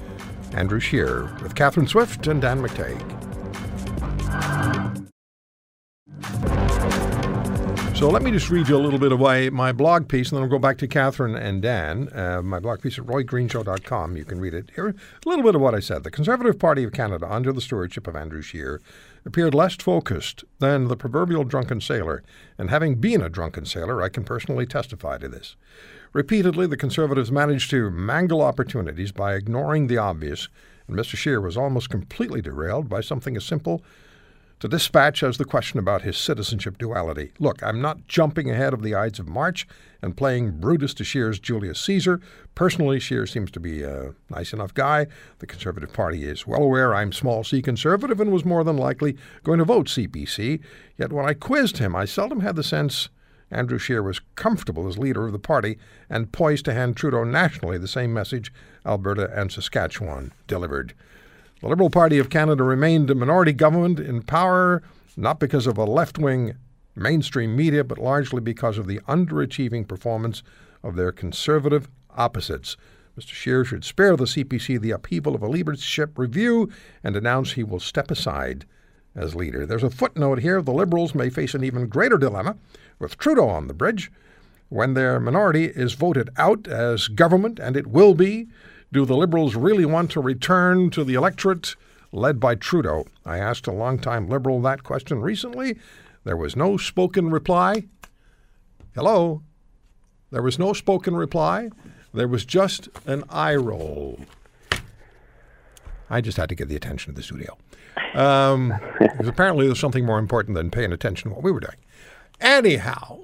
Andrew 0.53 0.79
Scheer 0.79 1.23
with 1.41 1.55
Catherine 1.55 1.87
Swift 1.87 2.27
and 2.27 2.41
Dan 2.41 2.61
McTeague. 2.61 3.03
So 7.97 8.11
let 8.11 8.21
me 8.21 8.29
just 8.29 8.51
read 8.51 8.67
you 8.69 8.75
a 8.75 8.77
little 8.77 8.99
bit 8.99 9.11
of 9.11 9.19
my, 9.19 9.49
my 9.49 9.71
blog 9.71 10.07
piece, 10.07 10.29
and 10.29 10.37
then 10.37 10.43
I'll 10.43 10.49
go 10.49 10.59
back 10.59 10.77
to 10.77 10.87
Catherine 10.87 11.35
and 11.35 11.63
Dan. 11.63 12.09
Uh, 12.13 12.43
my 12.43 12.59
blog 12.59 12.79
piece 12.79 12.99
at 12.99 13.05
roygreenshow.com. 13.07 14.15
You 14.15 14.23
can 14.23 14.39
read 14.39 14.53
it. 14.53 14.69
Here, 14.75 14.89
a 14.89 14.93
little 15.27 15.43
bit 15.43 15.55
of 15.55 15.61
what 15.61 15.73
I 15.73 15.79
said. 15.79 16.03
The 16.03 16.11
Conservative 16.11 16.59
Party 16.59 16.83
of 16.83 16.91
Canada, 16.91 17.27
under 17.27 17.51
the 17.51 17.59
stewardship 17.59 18.05
of 18.05 18.15
Andrew 18.15 18.43
Scheer, 18.43 18.83
appeared 19.25 19.55
less 19.55 19.73
focused 19.73 20.43
than 20.59 20.89
the 20.89 20.95
proverbial 20.95 21.43
drunken 21.43 21.81
sailor. 21.81 22.21
And 22.59 22.69
having 22.69 22.97
been 22.97 23.23
a 23.23 23.29
drunken 23.29 23.65
sailor, 23.65 24.03
I 24.03 24.09
can 24.09 24.23
personally 24.23 24.67
testify 24.67 25.17
to 25.17 25.27
this. 25.27 25.55
Repeatedly, 26.13 26.67
the 26.67 26.77
Conservatives 26.77 27.31
managed 27.31 27.71
to 27.71 27.89
mangle 27.89 28.43
opportunities 28.43 29.11
by 29.11 29.33
ignoring 29.33 29.87
the 29.87 29.97
obvious, 29.97 30.49
and 30.87 30.95
Mr. 30.95 31.15
Scheer 31.15 31.41
was 31.41 31.57
almost 31.57 31.89
completely 31.89 32.43
derailed 32.43 32.89
by 32.89 33.01
something 33.01 33.35
as 33.35 33.43
simple 33.43 33.81
to 34.59 34.67
dispatch 34.67 35.21
as 35.21 35.37
the 35.37 35.45
question 35.45 35.79
about 35.79 36.01
his 36.01 36.17
citizenship 36.17 36.77
duality. 36.77 37.31
Look, 37.39 37.61
I'm 37.61 37.81
not 37.81 38.07
jumping 38.07 38.49
ahead 38.49 38.73
of 38.73 38.81
the 38.81 38.95
Ides 38.95 39.19
of 39.19 39.27
March 39.27 39.67
and 40.01 40.17
playing 40.17 40.59
Brutus 40.59 40.93
to 40.95 41.03
Scheer's 41.03 41.39
Julius 41.39 41.79
Caesar. 41.81 42.19
Personally, 42.55 42.99
Scheer 42.99 43.27
seems 43.27 43.51
to 43.51 43.59
be 43.59 43.83
a 43.83 44.13
nice 44.29 44.53
enough 44.53 44.73
guy. 44.73 45.07
The 45.39 45.47
Conservative 45.47 45.93
Party 45.93 46.25
is 46.25 46.47
well 46.47 46.63
aware 46.63 46.95
I'm 46.95 47.11
small 47.11 47.43
c 47.43 47.61
conservative 47.61 48.19
and 48.19 48.31
was 48.31 48.45
more 48.45 48.63
than 48.63 48.77
likely 48.77 49.17
going 49.43 49.59
to 49.59 49.65
vote 49.65 49.87
CPC. 49.87 50.59
Yet 50.97 51.13
when 51.13 51.25
I 51.25 51.33
quizzed 51.33 51.77
him, 51.77 51.95
I 51.95 52.05
seldom 52.05 52.39
had 52.39 52.55
the 52.55 52.63
sense 52.63 53.09
Andrew 53.51 53.77
Scheer 53.77 54.03
was 54.03 54.21
comfortable 54.35 54.87
as 54.87 54.97
leader 54.97 55.25
of 55.25 55.31
the 55.31 55.39
party 55.39 55.77
and 56.09 56.31
poised 56.31 56.65
to 56.65 56.73
hand 56.73 56.97
Trudeau 56.97 57.23
nationally 57.23 57.77
the 57.77 57.87
same 57.87 58.13
message 58.13 58.51
Alberta 58.85 59.31
and 59.33 59.51
Saskatchewan 59.51 60.31
delivered. 60.47 60.93
The 61.59 61.67
Liberal 61.67 61.89
Party 61.89 62.19
of 62.19 62.29
Canada 62.29 62.63
remained 62.63 63.09
a 63.09 63.15
minority 63.15 63.51
government 63.51 63.99
in 63.99 64.21
power, 64.21 64.83
not 65.15 65.39
because 65.39 65.65
of 65.65 65.75
a 65.75 65.85
left 65.85 66.19
wing 66.19 66.55
mainstream 66.95 67.55
media, 67.55 67.83
but 67.83 67.97
largely 67.97 68.39
because 68.41 68.77
of 68.77 68.85
the 68.85 68.99
underachieving 69.07 69.87
performance 69.87 70.43
of 70.83 70.95
their 70.95 71.11
conservative 71.11 71.89
opposites. 72.15 72.77
Mr. 73.19 73.29
Scheer 73.29 73.65
should 73.65 73.83
spare 73.83 74.15
the 74.15 74.25
CPC 74.25 74.79
the 74.79 74.91
upheaval 74.91 75.33
of 75.33 75.41
a 75.41 75.47
leadership 75.47 76.19
review 76.19 76.69
and 77.03 77.15
announce 77.15 77.53
he 77.53 77.63
will 77.63 77.79
step 77.79 78.11
aside 78.11 78.67
as 79.15 79.33
leader. 79.33 79.65
There's 79.65 79.81
a 79.81 79.89
footnote 79.89 80.39
here 80.39 80.61
the 80.61 80.71
Liberals 80.71 81.15
may 81.15 81.31
face 81.31 81.55
an 81.55 81.63
even 81.63 81.87
greater 81.87 82.19
dilemma 82.19 82.55
with 82.99 83.17
Trudeau 83.17 83.49
on 83.49 83.67
the 83.67 83.73
bridge. 83.73 84.11
When 84.69 84.93
their 84.93 85.19
minority 85.19 85.65
is 85.65 85.93
voted 85.93 86.29
out 86.37 86.67
as 86.67 87.07
government, 87.07 87.57
and 87.57 87.75
it 87.75 87.87
will 87.87 88.13
be, 88.13 88.47
do 88.91 89.05
the 89.05 89.15
Liberals 89.17 89.55
really 89.55 89.85
want 89.85 90.11
to 90.11 90.21
return 90.21 90.89
to 90.91 91.03
the 91.03 91.15
electorate 91.15 91.75
led 92.11 92.39
by 92.39 92.55
Trudeau? 92.55 93.05
I 93.25 93.37
asked 93.37 93.67
a 93.67 93.71
longtime 93.71 94.29
Liberal 94.29 94.61
that 94.61 94.83
question 94.83 95.21
recently. 95.21 95.77
There 96.23 96.37
was 96.37 96.55
no 96.55 96.77
spoken 96.77 97.29
reply. 97.29 97.83
Hello? 98.95 99.43
There 100.31 100.41
was 100.41 100.59
no 100.59 100.73
spoken 100.73 101.15
reply. 101.15 101.69
There 102.13 102.27
was 102.27 102.45
just 102.45 102.89
an 103.05 103.23
eye 103.29 103.55
roll. 103.55 104.19
I 106.09 106.21
just 106.21 106.37
had 106.37 106.49
to 106.49 106.55
get 106.55 106.69
the 106.69 106.75
attention 106.75 107.11
of 107.11 107.15
the 107.15 107.23
studio. 107.23 107.57
Um, 108.13 108.73
because 108.99 109.27
apparently 109.27 109.65
there's 109.65 109.79
something 109.79 110.05
more 110.05 110.19
important 110.19 110.55
than 110.55 110.71
paying 110.71 110.91
attention 110.93 111.29
to 111.29 111.35
what 111.35 111.43
we 111.43 111.51
were 111.51 111.59
doing. 111.59 111.75
Anyhow, 112.39 113.23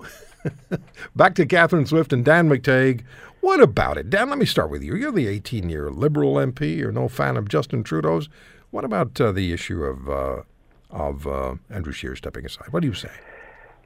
back 1.15 1.35
to 1.35 1.45
Catherine 1.45 1.85
Swift 1.85 2.13
and 2.13 2.25
Dan 2.25 2.49
McTeague. 2.49 3.03
What 3.43 3.59
about 3.59 3.97
it? 3.97 4.09
Dan, 4.09 4.29
let 4.29 4.37
me 4.37 4.45
start 4.45 4.69
with 4.69 4.83
you. 4.83 4.95
You're 4.95 5.11
the 5.11 5.27
18 5.27 5.67
year 5.67 5.89
Liberal 5.89 6.35
MP. 6.35 6.77
You're 6.77 6.93
no 6.93 7.09
fan 7.09 7.35
of 7.35 7.49
Justin 7.49 7.83
Trudeau's. 7.83 8.29
What 8.71 8.85
about 8.85 9.19
uh, 9.19 9.33
the 9.33 9.51
issue 9.51 9.83
of, 9.83 10.07
uh, 10.07 10.43
of 10.89 11.27
uh, 11.27 11.55
Andrew 11.69 11.91
Scheer 11.91 12.15
stepping 12.15 12.45
aside? 12.45 12.71
What 12.71 12.83
do 12.83 12.87
you 12.87 12.93
say? 12.93 13.09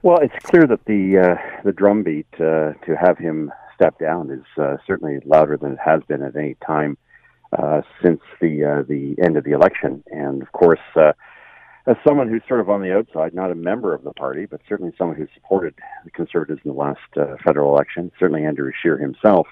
Well, 0.04 0.20
it's 0.20 0.36
clear 0.44 0.68
that 0.68 0.86
the 0.86 1.18
uh, 1.18 1.62
the 1.64 1.72
drumbeat 1.72 2.28
uh, 2.36 2.74
to 2.86 2.96
have 3.02 3.18
him 3.18 3.52
step 3.74 3.98
down 3.98 4.30
is 4.30 4.46
uh, 4.62 4.78
certainly 4.86 5.22
louder 5.26 5.58
than 5.58 5.72
it 5.72 5.80
has 5.84 6.04
been 6.08 6.22
at 6.22 6.36
any 6.36 6.56
time 6.64 6.96
since 8.04 8.22
the 8.40 8.86
the 8.88 9.16
end 9.20 9.38
of 9.38 9.44
the 9.44 9.54
election. 9.54 10.04
And 10.12 10.44
of 10.44 10.52
course, 10.52 10.80
as 11.88 11.96
someone 12.06 12.28
who's 12.28 12.44
sort 12.48 12.60
of 12.60 12.70
on 12.70 12.82
the 12.82 12.94
outside, 12.94 13.34
not 13.34 13.50
a 13.50 13.56
member 13.56 13.94
of 13.94 14.04
the 14.04 14.12
party, 14.12 14.46
but 14.46 14.60
certainly 14.68 14.92
someone 14.98 15.16
who 15.16 15.28
supported 15.34 15.74
the 16.04 16.12
Conservatives 16.12 16.60
in 16.66 16.72
the 16.72 16.78
last 16.78 17.00
uh, 17.16 17.38
federal 17.46 17.74
election, 17.74 18.12
certainly 18.20 18.44
Andrew 18.44 18.72
Scheer 18.82 18.98
himself. 18.98 19.48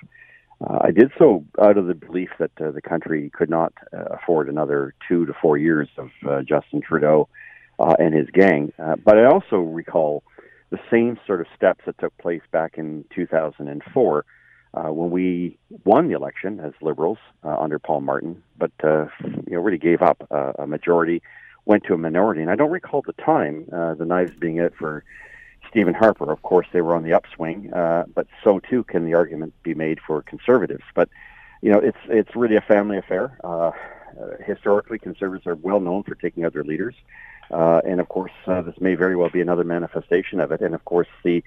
Uh, 0.62 0.80
I 0.82 0.92
did 0.92 1.12
so 1.18 1.46
out 1.62 1.78
of 1.78 1.88
the 1.88 1.94
belief 1.94 2.30
that 2.40 2.52
uh, 2.60 2.72
the 2.72 2.82
country 2.82 3.32
could 3.34 3.50
not 3.50 3.74
uh, 3.94 4.16
afford 4.16 4.50
another 4.50 4.94
two 5.08 5.26
to 5.26 5.34
four 5.42 5.58
years 5.58 5.88
of 5.98 6.10
uh, 6.28 6.42
Justin 6.42 6.82
Trudeau 6.82 7.30
uh, 7.80 7.96
and 8.00 8.14
his 8.14 8.28
gang. 8.32 8.74
But 8.78 9.18
I 9.18 9.26
also 9.26 9.58
recall 9.58 10.24
the 10.72 10.80
same 10.92 11.18
sort 11.26 11.40
of 11.40 11.48
steps 11.56 11.86
that 11.86 11.98
took 12.00 12.18
place 12.18 12.42
back 12.52 12.78
in 12.78 13.06
2004 13.16 14.26
uh, 14.74 14.82
when 14.92 15.10
we 15.10 15.58
won 15.86 16.10
the 16.10 16.16
election 16.16 16.60
as 16.60 16.74
Liberals 16.82 17.18
under 17.44 17.80
Paul 17.80 18.02
Martin, 18.02 18.44
but 18.58 18.72
you 18.84 19.10
know 19.48 19.60
really 19.60 19.78
gave 19.78 20.02
up 20.02 20.28
a 20.58 20.68
majority, 20.68 21.22
went 21.66 21.84
to 21.86 21.94
a 21.94 21.98
minority, 21.98 22.42
and 22.42 22.52
I 22.52 22.56
don't 22.56 22.72
recall 22.72 23.02
the 23.02 23.14
time 23.14 23.68
uh, 23.72 23.96
the 23.96 24.06
knives 24.06 24.32
being 24.40 24.60
out 24.60 24.74
for 24.78 25.04
Stephen 25.70 25.94
Harper. 25.94 26.32
Of 26.32 26.42
course, 26.42 26.68
they 26.72 26.82
were 26.82 26.96
on 26.96 27.04
the 27.04 27.14
upswing, 27.14 27.74
uh, 27.74 28.06
but 28.14 28.28
so 28.44 28.60
too 28.60 28.84
can 28.84 29.06
the 29.06 29.16
argument 29.16 29.54
be 29.64 29.74
made 29.74 30.00
for 30.06 30.22
Conservatives. 30.22 30.84
But 30.94 31.10
you 31.62 31.72
know, 31.72 31.80
it's 31.80 31.98
it's 32.08 32.36
really 32.36 32.56
a 32.56 32.62
family 32.62 32.98
affair. 32.98 33.38
Uh, 33.44 33.72
uh, 34.20 34.38
historically, 34.46 35.00
Conservatives 35.00 35.48
are 35.48 35.56
well 35.56 35.80
known 35.80 36.04
for 36.04 36.16
taking 36.16 36.46
out 36.46 36.54
their 36.54 36.64
leaders. 36.64 36.96
Uh, 37.52 37.82
and 37.86 38.00
of 38.00 38.10
course, 38.10 38.32
uh, 38.48 38.62
this 38.62 38.80
may 38.80 38.96
very 38.96 39.16
well 39.16 39.30
be 39.30 39.42
another 39.42 39.64
manifestation 39.64 40.40
of 40.40 40.52
it. 40.52 40.62
And 40.62 40.74
of 40.74 40.84
course, 40.86 41.08
the 41.24 41.44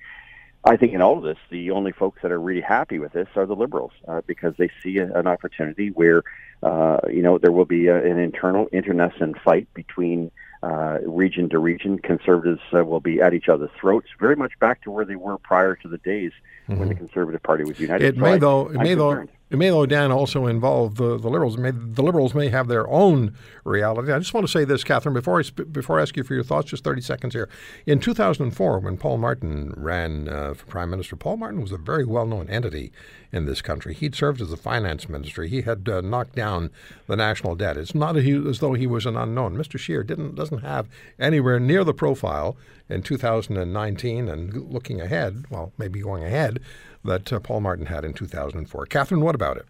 I 0.64 0.76
think 0.76 0.92
in 0.92 1.00
all 1.00 1.16
of 1.16 1.22
this, 1.24 1.38
the 1.50 1.70
only 1.70 1.92
folks 1.92 2.20
that 2.22 2.32
are 2.32 2.40
really 2.40 2.60
happy 2.60 2.98
with 2.98 3.12
this 3.12 3.28
are 3.36 3.46
the 3.46 3.54
liberals 3.56 3.92
uh, 4.06 4.20
because 4.26 4.54
they 4.58 4.70
see 4.82 4.98
a, 4.98 5.12
an 5.14 5.26
opportunity 5.26 5.88
where 5.90 6.22
uh, 6.62 6.98
you 7.08 7.22
know 7.22 7.38
there 7.38 7.52
will 7.52 7.64
be 7.64 7.86
a, 7.86 7.96
an 8.04 8.18
internal 8.18 8.66
internecine 8.72 9.34
fight 9.44 9.72
between 9.74 10.30
uh, 10.62 10.98
region 11.06 11.48
to 11.50 11.58
region. 11.58 11.98
Conservatives 11.98 12.60
uh, 12.74 12.84
will 12.84 13.00
be 13.00 13.20
at 13.20 13.32
each 13.34 13.48
other's 13.48 13.70
throats, 13.80 14.08
very 14.18 14.34
much 14.36 14.58
back 14.58 14.82
to 14.82 14.90
where 14.90 15.04
they 15.04 15.16
were 15.16 15.38
prior 15.38 15.76
to 15.76 15.88
the 15.88 15.98
days 15.98 16.32
when 16.66 16.88
the 16.88 16.94
Conservative 16.94 17.42
Party 17.42 17.64
was 17.64 17.80
united. 17.80 18.04
It 18.04 18.14
So 18.16 18.20
may 18.20 18.32
I- 18.32 18.38
though. 18.38 18.68
It 18.68 18.76
I'm 18.76 18.82
may 18.82 18.94
though. 18.94 19.26
It 19.50 19.56
may 19.56 19.70
though. 19.70 19.86
Dan 19.86 20.12
also 20.12 20.46
involve 20.46 20.96
the, 20.96 21.18
the 21.18 21.28
liberals. 21.28 21.56
May, 21.56 21.70
the 21.70 22.02
liberals 22.02 22.34
may 22.34 22.48
have 22.48 22.68
their 22.68 22.86
own 22.88 23.34
reality. 23.64 24.12
I 24.12 24.18
just 24.18 24.34
want 24.34 24.46
to 24.46 24.52
say 24.52 24.64
this, 24.64 24.84
Catherine, 24.84 25.14
before 25.14 25.40
I 25.40 25.62
before 25.64 25.98
I 25.98 26.02
ask 26.02 26.16
you 26.18 26.22
for 26.22 26.34
your 26.34 26.42
thoughts, 26.42 26.70
just 26.70 26.84
thirty 26.84 27.00
seconds 27.00 27.34
here. 27.34 27.48
In 27.86 27.98
two 27.98 28.12
thousand 28.12 28.44
and 28.44 28.56
four, 28.56 28.78
when 28.78 28.98
Paul 28.98 29.16
Martin 29.16 29.72
ran 29.74 30.28
uh, 30.28 30.52
for 30.52 30.66
prime 30.66 30.90
minister, 30.90 31.16
Paul 31.16 31.38
Martin 31.38 31.62
was 31.62 31.72
a 31.72 31.78
very 31.78 32.04
well 32.04 32.26
known 32.26 32.50
entity 32.50 32.92
in 33.32 33.46
this 33.46 33.62
country. 33.62 33.94
He'd 33.94 34.14
served 34.14 34.42
as 34.42 34.50
the 34.50 34.56
finance 34.58 35.08
minister. 35.08 35.44
He 35.44 35.62
had 35.62 35.88
uh, 35.88 36.02
knocked 36.02 36.34
down 36.34 36.70
the 37.06 37.16
national 37.16 37.54
debt. 37.54 37.78
It's 37.78 37.94
not 37.94 38.16
as 38.18 38.58
though 38.58 38.74
he 38.74 38.86
was 38.86 39.06
an 39.06 39.16
unknown. 39.16 39.56
Mr. 39.56 39.78
Scheer 39.78 40.02
didn't 40.02 40.34
doesn't 40.34 40.58
have 40.58 40.88
anywhere 41.18 41.58
near 41.58 41.84
the 41.84 41.94
profile 41.94 42.58
in 42.90 43.02
2019 43.02 44.28
and 44.28 44.70
looking 44.70 45.00
ahead. 45.00 45.46
Well, 45.48 45.72
maybe 45.78 46.00
going 46.00 46.24
ahead 46.24 46.60
that 47.04 47.32
uh, 47.32 47.40
Paul 47.40 47.60
Martin 47.60 47.86
had 47.86 48.04
in 48.04 48.12
2004. 48.12 48.86
Catherine, 48.86 49.20
what 49.20 49.34
about 49.34 49.56
it? 49.56 49.66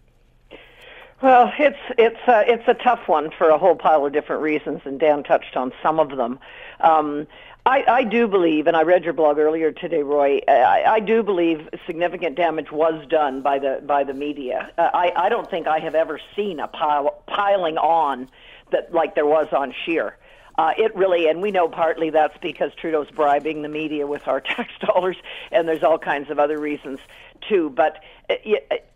Well, 1.21 1.51
it's 1.59 1.77
it's 1.97 2.19
uh, 2.27 2.43
it's 2.47 2.63
a 2.67 2.73
tough 2.73 3.07
one 3.07 3.29
for 3.37 3.49
a 3.49 3.57
whole 3.57 3.75
pile 3.75 4.05
of 4.05 4.13
different 4.13 4.41
reasons, 4.41 4.81
and 4.85 4.99
Dan 4.99 5.23
touched 5.23 5.57
on 5.57 5.73
some 5.83 5.99
of 5.99 6.15
them. 6.15 6.39
Um, 6.79 7.27
I, 7.65 7.83
I 7.87 8.03
do 8.05 8.27
believe, 8.27 8.67
and 8.67 8.77
I 8.77 8.83
read 8.83 9.03
your 9.03 9.13
blog 9.13 9.37
earlier 9.37 9.71
today, 9.71 10.01
Roy. 10.01 10.39
I, 10.47 10.83
I 10.87 10.99
do 11.01 11.21
believe 11.21 11.67
significant 11.85 12.35
damage 12.35 12.71
was 12.71 13.05
done 13.09 13.41
by 13.41 13.59
the 13.59 13.83
by 13.85 14.05
the 14.05 14.13
media. 14.13 14.71
Uh, 14.77 14.89
I, 14.93 15.11
I 15.15 15.29
don't 15.29 15.49
think 15.49 15.67
I 15.67 15.79
have 15.79 15.93
ever 15.93 16.21
seen 16.35 16.59
a 16.59 16.69
pile 16.69 17.21
piling 17.27 17.77
on 17.77 18.29
that 18.71 18.93
like 18.93 19.15
there 19.15 19.25
was 19.25 19.47
on 19.51 19.73
Scheer. 19.83 20.15
Uh, 20.59 20.73
it 20.77 20.93
really, 20.93 21.29
and 21.29 21.41
we 21.41 21.51
know 21.51 21.69
partly 21.69 22.09
that's 22.09 22.37
because 22.39 22.73
Trudeau's 22.75 23.09
bribing 23.11 23.61
the 23.61 23.69
media 23.69 24.05
with 24.05 24.27
our 24.27 24.41
tax 24.55 24.69
dollars, 24.81 25.15
and 25.53 25.65
there's 25.65 25.83
all 25.83 25.97
kinds 25.97 26.29
of 26.29 26.37
other 26.37 26.59
reasons 26.59 26.99
too. 27.47 27.69
But 27.69 28.03
uh, 28.29 28.33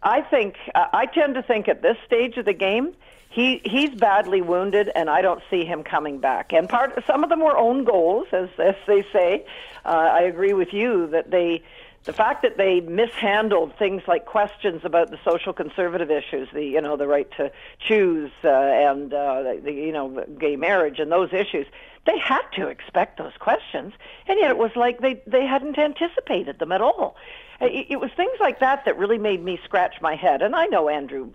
I 0.04 0.20
think 0.24 0.58
uh, 0.76 0.88
I 0.92 1.06
tend 1.06 1.36
to 1.36 1.42
think 1.42 1.70
at 1.70 1.82
this 1.82 1.96
stage 2.06 2.36
of 2.36 2.44
the 2.44 2.54
game, 2.54 2.94
he 3.30 3.62
he's 3.64 3.92
badly 3.92 4.42
wounded, 4.42 4.92
and 4.94 5.10
I 5.10 5.22
don't 5.22 5.42
see 5.50 5.64
him 5.64 5.84
coming 5.84 6.20
back. 6.20 6.52
And 6.52 6.68
part 6.68 7.02
some 7.08 7.24
of 7.24 7.30
them 7.30 7.40
were 7.40 7.58
own 7.58 7.86
goals, 7.86 8.28
as 8.34 8.50
as 8.60 8.76
they 8.86 9.04
say. 9.14 9.46
Uh, 9.86 10.10
I 10.20 10.24
agree 10.24 10.52
with 10.52 10.74
you 10.74 11.08
that 11.12 11.32
they. 11.32 11.64
The 12.06 12.14
fact 12.14 12.42
that 12.42 12.58
they 12.58 12.82
mishandled 12.82 13.78
things 13.78 14.02
like 14.08 14.26
questions 14.26 14.82
about 14.84 15.10
the 15.10 15.18
social 15.24 15.54
conservative 15.54 16.12
issues, 16.12 16.50
the 16.54 16.64
you 16.64 16.82
know 16.82 16.98
the 16.98 17.08
right 17.08 17.30
to 17.38 17.50
choose 17.80 18.32
uh, 18.44 18.50
and 18.50 19.14
uh, 19.14 19.56
the 19.64 19.72
you 19.72 19.94
know 19.94 20.26
gay 20.38 20.58
marriage 20.58 21.00
and 21.00 21.10
those 21.10 21.32
issues, 21.32 21.66
they 22.06 22.18
had 22.18 22.42
to 22.56 22.68
expect 22.68 23.18
those 23.18 23.32
questions, 23.40 23.94
and 24.28 24.38
yet 24.38 24.50
it 24.50 24.58
was 24.58 24.72
like 24.76 25.00
they 25.00 25.22
they 25.26 25.46
hadn't 25.46 25.78
anticipated 25.78 26.60
them 26.60 26.74
at 26.74 26.82
all. 26.82 27.16
It, 27.62 27.88
it 27.92 28.00
was 28.02 28.12
things 28.18 28.38
like 28.42 28.60
that 28.60 28.84
that 28.84 28.98
really 28.98 29.18
made 29.18 29.42
me 29.42 29.58
scratch 29.64 30.02
my 30.02 30.16
head. 30.16 30.42
And 30.42 30.58
I 30.58 30.66
know 30.66 30.90
Andrew 30.90 31.32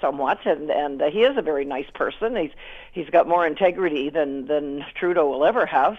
somewhat, 0.00 0.46
and 0.46 0.70
and 0.70 1.02
uh, 1.02 1.10
he 1.10 1.24
is 1.24 1.36
a 1.36 1.42
very 1.42 1.64
nice 1.64 1.90
person. 1.94 2.36
He's 2.36 2.52
he's 2.92 3.10
got 3.10 3.26
more 3.26 3.44
integrity 3.44 4.08
than 4.08 4.46
than 4.46 4.84
Trudeau 4.94 5.28
will 5.28 5.44
ever 5.44 5.66
have. 5.66 5.98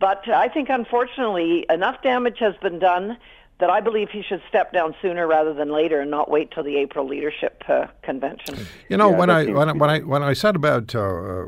But 0.00 0.26
I 0.28 0.48
think, 0.48 0.70
unfortunately, 0.70 1.66
enough 1.68 2.02
damage 2.02 2.38
has 2.38 2.56
been 2.56 2.78
done 2.78 3.18
that 3.60 3.70
I 3.70 3.80
believe 3.80 4.08
he 4.10 4.22
should 4.22 4.42
step 4.48 4.72
down 4.72 4.94
sooner 5.00 5.26
rather 5.26 5.54
than 5.54 5.70
later 5.70 6.00
and 6.00 6.10
not 6.10 6.30
wait 6.30 6.50
till 6.50 6.64
the 6.64 6.76
April 6.76 7.06
leadership 7.06 7.62
uh, 7.68 7.86
convention. 8.02 8.66
You 8.88 8.96
know, 8.96 9.10
yeah, 9.10 9.16
when, 9.16 9.30
I, 9.30 9.44
when 9.46 9.68
I 9.68 9.72
when 9.72 9.90
I 9.90 9.98
when 10.00 10.22
I 10.22 10.32
said 10.32 10.56
about, 10.56 10.94
uh, 10.94 11.44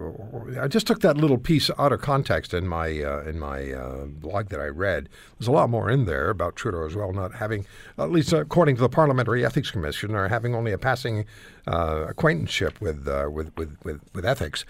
I 0.60 0.68
just 0.68 0.86
took 0.86 1.00
that 1.00 1.16
little 1.16 1.38
piece 1.38 1.70
out 1.78 1.92
of 1.92 2.00
context 2.00 2.54
in 2.54 2.68
my 2.68 3.00
uh, 3.02 3.22
in 3.22 3.38
my 3.38 3.72
uh, 3.72 4.04
blog 4.06 4.50
that 4.50 4.60
I 4.60 4.66
read. 4.66 5.08
There's 5.38 5.48
a 5.48 5.52
lot 5.52 5.70
more 5.70 5.90
in 5.90 6.04
there 6.04 6.30
about 6.30 6.56
Trudeau 6.56 6.86
as 6.86 6.94
well, 6.94 7.12
not 7.12 7.34
having, 7.34 7.66
at 7.98 8.10
least 8.10 8.32
according 8.32 8.76
to 8.76 8.82
the 8.82 8.88
Parliamentary 8.88 9.44
Ethics 9.44 9.70
Commission, 9.70 10.14
or 10.14 10.28
having 10.28 10.54
only 10.54 10.72
a 10.72 10.78
passing 10.78 11.24
uh, 11.66 12.06
acquaintanceship 12.08 12.80
with, 12.80 13.08
uh, 13.08 13.28
with, 13.30 13.56
with 13.56 13.76
with 13.84 14.00
with 14.14 14.24
ethics, 14.24 14.64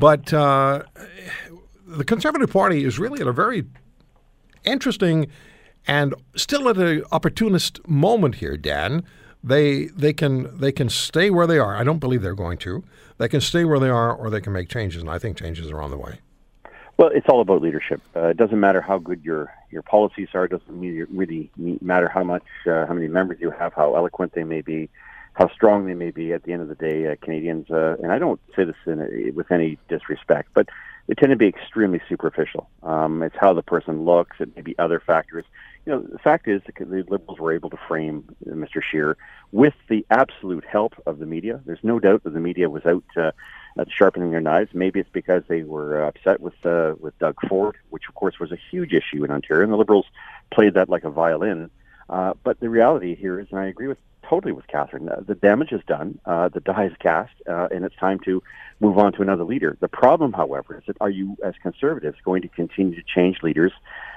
but. 0.00 0.26
the 1.88 2.02
Conservative 2.04 2.50
Party 2.50 2.82
is 2.82 2.98
really 2.98 3.20
at 3.20 3.28
a 3.28 3.32
very 3.32 3.64
interesting 4.64 5.28
and 5.86 6.14
still 6.34 6.68
at 6.68 6.76
an 6.76 7.04
opportunist 7.12 7.86
moment 7.88 8.36
here, 8.36 8.56
Dan. 8.56 9.04
They 9.44 9.86
they 9.86 10.12
can 10.12 10.58
they 10.58 10.72
can 10.72 10.88
stay 10.88 11.30
where 11.30 11.46
they 11.46 11.58
are. 11.58 11.76
I 11.76 11.84
don't 11.84 11.98
believe 11.98 12.22
they're 12.22 12.34
going 12.34 12.58
to. 12.58 12.82
They 13.18 13.28
can 13.28 13.40
stay 13.40 13.64
where 13.64 13.78
they 13.78 13.88
are, 13.88 14.12
or 14.12 14.28
they 14.28 14.40
can 14.40 14.52
make 14.52 14.68
changes, 14.68 15.00
and 15.00 15.10
I 15.10 15.18
think 15.18 15.38
changes 15.38 15.70
are 15.70 15.80
on 15.80 15.90
the 15.90 15.96
way. 15.96 16.20
Well, 16.98 17.10
it's 17.14 17.26
all 17.28 17.40
about 17.40 17.60
leadership. 17.60 18.00
Uh, 18.14 18.28
it 18.28 18.36
doesn't 18.38 18.58
matter 18.58 18.80
how 18.80 18.98
good 18.98 19.22
your 19.22 19.52
your 19.70 19.82
policies 19.82 20.28
are. 20.34 20.46
It 20.46 20.50
doesn't 20.50 21.08
really 21.10 21.50
matter 21.80 22.08
how 22.08 22.24
much 22.24 22.44
uh, 22.66 22.86
how 22.86 22.94
many 22.94 23.08
members 23.08 23.38
you 23.40 23.50
have, 23.50 23.74
how 23.74 23.94
eloquent 23.94 24.32
they 24.32 24.44
may 24.44 24.62
be, 24.62 24.88
how 25.34 25.48
strong 25.50 25.86
they 25.86 25.94
may 25.94 26.10
be. 26.10 26.32
At 26.32 26.44
the 26.44 26.52
end 26.52 26.62
of 26.62 26.68
the 26.68 26.74
day, 26.74 27.06
uh, 27.06 27.16
Canadians, 27.20 27.70
uh, 27.70 27.96
and 28.02 28.10
I 28.10 28.18
don't 28.18 28.40
say 28.56 28.64
this 28.64 28.76
a, 28.86 29.30
with 29.30 29.52
any 29.52 29.78
disrespect, 29.88 30.48
but 30.54 30.68
they 31.06 31.14
tend 31.14 31.30
to 31.30 31.36
be 31.36 31.46
extremely 31.46 32.00
superficial. 32.08 32.68
Um, 32.82 33.22
it's 33.22 33.36
how 33.38 33.52
the 33.52 33.62
person 33.62 34.04
looks. 34.04 34.38
It 34.40 34.56
may 34.56 34.62
be 34.62 34.76
other 34.78 34.98
factors 34.98 35.44
you 35.86 35.92
know, 35.92 36.00
the 36.02 36.18
fact 36.18 36.48
is 36.48 36.60
the 36.66 37.04
Liberals 37.08 37.38
were 37.38 37.52
able 37.52 37.70
to 37.70 37.78
frame 37.88 38.24
Mr. 38.44 38.82
Scheer 38.82 39.16
with 39.52 39.74
the 39.88 40.04
absolute 40.10 40.64
help 40.64 40.94
of 41.06 41.20
the 41.20 41.26
media. 41.26 41.60
There's 41.64 41.82
no 41.84 42.00
doubt 42.00 42.24
that 42.24 42.34
the 42.34 42.40
media 42.40 42.68
was 42.68 42.84
out 42.84 43.04
uh, 43.16 43.30
sharpening 43.88 44.32
their 44.32 44.40
knives. 44.40 44.70
Maybe 44.74 44.98
it's 44.98 45.10
because 45.12 45.44
they 45.46 45.62
were 45.62 46.04
upset 46.04 46.40
with 46.40 46.54
uh, 46.66 46.94
with 46.98 47.16
Doug 47.20 47.36
Ford, 47.48 47.76
which 47.90 48.08
of 48.08 48.16
course 48.16 48.40
was 48.40 48.50
a 48.50 48.58
huge 48.70 48.92
issue 48.92 49.24
in 49.24 49.30
Ontario, 49.30 49.62
and 49.62 49.72
the 49.72 49.76
Liberals 49.76 50.06
played 50.52 50.74
that 50.74 50.88
like 50.88 51.04
a 51.04 51.10
violin. 51.10 51.70
Uh, 52.10 52.34
but 52.42 52.58
the 52.58 52.68
reality 52.68 53.14
here 53.14 53.38
is, 53.38 53.46
and 53.50 53.60
I 53.60 53.66
agree 53.66 53.88
with 53.88 53.98
totally 54.28 54.52
with 54.52 54.66
Catherine. 54.66 55.08
Uh, 55.08 55.20
the 55.24 55.36
damage 55.36 55.70
is 55.70 55.82
done. 55.86 56.18
Uh, 56.24 56.48
the 56.48 56.60
die 56.60 56.86
is 56.86 56.92
cast, 56.98 57.32
uh, 57.48 57.68
and 57.70 57.84
it's 57.84 57.94
time 57.96 58.18
to 58.24 58.42
move 58.80 58.98
on 58.98 59.12
to 59.12 59.22
another 59.22 59.44
leader. 59.44 59.76
The 59.80 59.88
problem, 59.88 60.32
however, 60.32 60.78
is 60.78 60.84
that 60.86 60.96
are 61.00 61.10
you, 61.10 61.36
as 61.44 61.54
conservatives, 61.62 62.18
going 62.24 62.42
to 62.42 62.48
continue 62.48 62.96
to 62.96 63.02
change 63.02 63.42
leaders 63.42 63.72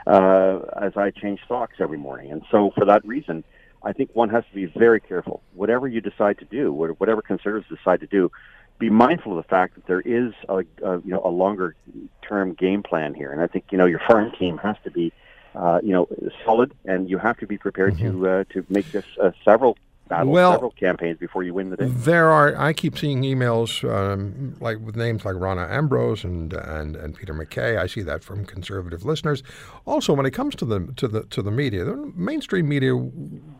uh, 0.09 0.59
as 0.81 0.93
I 0.95 1.11
change 1.11 1.39
socks 1.47 1.75
every 1.79 1.97
morning? 1.97 2.31
And 2.31 2.41
so, 2.51 2.71
for 2.75 2.85
that 2.85 3.05
reason, 3.05 3.43
I 3.83 3.93
think 3.93 4.09
one 4.13 4.29
has 4.29 4.43
to 4.49 4.55
be 4.55 4.65
very 4.65 4.99
careful. 4.99 5.41
Whatever 5.53 5.87
you 5.87 6.01
decide 6.01 6.39
to 6.39 6.45
do, 6.45 6.73
whatever 6.73 7.21
conservatives 7.21 7.67
decide 7.69 7.99
to 8.01 8.07
do, 8.07 8.31
be 8.79 8.89
mindful 8.89 9.37
of 9.37 9.43
the 9.43 9.47
fact 9.47 9.75
that 9.75 9.85
there 9.87 10.01
is 10.01 10.33
a, 10.47 10.59
a 10.83 10.99
you 11.01 11.11
know 11.11 11.21
a 11.23 11.29
longer 11.29 11.75
term 12.21 12.53
game 12.53 12.81
plan 12.83 13.13
here. 13.13 13.31
And 13.31 13.41
I 13.41 13.47
think 13.47 13.65
you 13.71 13.77
know 13.77 13.85
your 13.85 14.01
farm 14.07 14.31
team 14.37 14.57
has 14.59 14.75
to 14.83 14.91
be. 14.91 15.13
Uh, 15.55 15.79
you 15.81 15.91
know, 15.91 16.07
solid, 16.45 16.71
and 16.85 17.09
you 17.09 17.17
have 17.17 17.35
to 17.35 17.47
be 17.47 17.57
prepared 17.57 17.95
mm-hmm. 17.95 18.21
to 18.21 18.29
uh, 18.29 18.43
to 18.53 18.63
make 18.69 18.89
this 18.91 19.03
uh, 19.19 19.31
several 19.43 19.75
battle 20.09 20.33
well, 20.33 20.53
several 20.53 20.71
campaigns 20.71 21.17
before 21.17 21.43
you 21.43 21.53
win 21.53 21.69
the 21.69 21.77
day. 21.77 21.85
There 21.87 22.29
are. 22.29 22.57
I 22.57 22.73
keep 22.73 22.97
seeing 22.97 23.21
emails 23.21 23.87
um, 23.89 24.55
like 24.59 24.79
with 24.79 24.95
names 24.95 25.23
like 25.23 25.35
Rona 25.35 25.67
Ambrose 25.69 26.23
and 26.23 26.51
and 26.53 26.95
and 26.95 27.15
Peter 27.15 27.33
MacKay. 27.33 27.77
I 27.77 27.87
see 27.87 28.01
that 28.01 28.23
from 28.23 28.45
conservative 28.45 29.05
listeners. 29.05 29.43
Also, 29.85 30.13
when 30.13 30.25
it 30.25 30.31
comes 30.31 30.55
to 30.55 30.65
the 30.65 30.91
to 30.97 31.07
the 31.07 31.23
to 31.25 31.41
the 31.41 31.51
media, 31.51 31.85
the 31.85 32.11
mainstream 32.15 32.67
media 32.67 32.95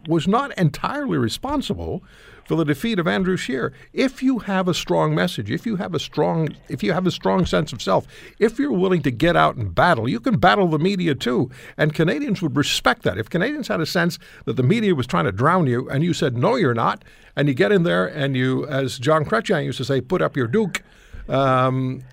was 0.07 0.27
not 0.27 0.57
entirely 0.57 1.17
responsible 1.17 2.03
for 2.49 2.55
the 2.55 2.65
defeat 2.65 2.97
of 2.97 3.07
Andrew 3.07 3.37
Scheer. 3.37 3.71
If 3.93 4.23
you 4.23 4.39
have 4.39 4.67
a 4.67 4.73
strong 4.73 5.13
message, 5.13 5.51
if 5.51 5.67
you 5.67 5.75
have 5.75 5.93
a 5.93 5.99
strong 5.99 6.49
if 6.67 6.81
you 6.81 6.93
have 6.93 7.05
a 7.05 7.11
strong 7.11 7.45
sense 7.45 7.71
of 7.71 7.79
self, 7.79 8.07
if 8.39 8.57
you're 8.57 8.71
willing 8.71 9.03
to 9.03 9.11
get 9.11 9.35
out 9.35 9.55
and 9.55 9.75
battle, 9.75 10.09
you 10.09 10.19
can 10.19 10.39
battle 10.39 10.67
the 10.67 10.79
media 10.79 11.13
too. 11.13 11.51
And 11.77 11.93
Canadians 11.93 12.41
would 12.41 12.57
respect 12.57 13.03
that. 13.03 13.19
If 13.19 13.29
Canadians 13.29 13.67
had 13.67 13.81
a 13.81 13.85
sense 13.85 14.17
that 14.45 14.55
the 14.55 14.63
media 14.63 14.95
was 14.95 15.05
trying 15.05 15.25
to 15.25 15.31
drown 15.31 15.67
you 15.67 15.87
and 15.91 16.03
you 16.03 16.11
said, 16.11 16.35
no, 16.35 16.55
you're 16.55 16.73
not, 16.73 17.05
and 17.35 17.47
you 17.47 17.53
get 17.53 17.71
in 17.71 17.83
there 17.83 18.07
and 18.07 18.35
you, 18.35 18.65
as 18.65 18.97
John 18.97 19.25
Chrétien 19.25 19.65
used 19.65 19.77
to 19.77 19.85
say, 19.85 20.01
put 20.01 20.19
up 20.19 20.35
your 20.35 20.47
duke, 20.47 20.81
um, 21.27 22.03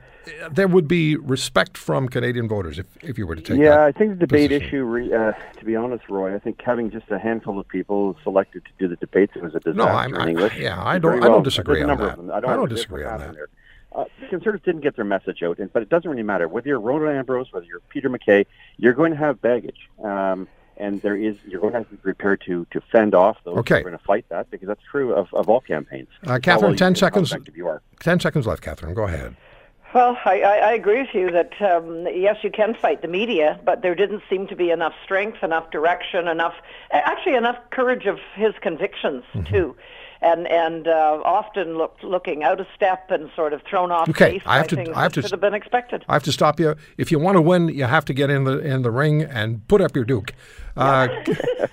there 0.51 0.68
would 0.68 0.89
be 0.89 1.16
respect 1.16 1.77
from 1.79 2.09
Canadian 2.09 2.49
voters 2.49 2.79
if, 2.79 2.87
if 3.03 3.18
you 3.18 3.27
were 3.27 3.37
to 3.37 3.43
take. 3.43 3.59
Yeah, 3.59 3.85
I 3.85 3.93
think 3.93 4.11
the 4.11 4.27
debate 4.27 4.51
position. 4.51 4.68
issue. 4.68 5.14
Uh, 5.14 5.33
to 5.59 5.64
be 5.64 5.77
honest, 5.77 6.09
Roy, 6.09 6.35
I 6.35 6.39
think 6.39 6.61
having 6.62 6.91
just 6.91 7.11
a 7.11 7.18
handful 7.18 7.59
of 7.59 7.68
people 7.68 8.16
selected 8.22 8.64
to 8.64 8.70
do 8.79 8.89
the 8.89 8.97
debates 8.97 9.35
was 9.37 9.55
a 9.55 9.61
disaster 9.61 9.74
no, 9.74 9.87
I'm, 9.87 10.14
in 10.14 10.29
English. 10.29 10.55
I, 10.55 10.59
yeah, 10.59 10.83
I 10.83 10.99
don't. 10.99 11.20
Well. 11.20 11.24
I 11.24 11.29
don't 11.29 11.43
disagree 11.43 11.83
on 11.83 11.97
that. 11.99 12.12
I 12.12 12.14
don't, 12.14 12.31
I 12.31 12.57
don't 12.57 12.68
disagree 12.68 13.05
on 13.05 13.20
that. 13.20 13.37
Uh, 13.93 14.05
conservatives 14.29 14.64
didn't 14.64 14.83
get 14.83 14.97
their 14.97 15.07
message 15.07 15.43
out, 15.43 15.59
but 15.72 15.83
it 15.83 15.89
doesn't 15.89 16.11
really 16.11 16.22
matter 16.22 16.49
whether 16.49 16.68
you're 16.68 16.81
Rona 16.81 17.18
Ambrose, 17.18 17.51
whether 17.53 17.64
you're 17.64 17.81
Peter 17.89 18.11
MacKay, 18.11 18.45
You're 18.77 18.93
going 18.93 19.12
to 19.12 19.16
have 19.16 19.41
baggage. 19.41 19.89
Um, 20.05 20.49
and 20.77 21.01
there 21.01 21.16
is 21.16 21.37
you're 21.47 21.61
going 21.61 21.72
to 21.72 21.79
have 21.79 21.89
to 21.89 21.95
be 21.95 22.03
prepared 22.03 22.43
to 22.47 22.66
to 22.70 22.81
fend 22.93 23.14
off 23.14 23.39
those 23.45 23.59
okay. 23.59 23.77
who 23.77 23.81
are 23.81 23.91
going 23.91 23.99
to 23.99 24.05
fight 24.05 24.27
that 24.29 24.51
because 24.51 24.68
that's 24.68 24.83
true 24.91 25.14
of, 25.14 25.33
of 25.33 25.49
all 25.49 25.61
campaigns. 25.61 26.09
Uh, 26.27 26.39
Catherine, 26.43 26.77
ten 26.77 26.95
seconds. 26.95 27.35
Ten 28.01 28.20
seconds 28.20 28.47
left, 28.47 28.62
Catherine. 28.62 28.93
Go 28.93 29.05
ahead. 29.05 29.37
Well, 29.97 30.18
I, 30.26 30.42
I 30.42 30.72
agree 30.74 31.01
with 31.01 31.14
you 31.14 31.30
that 31.30 31.55
um, 31.62 32.07
yes, 32.12 32.36
you 32.42 32.51
can 32.51 32.74
fight 32.74 33.01
the 33.01 33.09
media, 33.09 33.59
but 33.64 33.80
there 33.80 33.94
didn't 33.94 34.22
seem 34.28 34.47
to 34.49 34.55
be 34.55 34.70
enough 34.70 34.92
strength, 35.03 35.42
enough 35.42 35.70
direction, 35.70 36.28
enough 36.28 36.53
actually 36.90 37.34
enough 37.34 37.57
courage 37.70 38.05
of 38.05 38.18
his 38.34 38.53
convictions 38.61 39.24
mm-hmm. 39.32 39.51
too 39.51 39.74
and 40.20 40.47
and 40.49 40.86
uh, 40.86 41.22
often 41.24 41.78
looked 41.78 42.05
looking 42.05 42.42
out 42.42 42.61
of 42.61 42.66
step 42.76 43.11
and 43.11 43.30
sort 43.34 43.55
of 43.55 43.62
thrown 43.62 43.90
off 43.90 44.07
okay, 44.11 44.32
base. 44.32 44.42
I 44.44 44.59
have 44.59 44.66
to. 44.68 44.92
I 44.94 45.03
have 45.03 45.14
to. 45.14 45.22
Should 45.22 45.30
have 45.30 45.40
been 45.40 45.55
expected. 45.55 46.05
I 46.11 46.12
have 46.12 46.24
to 46.24 46.32
stop 46.32 46.61
you. 46.61 46.74
If 46.99 47.11
you 47.11 47.18
want 47.18 47.36
to 47.36 47.42
win, 47.42 47.68
you 47.68 47.84
have 47.84 48.05
to 48.05 48.12
get 48.12 48.28
in 48.28 48.44
the 48.44 48.59
in 48.59 48.82
the 48.82 48.90
ring 48.90 49.22
and 49.22 49.66
put 49.66 49.80
up 49.80 49.97
your 49.97 50.05
duke. 50.05 50.34
Uh, 50.76 51.09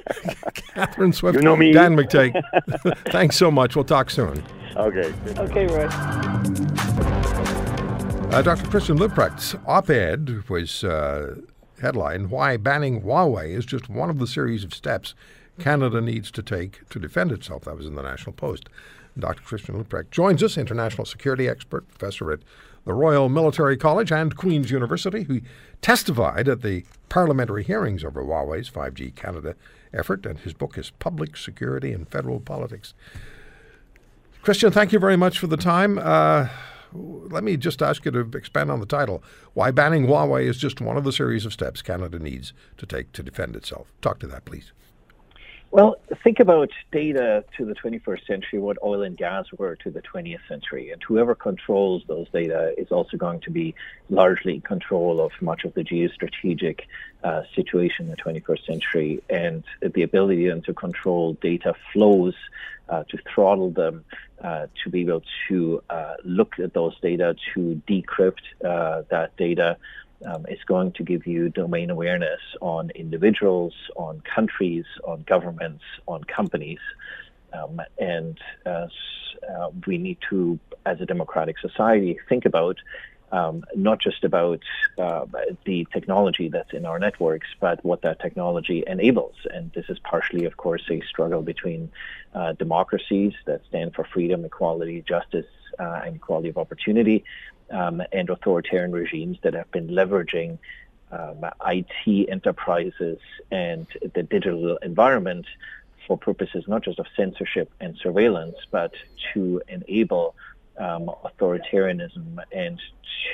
Catherine 0.53 1.11
Swift, 1.11 1.35
you 1.35 1.41
know 1.41 1.57
me. 1.57 1.73
Dan 1.73 1.97
McTeague. 1.97 2.41
Thanks 3.11 3.35
so 3.35 3.51
much. 3.51 3.75
We'll 3.75 3.83
talk 3.83 4.09
soon. 4.09 4.41
Okay. 4.77 5.13
Okay, 5.37 5.67
Roy. 5.67 5.89
Uh, 8.33 8.41
Dr. 8.41 8.67
Christian 8.67 8.97
Leuprecht's 8.97 9.55
op-ed 9.67 10.49
was 10.49 10.83
uh, 10.83 11.35
headline 11.79 12.31
"Why 12.31 12.57
Banning 12.57 13.03
Huawei 13.03 13.55
is 13.55 13.63
Just 13.63 13.89
One 13.89 14.09
of 14.09 14.17
the 14.17 14.25
Series 14.25 14.63
of 14.63 14.73
Steps 14.73 15.13
Canada 15.59 16.01
Needs 16.01 16.31
to 16.31 16.41
Take 16.41 16.89
to 16.89 16.97
Defend 16.97 17.31
Itself." 17.31 17.65
That 17.65 17.77
was 17.77 17.85
in 17.85 17.93
the 17.93 18.01
National 18.01 18.33
Post. 18.33 18.69
Dr. 19.19 19.43
Christian 19.43 19.75
Leuprecht 19.75 20.09
joins 20.09 20.41
us, 20.41 20.57
international 20.57 21.05
security 21.05 21.47
expert, 21.47 21.87
professor 21.87 22.31
at 22.31 22.39
the 22.85 22.93
Royal 22.93 23.29
Military 23.29 23.77
College 23.77 24.11
and 24.11 24.35
Queen's 24.35 24.71
University, 24.71 25.25
who 25.25 25.41
testified 25.83 26.49
at 26.49 26.63
the 26.63 26.85
parliamentary 27.09 27.63
hearings 27.63 28.03
over 28.03 28.23
Huawei's 28.23 28.67
5G 28.67 29.15
Canada 29.15 29.53
effort, 29.93 30.25
and 30.25 30.39
his 30.39 30.53
book 30.53 30.75
is 30.75 30.89
Public 30.89 31.37
Security 31.37 31.93
and 31.93 32.09
Federal 32.09 32.39
Politics. 32.39 32.95
Christian, 34.41 34.71
thank 34.71 34.91
you 34.91 34.97
very 34.97 35.17
much 35.17 35.37
for 35.37 35.45
the 35.45 35.55
time. 35.55 35.99
Uh, 35.99 36.47
let 36.93 37.43
me 37.43 37.57
just 37.57 37.81
ask 37.81 38.05
you 38.05 38.11
to 38.11 38.19
expand 38.37 38.71
on 38.71 38.79
the 38.79 38.85
title. 38.85 39.23
Why 39.53 39.71
banning 39.71 40.05
Huawei 40.07 40.45
is 40.45 40.57
just 40.57 40.81
one 40.81 40.97
of 40.97 41.03
the 41.03 41.11
series 41.11 41.45
of 41.45 41.53
steps 41.53 41.81
Canada 41.81 42.19
needs 42.19 42.53
to 42.77 42.85
take 42.85 43.11
to 43.13 43.23
defend 43.23 43.55
itself. 43.55 43.91
Talk 44.01 44.19
to 44.19 44.27
that, 44.27 44.45
please. 44.45 44.71
Well, 45.73 45.95
think 46.23 46.39
about 46.39 46.69
data 46.91 47.43
to 47.57 47.65
the 47.65 47.73
21st 47.73 48.27
century, 48.27 48.59
what 48.59 48.77
oil 48.83 49.01
and 49.01 49.17
gas 49.17 49.45
were 49.57 49.75
to 49.77 49.89
the 49.89 50.03
20th 50.03 50.47
century. 50.47 50.91
And 50.91 51.01
whoever 51.01 51.33
controls 51.33 52.03
those 52.07 52.29
data 52.29 52.75
is 52.77 52.91
also 52.91 53.17
going 53.17 53.39
to 53.39 53.49
be 53.49 53.73
largely 54.07 54.53
in 54.53 54.61
control 54.61 55.19
of 55.19 55.31
much 55.41 55.63
of 55.63 55.73
the 55.73 55.83
geostrategic 55.83 56.81
uh, 57.23 57.41
situation 57.55 58.05
in 58.05 58.11
the 58.11 58.17
21st 58.17 58.65
century. 58.67 59.23
And 59.31 59.63
the 59.81 60.03
ability 60.03 60.47
then 60.47 60.61
to 60.61 60.75
control 60.75 61.33
data 61.41 61.73
flows, 61.91 62.35
uh, 62.87 63.05
to 63.09 63.17
throttle 63.33 63.71
them, 63.71 64.05
uh, 64.43 64.67
to 64.83 64.91
be 64.91 65.01
able 65.01 65.23
to 65.47 65.81
uh, 65.89 66.13
look 66.23 66.59
at 66.59 66.75
those 66.75 66.93
data, 66.99 67.35
to 67.55 67.81
decrypt 67.87 68.43
uh, 68.63 69.01
that 69.09 69.35
data 69.37 69.77
um, 70.25 70.45
going 70.65 70.91
to 70.93 71.03
give 71.03 71.27
you 71.27 71.49
domain 71.49 71.89
awareness 71.89 72.39
on 72.61 72.89
individuals, 72.91 73.73
on 73.95 74.21
countries, 74.21 74.85
on 75.03 75.23
governments, 75.23 75.83
on 76.07 76.23
companies. 76.23 76.79
Um, 77.53 77.81
and 77.99 78.39
uh, 78.65 78.87
uh, 79.47 79.69
we 79.85 79.97
need 79.97 80.17
to, 80.29 80.59
as 80.85 81.01
a 81.01 81.05
democratic 81.05 81.59
society, 81.59 82.19
think 82.29 82.45
about 82.45 82.77
um, 83.31 83.65
not 83.75 83.99
just 83.99 84.23
about 84.23 84.61
uh, 84.99 85.25
the 85.65 85.87
technology 85.91 86.49
that's 86.49 86.71
in 86.71 86.85
our 86.85 86.99
networks, 86.99 87.47
but 87.59 87.83
what 87.83 88.03
that 88.03 88.19
technology 88.19 88.83
enables. 88.85 89.35
And 89.51 89.71
this 89.73 89.85
is 89.89 89.97
partially, 89.99 90.45
of 90.45 90.55
course, 90.55 90.83
a 90.91 91.01
struggle 91.01 91.41
between 91.41 91.91
uh, 92.35 92.53
democracies 92.53 93.33
that 93.45 93.61
stand 93.67 93.95
for 93.95 94.03
freedom, 94.03 94.45
equality, 94.45 95.03
justice, 95.07 95.47
uh, 95.79 96.01
and 96.05 96.17
equality 96.17 96.49
of 96.49 96.59
opportunity, 96.59 97.23
um, 97.73 98.01
and 98.11 98.29
authoritarian 98.29 98.91
regimes 98.91 99.37
that 99.43 99.53
have 99.53 99.69
been 99.71 99.89
leveraging 99.89 100.57
um, 101.11 101.45
IT 101.65 102.29
enterprises 102.29 103.19
and 103.51 103.87
the 104.15 104.23
digital 104.23 104.77
environment 104.77 105.45
for 106.07 106.17
purposes 106.17 106.65
not 106.67 106.83
just 106.83 106.99
of 106.99 107.05
censorship 107.15 107.71
and 107.79 107.97
surveillance, 107.97 108.55
but 108.71 108.93
to 109.33 109.61
enable 109.67 110.35
um, 110.77 111.09
authoritarianism 111.23 112.37
and 112.51 112.81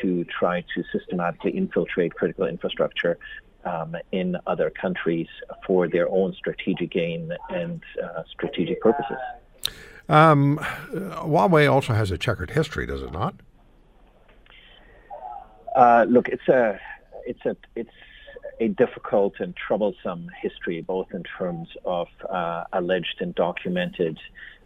to 0.01 0.23
try 0.25 0.61
to 0.75 0.83
systematically 0.91 1.51
infiltrate 1.51 2.13
critical 2.13 2.45
infrastructure 2.45 3.17
um, 3.65 3.95
in 4.11 4.37
other 4.47 4.69
countries 4.69 5.27
for 5.65 5.87
their 5.87 6.09
own 6.09 6.33
strategic 6.33 6.91
gain 6.91 7.31
and 7.49 7.81
uh, 8.01 8.23
strategic 8.31 8.81
purposes. 8.81 9.17
Um, 10.07 10.57
Huawei 10.91 11.71
also 11.71 11.93
has 11.93 12.11
a 12.11 12.17
checkered 12.17 12.51
history, 12.51 12.85
does 12.85 13.01
it 13.01 13.11
not? 13.11 13.35
Uh, 15.75 16.05
look, 16.09 16.27
it's 16.27 16.47
a 16.47 16.79
it's 17.25 17.45
a 17.45 17.55
it's 17.75 17.89
a 18.59 18.67
difficult 18.67 19.39
and 19.39 19.55
troublesome 19.55 20.29
history, 20.41 20.81
both 20.81 21.07
in 21.13 21.23
terms 21.23 21.69
of 21.85 22.07
uh, 22.29 22.65
alleged 22.73 23.17
and 23.19 23.33
documented 23.35 24.19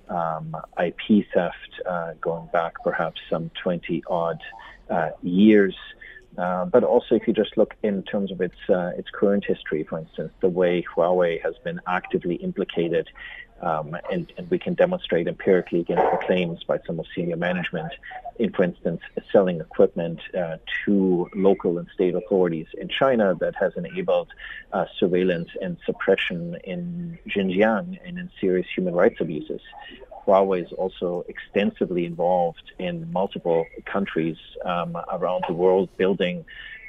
um, 0.09 0.55
IP 0.83 1.25
theft 1.33 1.81
uh, 1.87 2.13
going 2.21 2.47
back 2.51 2.73
perhaps 2.83 3.21
some 3.29 3.51
20 3.61 4.03
odd 4.07 4.41
uh, 4.89 5.09
years. 5.21 5.75
Uh, 6.37 6.65
but 6.65 6.83
also, 6.83 7.13
if 7.15 7.27
you 7.27 7.33
just 7.33 7.55
look 7.57 7.75
in 7.83 8.01
terms 8.03 8.31
of 8.31 8.41
its 8.41 8.55
uh, 8.67 8.91
its 8.97 9.09
current 9.11 9.45
history, 9.45 9.83
for 9.83 9.99
instance, 9.99 10.31
the 10.41 10.49
way 10.49 10.83
Huawei 10.95 11.39
has 11.43 11.53
been 11.63 11.79
actively 11.87 12.35
implicated 12.35 13.07
um, 13.63 13.95
and, 14.11 14.31
and, 14.37 14.49
we 14.49 14.59
can 14.59 14.73
demonstrate 14.73 15.27
empirically 15.27 15.79
against 15.79 16.03
the 16.11 16.17
claims 16.25 16.63
by 16.63 16.79
some 16.85 16.99
of 16.99 17.05
senior 17.15 17.37
management 17.37 17.91
in, 18.37 18.51
for 18.51 18.63
instance, 18.63 19.01
selling 19.31 19.61
equipment 19.61 20.19
uh, 20.37 20.57
to 20.85 21.29
local 21.33 21.77
and 21.77 21.87
state 21.93 22.13
authorities 22.13 22.67
in 22.77 22.89
China 22.89 23.35
that 23.39 23.55
has 23.55 23.71
enabled 23.77 24.27
uh, 24.73 24.85
surveillance 24.99 25.49
and 25.61 25.77
suppression 25.85 26.57
in 26.63 27.17
Xinjiang 27.29 27.99
and 28.05 28.17
in 28.17 28.29
serious 28.41 28.67
human 28.75 28.93
rights 28.93 29.21
abuses. 29.21 29.61
Huawei 30.27 30.65
is 30.65 30.71
also 30.73 31.25
extensively 31.27 32.05
involved 32.05 32.71
in 32.79 33.11
multiple 33.11 33.65
countries 33.85 34.37
um, 34.65 34.97
around 35.11 35.45
the 35.47 35.53
world 35.53 35.89
building 35.97 36.45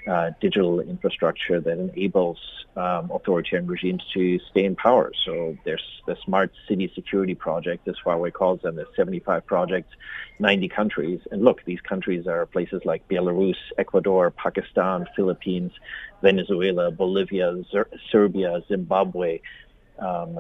uh, 0.07 0.31
digital 0.41 0.81
infrastructure 0.81 1.61
that 1.61 1.79
enables 1.79 2.39
um, 2.77 3.11
authoritarian 3.11 3.67
regimes 3.67 4.03
to 4.13 4.39
stay 4.51 4.65
in 4.65 4.77
power. 4.77 5.13
So 5.25 5.57
there's 5.65 5.85
the 6.07 6.17
Smart 6.25 6.53
City 6.69 6.91
Security 6.95 7.35
Project, 7.35 7.87
as 7.89 7.95
Huawei 8.05 8.33
calls 8.33 8.61
them. 8.63 8.77
There's 8.77 8.89
75 8.97 9.47
projects, 9.47 9.95
90 10.39 10.69
countries. 10.69 11.21
And 11.31 11.43
look, 11.43 11.65
these 11.65 11.81
countries 11.81 12.27
are 12.27 12.47
places 12.47 12.83
like 12.85 13.09
Belarus, 13.09 13.57
Ecuador, 13.79 14.31
Pakistan, 14.31 15.07
Philippines, 15.17 15.73
Venezuela, 16.23 16.91
Bolivia, 16.91 17.63
Zer- 17.71 17.91
Serbia, 18.11 18.61
Zimbabwe, 18.69 19.41
um, 19.99 20.35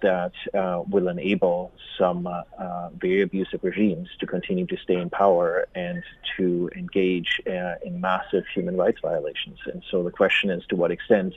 that 0.00 0.32
uh, 0.54 0.82
will 0.88 1.08
enable 1.08 1.72
some 1.96 2.26
uh, 2.26 2.42
uh, 2.58 2.90
very 2.94 3.22
abusive 3.22 3.62
regimes 3.62 4.08
to 4.18 4.26
continue 4.26 4.66
to 4.66 4.76
stay 4.78 4.96
in 4.96 5.10
power 5.10 5.66
and 5.74 6.02
to 6.36 6.68
engage 6.76 7.40
uh, 7.46 7.74
in 7.84 8.00
massive 8.00 8.44
human 8.52 8.76
rights 8.76 8.98
violations. 9.00 9.58
And 9.66 9.82
so 9.90 10.02
the 10.02 10.10
question 10.10 10.50
is 10.50 10.64
to 10.66 10.76
what 10.76 10.90
extent 10.90 11.34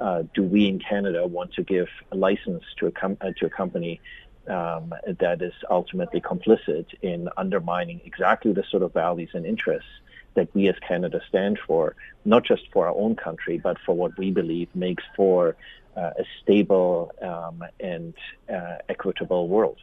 uh, 0.00 0.22
do 0.32 0.44
we 0.44 0.68
in 0.68 0.78
Canada 0.78 1.26
want 1.26 1.52
to 1.54 1.62
give 1.64 1.88
a 2.12 2.16
license 2.16 2.62
to 2.78 2.86
a, 2.86 2.92
com- 2.92 3.18
to 3.38 3.46
a 3.46 3.50
company 3.50 4.00
um, 4.46 4.94
that 5.18 5.42
is 5.42 5.52
ultimately 5.70 6.20
complicit 6.20 6.86
in 7.02 7.28
undermining 7.36 8.00
exactly 8.04 8.52
the 8.52 8.64
sort 8.70 8.82
of 8.82 8.92
values 8.92 9.30
and 9.34 9.44
interests 9.44 9.90
that 10.34 10.54
we 10.54 10.68
as 10.68 10.76
Canada 10.86 11.20
stand 11.28 11.58
for, 11.66 11.96
not 12.24 12.44
just 12.44 12.62
for 12.72 12.86
our 12.86 12.94
own 12.94 13.16
country, 13.16 13.58
but 13.58 13.76
for 13.84 13.94
what 13.94 14.16
we 14.16 14.30
believe 14.30 14.68
makes 14.74 15.02
for 15.16 15.56
a 15.98 16.24
stable 16.42 17.12
um, 17.22 17.64
and 17.80 18.14
uh, 18.52 18.76
equitable 18.88 19.48
world. 19.48 19.78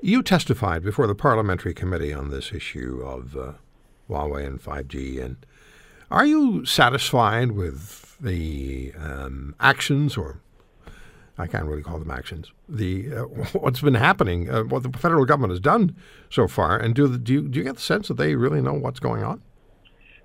You 0.00 0.22
testified 0.22 0.82
before 0.82 1.06
the 1.06 1.14
parliamentary 1.14 1.74
committee 1.74 2.12
on 2.12 2.30
this 2.30 2.52
issue 2.52 3.02
of 3.04 3.36
uh, 3.36 3.52
Huawei 4.08 4.46
and 4.46 4.62
5G, 4.62 5.22
and 5.24 5.36
are 6.10 6.26
you 6.26 6.64
satisfied 6.66 7.52
with 7.52 8.16
the 8.20 8.92
um, 8.98 9.54
actions, 9.60 10.16
or 10.16 10.40
I 11.38 11.46
can't 11.46 11.64
really 11.64 11.82
call 11.82 11.98
them 11.98 12.10
actions, 12.10 12.52
the 12.68 13.14
uh, 13.14 13.22
what's 13.52 13.80
been 13.80 13.94
happening, 13.94 14.50
uh, 14.50 14.64
what 14.64 14.82
the 14.82 14.96
federal 14.98 15.24
government 15.24 15.52
has 15.52 15.60
done 15.60 15.96
so 16.30 16.46
far, 16.46 16.78
and 16.78 16.94
do, 16.94 17.06
the, 17.06 17.18
do, 17.18 17.32
you, 17.32 17.48
do 17.48 17.58
you 17.58 17.64
get 17.64 17.76
the 17.76 17.80
sense 17.80 18.08
that 18.08 18.16
they 18.16 18.34
really 18.34 18.60
know 18.60 18.74
what's 18.74 19.00
going 19.00 19.22
on? 19.22 19.42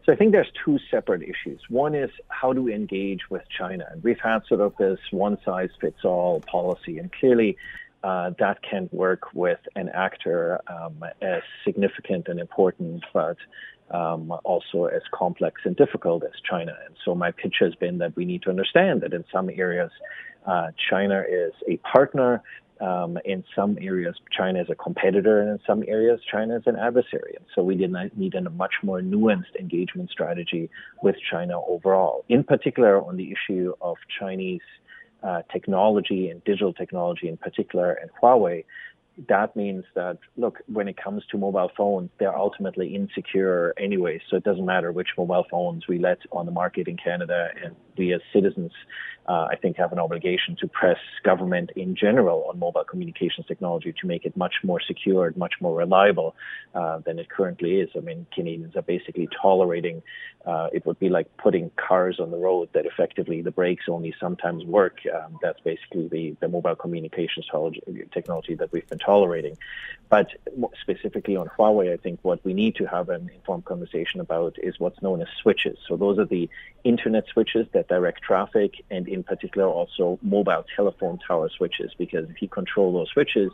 So 0.10 0.14
I 0.14 0.16
think 0.16 0.32
there's 0.32 0.52
two 0.66 0.80
separate 0.90 1.22
issues. 1.22 1.62
One 1.70 1.94
is 1.94 2.10
how 2.30 2.52
do 2.52 2.64
we 2.64 2.74
engage 2.74 3.30
with 3.30 3.44
China? 3.56 3.86
And 3.92 4.04
we've 4.04 4.20
had 4.20 4.40
sort 4.48 4.60
of 4.60 4.74
this 4.80 4.98
one 5.12 5.38
size 5.46 5.70
fits 5.80 6.04
all 6.04 6.42
policy, 6.52 6.98
and 6.98 7.12
clearly 7.12 7.58
uh, 8.04 8.32
that 8.40 8.58
can 8.64 8.90
work 8.92 9.36
with 9.36 9.60
an 9.76 9.90
actor 9.90 10.62
um, 10.68 11.04
as 11.22 11.44
significant 11.64 12.28
and 12.28 12.40
important, 12.40 13.04
but 13.14 13.38
um, 13.92 14.34
also 14.46 14.86
as 14.86 15.04
complex 15.14 15.62
and 15.64 15.76
difficult 15.76 16.24
as 16.24 16.34
China. 16.50 16.74
And 16.88 16.96
so 17.06 17.14
my 17.14 17.30
pitch 17.30 17.58
has 17.60 17.76
been 17.76 18.00
that 18.00 18.16
we 18.16 18.26
need 18.26 18.42
to 18.44 18.50
understand 18.50 19.02
that 19.02 19.14
in 19.14 19.24
some 19.32 19.48
areas, 19.52 19.92
uh, 20.48 20.70
China 20.90 21.24
is 21.30 21.54
a 21.68 21.78
partner 21.78 22.42
um, 22.80 23.18
in 23.26 23.44
some 23.56 23.78
areas, 23.82 24.16
China 24.32 24.62
is 24.62 24.70
a 24.70 24.76
competitor, 24.76 25.42
and 25.42 25.50
in 25.52 25.60
some 25.68 25.84
areas, 25.88 26.22
China 26.30 26.58
is 26.58 26.64
an 26.66 26.78
adversary. 26.78 27.34
And 27.36 27.46
so 27.54 27.62
we 27.62 27.76
did 27.76 27.94
need 28.16 28.36
a 28.36 28.50
much 28.50 28.76
more 28.84 29.02
nuanced 29.02 29.56
engagement 29.60 30.10
strategy 30.10 30.70
with 31.04 31.16
China 31.30 31.62
overall, 31.62 32.24
in 32.30 32.44
particular 32.44 33.02
on 33.02 33.18
the 33.18 33.34
issue 33.34 33.74
of 33.82 33.98
Chinese 34.20 34.62
uh, 35.24 35.42
technology 35.52 36.30
and 36.30 36.44
digital 36.46 36.74
technology 36.74 37.28
in 37.28 37.38
particular, 37.38 37.92
and 37.94 38.10
Huawei 38.22 38.64
that 39.28 39.56
means 39.56 39.84
that 39.96 40.18
look 40.38 40.60
when 40.68 40.88
it 40.88 40.96
comes 40.96 41.24
to 41.30 41.38
mobile 41.38 41.72
phones 41.76 42.10
they're 42.20 42.38
ultimately 42.38 42.96
insecure 42.96 43.74
anyway 43.78 44.20
so 44.30 44.38
it 44.38 44.44
doesn't 44.44 44.66
matter 44.66 44.92
which 44.92 45.10
mobile 45.18 45.46
phones 45.52 45.88
we 45.88 46.00
let 46.00 46.20
on 46.32 46.46
the 46.46 46.52
market 46.52 46.88
in 46.88 46.96
canada 46.96 47.50
and 47.64 47.76
we 48.00 48.14
as 48.14 48.22
citizens 48.34 48.72
uh, 49.30 49.48
I 49.52 49.56
think 49.58 49.78
have 49.78 49.92
an 49.92 50.00
obligation 50.00 50.56
to 50.60 50.68
press 50.68 50.98
government 51.24 51.70
in 51.76 51.96
general 51.96 52.46
on 52.50 52.58
mobile 52.58 52.84
communications 52.84 53.46
technology 53.46 53.94
to 54.02 54.08
make 54.08 54.26
it 54.26 54.36
much 54.36 54.56
more 54.64 54.82
secure, 54.82 55.28
and 55.28 55.38
much 55.38 55.54
more 55.62 55.76
reliable 55.76 56.36
uh, 56.74 56.98
than 57.06 57.20
it 57.20 57.30
currently 57.30 57.80
is. 57.80 57.90
I 57.96 58.00
mean, 58.00 58.26
Canadians 58.34 58.76
are 58.76 58.82
basically 58.82 59.30
tolerating. 59.40 60.02
Uh, 60.48 60.70
it 60.74 60.84
would 60.88 60.98
be 60.98 61.10
like 61.10 61.28
putting 61.38 61.70
cars 61.76 62.20
on 62.20 62.32
the 62.32 62.38
road 62.38 62.70
that 62.74 62.88
effectively 62.88 63.44
the 63.44 63.52
brakes 63.52 63.86
only 63.88 64.16
sometimes 64.20 64.66
work. 64.66 64.98
Um, 65.14 65.38
that's 65.44 65.60
basically 65.60 66.08
the, 66.08 66.36
the 66.40 66.48
mobile 66.48 66.76
communications 66.76 67.46
technology 68.12 68.56
that 68.56 68.72
we've 68.72 68.88
been 68.88 68.98
tolerating. 68.98 69.60
But 70.10 70.30
specifically 70.82 71.36
on 71.36 71.50
Huawei, 71.50 71.94
I 71.94 71.98
think 71.98 72.20
what 72.24 72.44
we 72.44 72.56
need 72.56 72.76
to 72.78 72.86
have 72.86 73.10
an 73.10 73.30
informed 73.36 73.66
conversation 73.66 74.22
about 74.22 74.56
is 74.58 74.80
what's 74.80 75.04
known 75.04 75.22
as 75.22 75.28
switches. 75.40 75.78
So 75.88 75.98
those 75.98 76.18
are 76.18 76.26
the 76.26 76.50
internet 76.84 77.28
switches 77.28 77.68
that 77.74 77.89
direct 77.90 78.22
traffic, 78.22 78.76
and 78.90 79.08
in 79.08 79.24
particular 79.24 79.68
also 79.68 80.20
mobile 80.22 80.64
telephone 80.76 81.20
tower 81.28 81.50
switches. 81.50 81.92
Because 81.98 82.30
if 82.30 82.42
you 82.42 82.48
control 82.48 82.94
those 82.94 83.10
switches, 83.10 83.52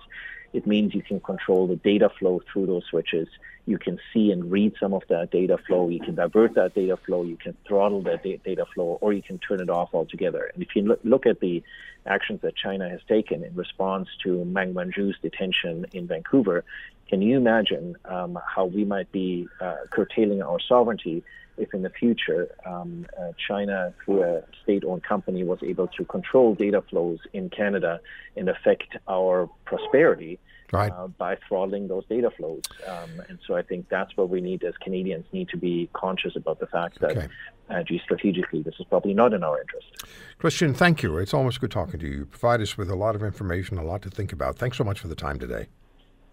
it 0.54 0.68
means 0.68 0.94
you 0.94 1.02
can 1.02 1.20
control 1.20 1.68
the 1.68 1.76
data 1.76 2.10
flow 2.18 2.42
through 2.52 2.68
those 2.68 2.86
switches. 2.90 3.28
You 3.66 3.78
can 3.78 4.00
see 4.14 4.32
and 4.32 4.52
read 4.52 4.74
some 4.80 4.94
of 4.94 5.04
that 5.10 5.32
data 5.32 5.58
flow. 5.68 5.90
You 5.90 6.00
can 6.00 6.16
divert 6.16 6.54
that 6.56 6.76
data 6.76 6.98
flow. 7.06 7.24
You 7.24 7.36
can 7.36 7.58
throttle 7.68 8.02
that 8.04 8.24
da- 8.24 8.38
data 8.38 8.66
flow, 8.74 8.98
or 9.02 9.12
you 9.12 9.24
can 9.24 9.40
turn 9.40 9.60
it 9.60 9.70
off 9.70 9.90
altogether. 9.94 10.52
And 10.54 10.62
if 10.62 10.76
you 10.76 10.84
look, 10.84 11.00
look 11.04 11.26
at 11.26 11.40
the 11.40 11.64
actions 12.06 12.42
that 12.42 12.56
China 12.56 12.88
has 12.90 13.02
taken 13.08 13.44
in 13.44 13.56
response 13.56 14.08
to 14.24 14.46
Meng 14.46 14.74
Wanzhou's 14.74 15.18
detention 15.22 15.88
in 15.92 16.08
Vancouver, 16.08 16.64
can 17.10 17.22
you 17.22 17.38
imagine 17.38 17.96
um, 18.06 18.40
how 18.46 18.66
we 18.66 18.86
might 18.86 19.12
be 19.12 19.48
uh, 19.60 19.76
curtailing 19.92 20.42
our 20.42 20.60
sovereignty 20.60 21.24
if 21.58 21.74
in 21.74 21.82
the 21.82 21.90
future 21.90 22.56
um, 22.66 23.06
uh, 23.20 23.32
China, 23.48 23.94
through 24.04 24.24
a 24.24 24.44
state-owned 24.64 25.04
company, 25.04 25.44
was 25.44 25.60
able 25.64 25.88
to 25.88 26.06
control 26.06 26.56
data 26.56 26.82
flows 26.90 27.20
in 27.34 27.50
Canada 27.50 28.00
and 28.36 28.50
affect 28.50 28.98
our 29.08 29.50
prosperity 29.66 30.40
right. 30.72 30.92
uh, 30.92 31.08
by 31.08 31.38
throttling 31.48 31.88
those 31.88 32.06
data 32.08 32.30
flows? 32.32 32.62
Um, 32.88 33.22
and 33.30 33.40
so 33.46 33.56
I 33.56 33.62
think 33.62 33.88
that's 33.90 34.16
what 34.18 34.30
we 34.30 34.42
need 34.42 34.64
as 34.64 34.74
Canadians 34.78 35.26
need 35.32 35.50
to 35.50 35.58
be 35.58 35.90
conscious 35.94 36.36
about 36.36 36.60
the 36.60 36.68
fact 36.68 37.00
that, 37.02 37.12
Okay. 37.12 37.28
uh, 37.70 37.84
strategically, 38.04 38.62
this 38.62 38.76
is 38.80 38.86
probably 38.90 39.14
not 39.14 39.34
in 39.34 39.44
our 39.44 39.60
interest. 39.60 40.06
Christian, 40.38 40.74
thank 40.74 41.04
you. 41.04 41.18
It's 41.18 41.34
always 41.34 41.58
good 41.58 41.72
talking 41.72 42.00
to 42.00 42.08
you. 42.08 42.18
You 42.18 42.26
provide 42.26 42.62
us 42.62 42.78
with 42.78 42.90
a 42.90 42.96
lot 42.96 43.16
of 43.16 43.24
information, 43.24 43.78
a 43.78 43.84
lot 43.84 44.02
to 44.04 44.10
think 44.10 44.34
about. 44.34 44.58
Thanks 44.58 44.78
so 44.78 44.84
much 44.84 45.00
for 45.00 45.08
the 45.08 45.16
time 45.16 45.40
today. 45.40 45.68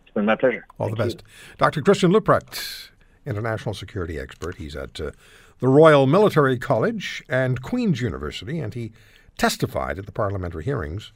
It's 0.04 0.14
been 0.14 0.26
my 0.26 0.36
pleasure. 0.36 0.66
All 0.78 0.88
Thank 0.88 0.98
the 0.98 1.04
you. 1.04 1.10
best. 1.10 1.22
Dr. 1.58 1.80
Christian 1.80 2.12
Leuprecht, 2.12 2.90
international 3.26 3.74
security 3.74 4.18
expert. 4.18 4.56
He's 4.56 4.76
at 4.76 5.00
uh, 5.00 5.12
the 5.58 5.68
Royal 5.68 6.06
Military 6.06 6.58
College 6.58 7.22
and 7.28 7.62
Queen's 7.62 8.00
University, 8.00 8.58
and 8.58 8.74
he 8.74 8.92
testified 9.38 9.98
at 9.98 10.06
the 10.06 10.12
parliamentary 10.12 10.64
hearings 10.64 11.12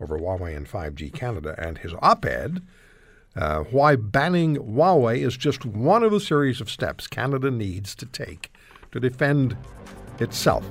over 0.00 0.18
Huawei 0.18 0.56
and 0.56 0.68
5G 0.68 1.12
Canada. 1.12 1.54
And 1.58 1.78
his 1.78 1.94
op 2.02 2.24
ed, 2.24 2.62
uh, 3.36 3.60
Why 3.64 3.96
Banning 3.96 4.56
Huawei 4.56 5.18
is 5.18 5.36
Just 5.36 5.64
One 5.64 6.02
of 6.02 6.12
a 6.12 6.20
Series 6.20 6.60
of 6.60 6.70
Steps 6.70 7.06
Canada 7.06 7.50
Needs 7.50 7.94
to 7.96 8.06
Take 8.06 8.52
to 8.92 9.00
Defend 9.00 9.56
Itself. 10.18 10.68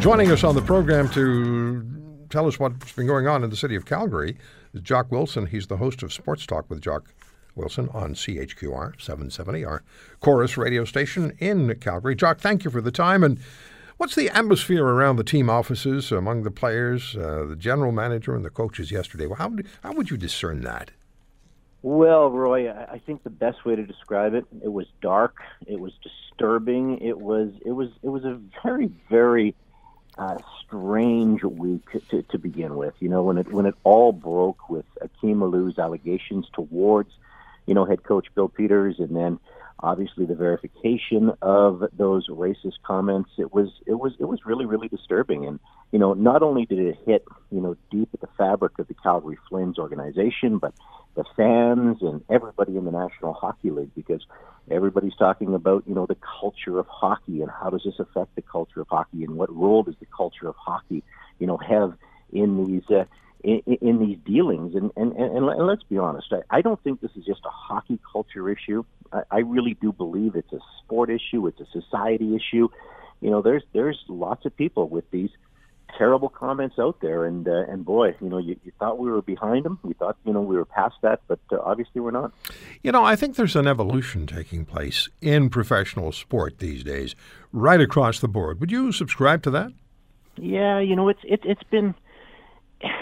Joining 0.00 0.30
us 0.30 0.44
on 0.44 0.54
the 0.54 0.62
program 0.64 1.08
to 1.10 1.84
tell 2.30 2.46
us 2.46 2.58
what's 2.58 2.92
been 2.92 3.06
going 3.06 3.26
on 3.26 3.42
in 3.42 3.50
the 3.50 3.56
city 3.56 3.74
of 3.74 3.84
Calgary 3.84 4.36
is 4.72 4.80
Jock 4.80 5.10
Wilson. 5.10 5.46
He's 5.46 5.66
the 5.66 5.76
host 5.76 6.02
of 6.02 6.12
Sports 6.12 6.46
Talk 6.46 6.70
with 6.70 6.80
Jock 6.80 7.12
Wilson 7.58 7.88
on 7.92 8.14
CHQR 8.14 8.98
770, 9.00 9.64
our 9.64 9.82
Corus 10.20 10.56
radio 10.56 10.84
station 10.84 11.36
in 11.38 11.74
Calgary. 11.80 12.14
Jock, 12.14 12.38
thank 12.38 12.64
you 12.64 12.70
for 12.70 12.80
the 12.80 12.92
time. 12.92 13.22
And 13.22 13.38
what's 13.98 14.14
the 14.14 14.30
atmosphere 14.30 14.86
around 14.86 15.16
the 15.16 15.24
team 15.24 15.50
offices 15.50 16.10
among 16.12 16.44
the 16.44 16.50
players, 16.50 17.16
uh, 17.16 17.44
the 17.48 17.56
general 17.56 17.92
manager, 17.92 18.34
and 18.34 18.44
the 18.44 18.50
coaches 18.50 18.90
yesterday? 18.90 19.26
Well, 19.26 19.36
how, 19.36 19.48
would- 19.48 19.66
how 19.82 19.92
would 19.92 20.10
you 20.10 20.16
discern 20.16 20.62
that? 20.62 20.92
Well, 21.82 22.30
Roy, 22.30 22.68
I 22.70 22.94
I 22.94 22.98
think 22.98 23.22
the 23.22 23.30
best 23.30 23.64
way 23.64 23.76
to 23.76 23.84
describe 23.86 24.34
it, 24.34 24.44
it 24.64 24.72
was 24.72 24.86
dark, 25.00 25.36
it 25.66 25.78
was 25.78 25.92
disturbing, 26.02 26.98
it 27.00 27.20
was 27.20 27.50
it 27.64 27.70
was 27.70 27.90
it 28.02 28.08
was 28.08 28.24
a 28.24 28.40
very 28.64 28.90
very 29.08 29.54
uh, 30.18 30.38
strange 30.64 31.44
week 31.44 31.82
to, 32.10 32.22
to 32.22 32.36
begin 32.38 32.74
with. 32.74 32.94
You 32.98 33.08
know, 33.08 33.22
when 33.22 33.38
it 33.38 33.52
when 33.52 33.64
it 33.64 33.76
all 33.84 34.10
broke 34.10 34.68
with 34.68 34.86
Akim 35.00 35.40
Aliu's 35.40 35.78
allegations 35.78 36.48
towards, 36.52 37.12
you 37.68 37.74
know, 37.74 37.84
head 37.84 38.02
coach 38.02 38.26
Bill 38.34 38.48
Peters, 38.48 38.96
and 38.98 39.14
then 39.14 39.38
obviously 39.80 40.24
the 40.24 40.34
verification 40.34 41.32
of 41.42 41.84
those 41.96 42.26
racist 42.28 42.82
comments. 42.82 43.30
It 43.36 43.52
was 43.52 43.68
it 43.86 43.94
was 43.94 44.14
it 44.18 44.24
was 44.24 44.46
really 44.46 44.64
really 44.64 44.88
disturbing, 44.88 45.46
and 45.46 45.60
you 45.92 45.98
know, 45.98 46.14
not 46.14 46.42
only 46.42 46.64
did 46.64 46.78
it 46.78 46.98
hit 47.04 47.24
you 47.52 47.60
know 47.60 47.76
deep 47.90 48.08
at 48.14 48.20
the 48.20 48.28
fabric 48.38 48.78
of 48.78 48.88
the 48.88 48.94
Calgary 48.94 49.38
Flames 49.50 49.78
organization, 49.78 50.56
but 50.56 50.72
the 51.14 51.24
fans 51.36 51.98
and 52.00 52.24
everybody 52.30 52.76
in 52.76 52.86
the 52.86 52.90
National 52.90 53.34
Hockey 53.34 53.70
League 53.70 53.94
because 53.94 54.24
everybody's 54.70 55.16
talking 55.16 55.52
about 55.52 55.84
you 55.86 55.94
know 55.94 56.06
the 56.06 56.16
culture 56.40 56.78
of 56.78 56.86
hockey 56.86 57.42
and 57.42 57.50
how 57.50 57.68
does 57.68 57.82
this 57.84 57.98
affect 57.98 58.34
the 58.34 58.42
culture 58.42 58.80
of 58.80 58.88
hockey 58.88 59.24
and 59.24 59.36
what 59.36 59.54
role 59.54 59.82
does 59.82 59.96
the 60.00 60.06
culture 60.06 60.48
of 60.48 60.54
hockey 60.56 61.02
you 61.38 61.46
know 61.46 61.58
have 61.58 61.94
in 62.32 62.66
these 62.66 62.88
uh, 62.90 63.04
in, 63.44 63.62
in 63.80 63.98
these 63.98 64.18
dealings. 64.24 64.74
And 64.74 64.90
and, 64.96 65.12
and 65.12 65.48
and 65.48 65.66
let's 65.66 65.82
be 65.84 65.98
honest 65.98 66.32
I, 66.32 66.58
I 66.58 66.60
don't 66.62 66.82
think 66.82 67.00
this 67.00 67.10
is 67.16 67.24
just 67.24 67.40
a 67.44 67.50
hockey 67.50 67.98
culture 68.10 68.48
issue. 68.50 68.84
I, 69.12 69.22
I 69.30 69.38
really 69.38 69.74
do 69.74 69.92
believe 69.92 70.34
it's 70.34 70.52
a 70.52 70.60
sport 70.82 71.10
issue. 71.10 71.46
It's 71.46 71.60
a 71.60 71.66
society 71.66 72.34
issue. 72.34 72.68
You 73.20 73.30
know 73.30 73.42
there's 73.42 73.62
there's 73.72 73.98
lots 74.08 74.44
of 74.46 74.56
people 74.56 74.88
with 74.88 75.10
these 75.10 75.30
terrible 75.96 76.28
comments 76.28 76.76
out 76.78 77.00
there. 77.00 77.24
And 77.24 77.48
uh, 77.48 77.64
and 77.68 77.84
boy 77.84 78.14
you 78.20 78.28
know 78.28 78.38
you, 78.38 78.56
you 78.64 78.72
thought 78.78 78.98
we 78.98 79.10
were 79.10 79.22
behind 79.22 79.64
them. 79.64 79.78
We 79.82 79.94
thought 79.94 80.16
you 80.24 80.32
know 80.32 80.40
we 80.40 80.56
were 80.56 80.64
past 80.64 80.96
that 81.02 81.20
but 81.28 81.40
uh, 81.52 81.58
obviously 81.62 82.00
we're 82.00 82.10
not. 82.10 82.32
You 82.82 82.92
know, 82.92 83.04
I 83.04 83.16
think 83.16 83.36
there's 83.36 83.56
an 83.56 83.66
evolution 83.66 84.26
taking 84.26 84.64
place 84.64 85.08
in 85.20 85.50
professional 85.50 86.12
sport 86.12 86.58
these 86.58 86.84
days, 86.84 87.14
right 87.52 87.80
across 87.80 88.20
the 88.20 88.28
board. 88.28 88.60
Would 88.60 88.70
you 88.70 88.92
subscribe 88.92 89.42
to 89.42 89.50
that? 89.50 89.72
Yeah, 90.40 90.78
you 90.78 90.94
know, 90.94 91.08
it's 91.08 91.20
it, 91.24 91.40
it's 91.44 91.62
been, 91.64 91.94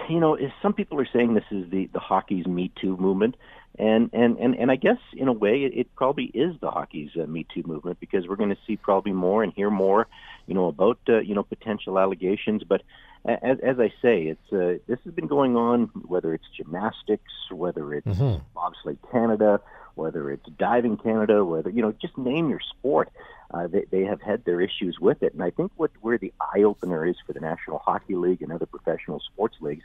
you 0.08 0.20
know, 0.20 0.34
is- 0.34 0.52
some 0.62 0.72
people 0.72 0.98
are 1.00 1.08
saying 1.12 1.34
this 1.34 1.44
is 1.50 1.68
the 1.70 1.86
the 1.92 2.00
hockey's 2.00 2.46
Me 2.46 2.70
Too 2.80 2.96
movement, 2.96 3.36
and 3.78 4.10
and 4.12 4.38
and 4.38 4.54
and 4.54 4.70
I 4.70 4.76
guess 4.76 4.98
in 5.14 5.28
a 5.28 5.32
way 5.32 5.64
it, 5.64 5.72
it 5.76 5.94
probably 5.94 6.24
is 6.26 6.54
the 6.60 6.70
hockey's 6.70 7.10
uh, 7.20 7.26
Me 7.26 7.44
Too 7.52 7.62
movement 7.66 8.00
because 8.00 8.26
we're 8.26 8.36
going 8.36 8.50
to 8.50 8.58
see 8.66 8.76
probably 8.76 9.12
more 9.12 9.42
and 9.42 9.52
hear 9.52 9.70
more, 9.70 10.06
you 10.46 10.54
know, 10.54 10.66
about 10.68 10.98
uh, 11.08 11.18
you 11.20 11.34
know 11.34 11.42
potential 11.42 11.98
allegations. 11.98 12.62
But 12.64 12.82
as 13.26 13.58
as 13.60 13.78
I 13.80 13.92
say, 14.00 14.24
it's 14.28 14.52
uh, 14.52 14.78
this 14.86 14.98
has 15.04 15.12
been 15.12 15.26
going 15.26 15.56
on 15.56 15.86
whether 16.06 16.32
it's 16.32 16.46
gymnastics, 16.56 17.32
whether 17.50 17.92
it's 17.94 18.06
Mhm. 18.06 18.40
bobsleigh 18.56 18.98
Canada, 19.10 19.60
whether 19.94 20.30
it's 20.30 20.48
diving 20.58 20.96
Canada, 20.96 21.44
whether 21.44 21.68
you 21.70 21.82
know, 21.82 21.92
just 21.92 22.16
name 22.16 22.48
your 22.48 22.60
sport. 22.60 23.10
Uh, 23.50 23.66
they, 23.66 23.84
they 23.90 24.02
have 24.02 24.20
had 24.20 24.44
their 24.44 24.60
issues 24.60 24.98
with 25.00 25.22
it, 25.22 25.32
and 25.32 25.42
I 25.42 25.50
think 25.50 25.72
what 25.76 25.92
where 26.00 26.18
the 26.18 26.32
eye 26.40 26.62
opener 26.62 27.06
is 27.06 27.16
for 27.26 27.32
the 27.32 27.40
National 27.40 27.78
Hockey 27.78 28.16
League 28.16 28.42
and 28.42 28.52
other 28.52 28.66
professional 28.66 29.20
sports 29.20 29.56
leagues, 29.60 29.84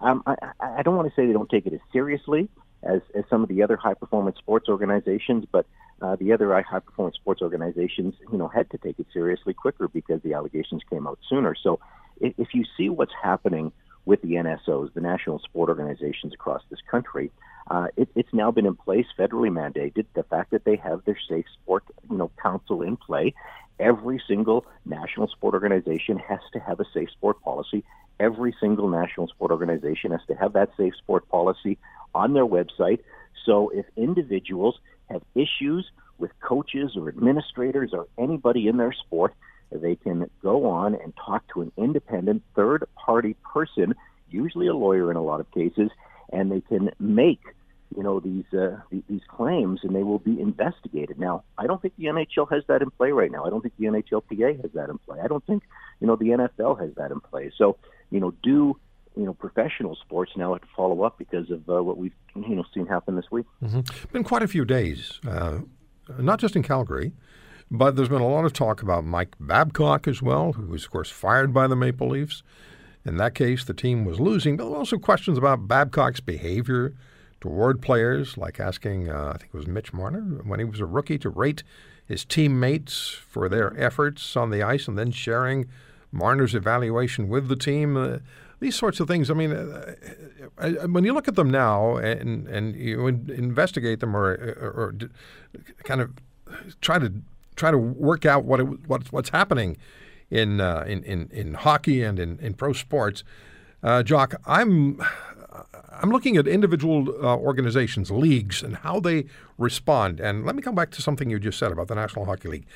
um, 0.00 0.22
I, 0.26 0.36
I 0.60 0.82
don't 0.82 0.96
want 0.96 1.08
to 1.08 1.14
say 1.14 1.26
they 1.26 1.32
don't 1.32 1.50
take 1.50 1.66
it 1.66 1.72
as 1.72 1.80
seriously 1.92 2.48
as, 2.82 3.00
as 3.14 3.24
some 3.28 3.42
of 3.42 3.48
the 3.48 3.62
other 3.62 3.76
high 3.76 3.94
performance 3.94 4.38
sports 4.38 4.68
organizations, 4.68 5.44
but 5.50 5.66
uh, 6.00 6.16
the 6.16 6.32
other 6.32 6.60
high 6.62 6.78
performance 6.78 7.16
sports 7.16 7.42
organizations, 7.42 8.14
you 8.32 8.38
know, 8.38 8.48
had 8.48 8.70
to 8.70 8.78
take 8.78 8.98
it 8.98 9.06
seriously 9.12 9.52
quicker 9.52 9.88
because 9.88 10.22
the 10.22 10.32
allegations 10.34 10.82
came 10.88 11.06
out 11.06 11.18
sooner. 11.28 11.54
So 11.54 11.78
if, 12.20 12.32
if 12.38 12.54
you 12.54 12.64
see 12.76 12.88
what's 12.88 13.12
happening 13.22 13.72
with 14.06 14.22
the 14.22 14.32
NSOs, 14.32 14.94
the 14.94 15.00
national 15.00 15.40
sport 15.40 15.68
organizations 15.68 16.32
across 16.32 16.62
this 16.70 16.80
country, 16.90 17.30
uh, 17.70 17.86
it, 17.96 18.08
it's 18.16 18.32
now 18.32 18.50
been 18.50 18.66
in 18.66 18.74
place, 18.74 19.06
federally 19.16 19.48
mandated. 19.48 20.04
The 20.14 20.24
fact 20.24 20.50
that 20.50 20.64
they 20.64 20.76
have 20.76 21.04
their 21.04 21.18
safe 21.28 21.46
sport, 21.62 21.84
you 22.10 22.16
know, 22.16 22.30
council 22.42 22.82
in 22.82 22.96
play. 22.96 23.32
Every 23.78 24.20
single 24.26 24.66
national 24.84 25.28
sport 25.28 25.54
organization 25.54 26.18
has 26.18 26.40
to 26.52 26.58
have 26.58 26.80
a 26.80 26.84
safe 26.92 27.10
sport 27.10 27.40
policy. 27.42 27.84
Every 28.18 28.54
single 28.60 28.88
national 28.88 29.28
sport 29.28 29.52
organization 29.52 30.10
has 30.10 30.20
to 30.26 30.34
have 30.34 30.52
that 30.54 30.70
safe 30.76 30.94
sport 30.96 31.28
policy 31.28 31.78
on 32.12 32.34
their 32.34 32.44
website. 32.44 32.98
So 33.46 33.70
if 33.70 33.86
individuals 33.96 34.78
have 35.08 35.22
issues 35.34 35.88
with 36.18 36.32
coaches 36.40 36.96
or 36.96 37.08
administrators 37.08 37.90
or 37.92 38.08
anybody 38.18 38.66
in 38.66 38.76
their 38.76 38.92
sport, 38.92 39.32
they 39.70 39.94
can 39.94 40.28
go 40.42 40.68
on 40.68 40.96
and 40.96 41.14
talk 41.24 41.44
to 41.54 41.62
an 41.62 41.72
independent 41.76 42.42
third 42.56 42.84
party 42.96 43.36
person, 43.54 43.94
usually 44.28 44.66
a 44.66 44.74
lawyer 44.74 45.10
in 45.10 45.16
a 45.16 45.22
lot 45.22 45.38
of 45.38 45.50
cases, 45.52 45.90
and 46.32 46.50
they 46.50 46.60
can 46.60 46.90
make 46.98 47.40
you 47.96 48.02
know 48.02 48.20
these 48.20 48.44
uh, 48.52 48.78
these 48.90 49.22
claims 49.28 49.80
and 49.82 49.94
they 49.94 50.02
will 50.02 50.18
be 50.18 50.40
investigated. 50.40 51.18
Now, 51.18 51.44
I 51.58 51.66
don't 51.66 51.80
think 51.82 51.94
the 51.96 52.04
NHL 52.04 52.50
has 52.50 52.62
that 52.68 52.82
in 52.82 52.90
play 52.90 53.10
right 53.10 53.30
now. 53.30 53.44
I 53.44 53.50
don't 53.50 53.60
think 53.60 53.74
the 53.78 53.86
NHLPA 53.86 54.62
has 54.62 54.70
that 54.74 54.88
in 54.88 54.98
play. 54.98 55.18
I 55.22 55.26
don't 55.26 55.44
think 55.46 55.62
you 56.00 56.06
know 56.06 56.16
the 56.16 56.26
NFL 56.26 56.80
has 56.80 56.94
that 56.96 57.10
in 57.10 57.20
play. 57.20 57.50
So, 57.56 57.76
you 58.10 58.20
know, 58.20 58.32
do 58.42 58.76
you 59.16 59.24
know 59.24 59.34
professional 59.34 59.96
sports 59.96 60.32
now 60.36 60.52
have 60.52 60.62
to 60.62 60.68
follow 60.76 61.02
up 61.02 61.18
because 61.18 61.50
of 61.50 61.68
uh, 61.68 61.82
what 61.82 61.98
we've 61.98 62.14
you 62.36 62.54
know 62.54 62.64
seen 62.72 62.86
happen 62.86 63.16
this 63.16 63.30
week? 63.30 63.46
Mm-hmm. 63.62 63.80
Been 64.12 64.24
quite 64.24 64.42
a 64.42 64.48
few 64.48 64.64
days, 64.64 65.20
uh, 65.26 65.58
not 66.18 66.38
just 66.38 66.54
in 66.54 66.62
Calgary, 66.62 67.12
but 67.70 67.96
there's 67.96 68.08
been 68.08 68.22
a 68.22 68.28
lot 68.28 68.44
of 68.44 68.52
talk 68.52 68.82
about 68.82 69.04
Mike 69.04 69.34
Babcock 69.38 70.08
as 70.08 70.22
well, 70.22 70.52
who 70.52 70.66
was, 70.66 70.84
of 70.84 70.90
course, 70.90 71.10
fired 71.10 71.52
by 71.52 71.66
the 71.66 71.76
Maple 71.76 72.08
Leafs. 72.08 72.42
In 73.04 73.16
that 73.16 73.34
case, 73.34 73.64
the 73.64 73.72
team 73.72 74.04
was 74.04 74.20
losing, 74.20 74.56
but 74.56 74.66
also 74.66 74.98
questions 74.98 75.38
about 75.38 75.66
Babcock's 75.66 76.20
behavior 76.20 76.94
toward 77.40 77.80
players, 77.80 78.36
like 78.36 78.60
asking, 78.60 79.08
uh, 79.10 79.32
I 79.34 79.38
think 79.38 79.50
it 79.54 79.56
was 79.56 79.66
Mitch 79.66 79.92
Marner, 79.92 80.20
when 80.44 80.60
he 80.60 80.64
was 80.64 80.80
a 80.80 80.86
rookie, 80.86 81.18
to 81.18 81.30
rate 81.30 81.62
his 82.06 82.24
teammates 82.24 83.08
for 83.08 83.48
their 83.48 83.78
efforts 83.80 84.36
on 84.36 84.50
the 84.50 84.62
ice 84.62 84.88
and 84.88 84.98
then 84.98 85.10
sharing 85.10 85.68
Marner's 86.12 86.54
evaluation 86.54 87.28
with 87.28 87.48
the 87.48 87.56
team. 87.56 87.96
Uh, 87.96 88.18
these 88.58 88.76
sorts 88.76 89.00
of 89.00 89.08
things. 89.08 89.30
I 89.30 89.34
mean, 89.34 89.52
uh, 89.52 89.94
uh, 90.58 90.70
when 90.88 91.04
you 91.04 91.14
look 91.14 91.28
at 91.28 91.34
them 91.34 91.50
now 91.50 91.96
and 91.96 92.46
and 92.46 92.76
you 92.76 93.06
in- 93.06 93.30
investigate 93.30 94.00
them 94.00 94.14
or 94.14 94.32
or, 94.60 94.70
or 94.70 94.94
kind 95.84 96.00
of 96.00 96.10
try 96.80 96.98
to 96.98 97.12
try 97.56 97.70
to 97.70 97.78
work 97.78 98.26
out 98.26 98.44
what 98.44 98.60
it, 98.60 98.88
what 98.88 99.10
what's 99.12 99.30
happening 99.30 99.76
in 100.30 100.60
uh, 100.60 100.84
in, 100.86 101.02
in 101.04 101.28
in 101.32 101.54
hockey 101.54 102.02
and 102.02 102.18
in, 102.18 102.38
in 102.40 102.54
pro 102.54 102.72
sports. 102.72 103.24
Uh, 103.82 104.02
Jock, 104.02 104.34
I'm 104.44 105.00
I'm 106.00 106.10
looking 106.10 106.36
at 106.36 106.46
individual 106.46 107.08
uh, 107.22 107.36
organizations, 107.36 108.10
leagues, 108.10 108.62
and 108.62 108.76
how 108.76 109.00
they 109.00 109.26
respond. 109.58 110.20
And 110.20 110.46
let 110.46 110.54
me 110.54 110.62
come 110.62 110.74
back 110.74 110.90
to 110.92 111.02
something 111.02 111.30
you 111.30 111.38
just 111.38 111.58
said 111.58 111.72
about 111.72 111.88
the 111.88 111.94
National 111.94 112.24
Hockey 112.24 112.48
League. 112.48 112.66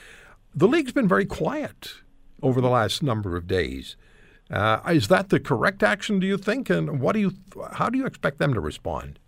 The 0.54 0.68
league's 0.68 0.92
been 0.92 1.08
very 1.08 1.24
quiet 1.24 1.94
over 2.42 2.60
the 2.60 2.68
last 2.68 3.02
number 3.02 3.36
of 3.36 3.46
days. 3.46 3.96
Uh, 4.50 4.80
is 4.90 5.08
that 5.08 5.30
the 5.30 5.40
correct 5.40 5.82
action? 5.82 6.20
Do 6.20 6.26
you 6.26 6.36
think? 6.36 6.68
And 6.68 7.00
what 7.00 7.14
do 7.14 7.20
you? 7.20 7.32
How 7.72 7.88
do 7.88 7.98
you 7.98 8.06
expect 8.06 8.38
them 8.38 8.54
to 8.54 8.60
respond? 8.60 9.18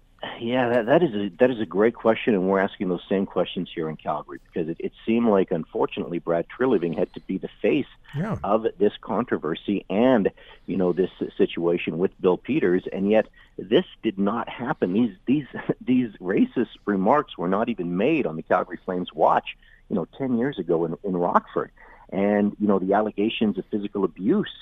Yeah, 0.40 0.68
that, 0.68 0.86
that 0.86 1.02
is 1.02 1.14
a, 1.14 1.28
that 1.38 1.50
is 1.50 1.60
a 1.60 1.66
great 1.66 1.94
question, 1.94 2.34
and 2.34 2.48
we're 2.48 2.60
asking 2.60 2.88
those 2.88 3.02
same 3.08 3.26
questions 3.26 3.70
here 3.74 3.88
in 3.88 3.96
Calgary 3.96 4.40
because 4.46 4.68
it, 4.68 4.76
it 4.78 4.92
seemed 5.04 5.28
like, 5.28 5.50
unfortunately, 5.50 6.18
Brad 6.18 6.46
Treliving 6.48 6.96
had 6.96 7.12
to 7.14 7.20
be 7.20 7.38
the 7.38 7.48
face 7.62 7.86
yeah. 8.16 8.36
of 8.44 8.66
this 8.78 8.92
controversy 9.00 9.84
and 9.88 10.30
you 10.66 10.76
know 10.76 10.92
this 10.92 11.10
situation 11.36 11.98
with 11.98 12.10
Bill 12.20 12.36
Peters, 12.36 12.84
and 12.92 13.10
yet 13.10 13.26
this 13.58 13.84
did 14.02 14.18
not 14.18 14.48
happen. 14.48 14.92
These 14.92 15.16
these 15.26 15.46
these 15.80 16.10
racist 16.20 16.76
remarks 16.84 17.36
were 17.38 17.48
not 17.48 17.68
even 17.68 17.96
made 17.96 18.26
on 18.26 18.36
the 18.36 18.42
Calgary 18.42 18.78
Flames 18.84 19.12
watch, 19.12 19.56
you 19.88 19.96
know, 19.96 20.06
ten 20.18 20.38
years 20.38 20.58
ago 20.58 20.84
in, 20.84 20.96
in 21.04 21.16
Rockford, 21.16 21.70
and 22.10 22.56
you 22.60 22.66
know 22.66 22.78
the 22.78 22.92
allegations 22.94 23.58
of 23.58 23.64
physical 23.70 24.04
abuse 24.04 24.52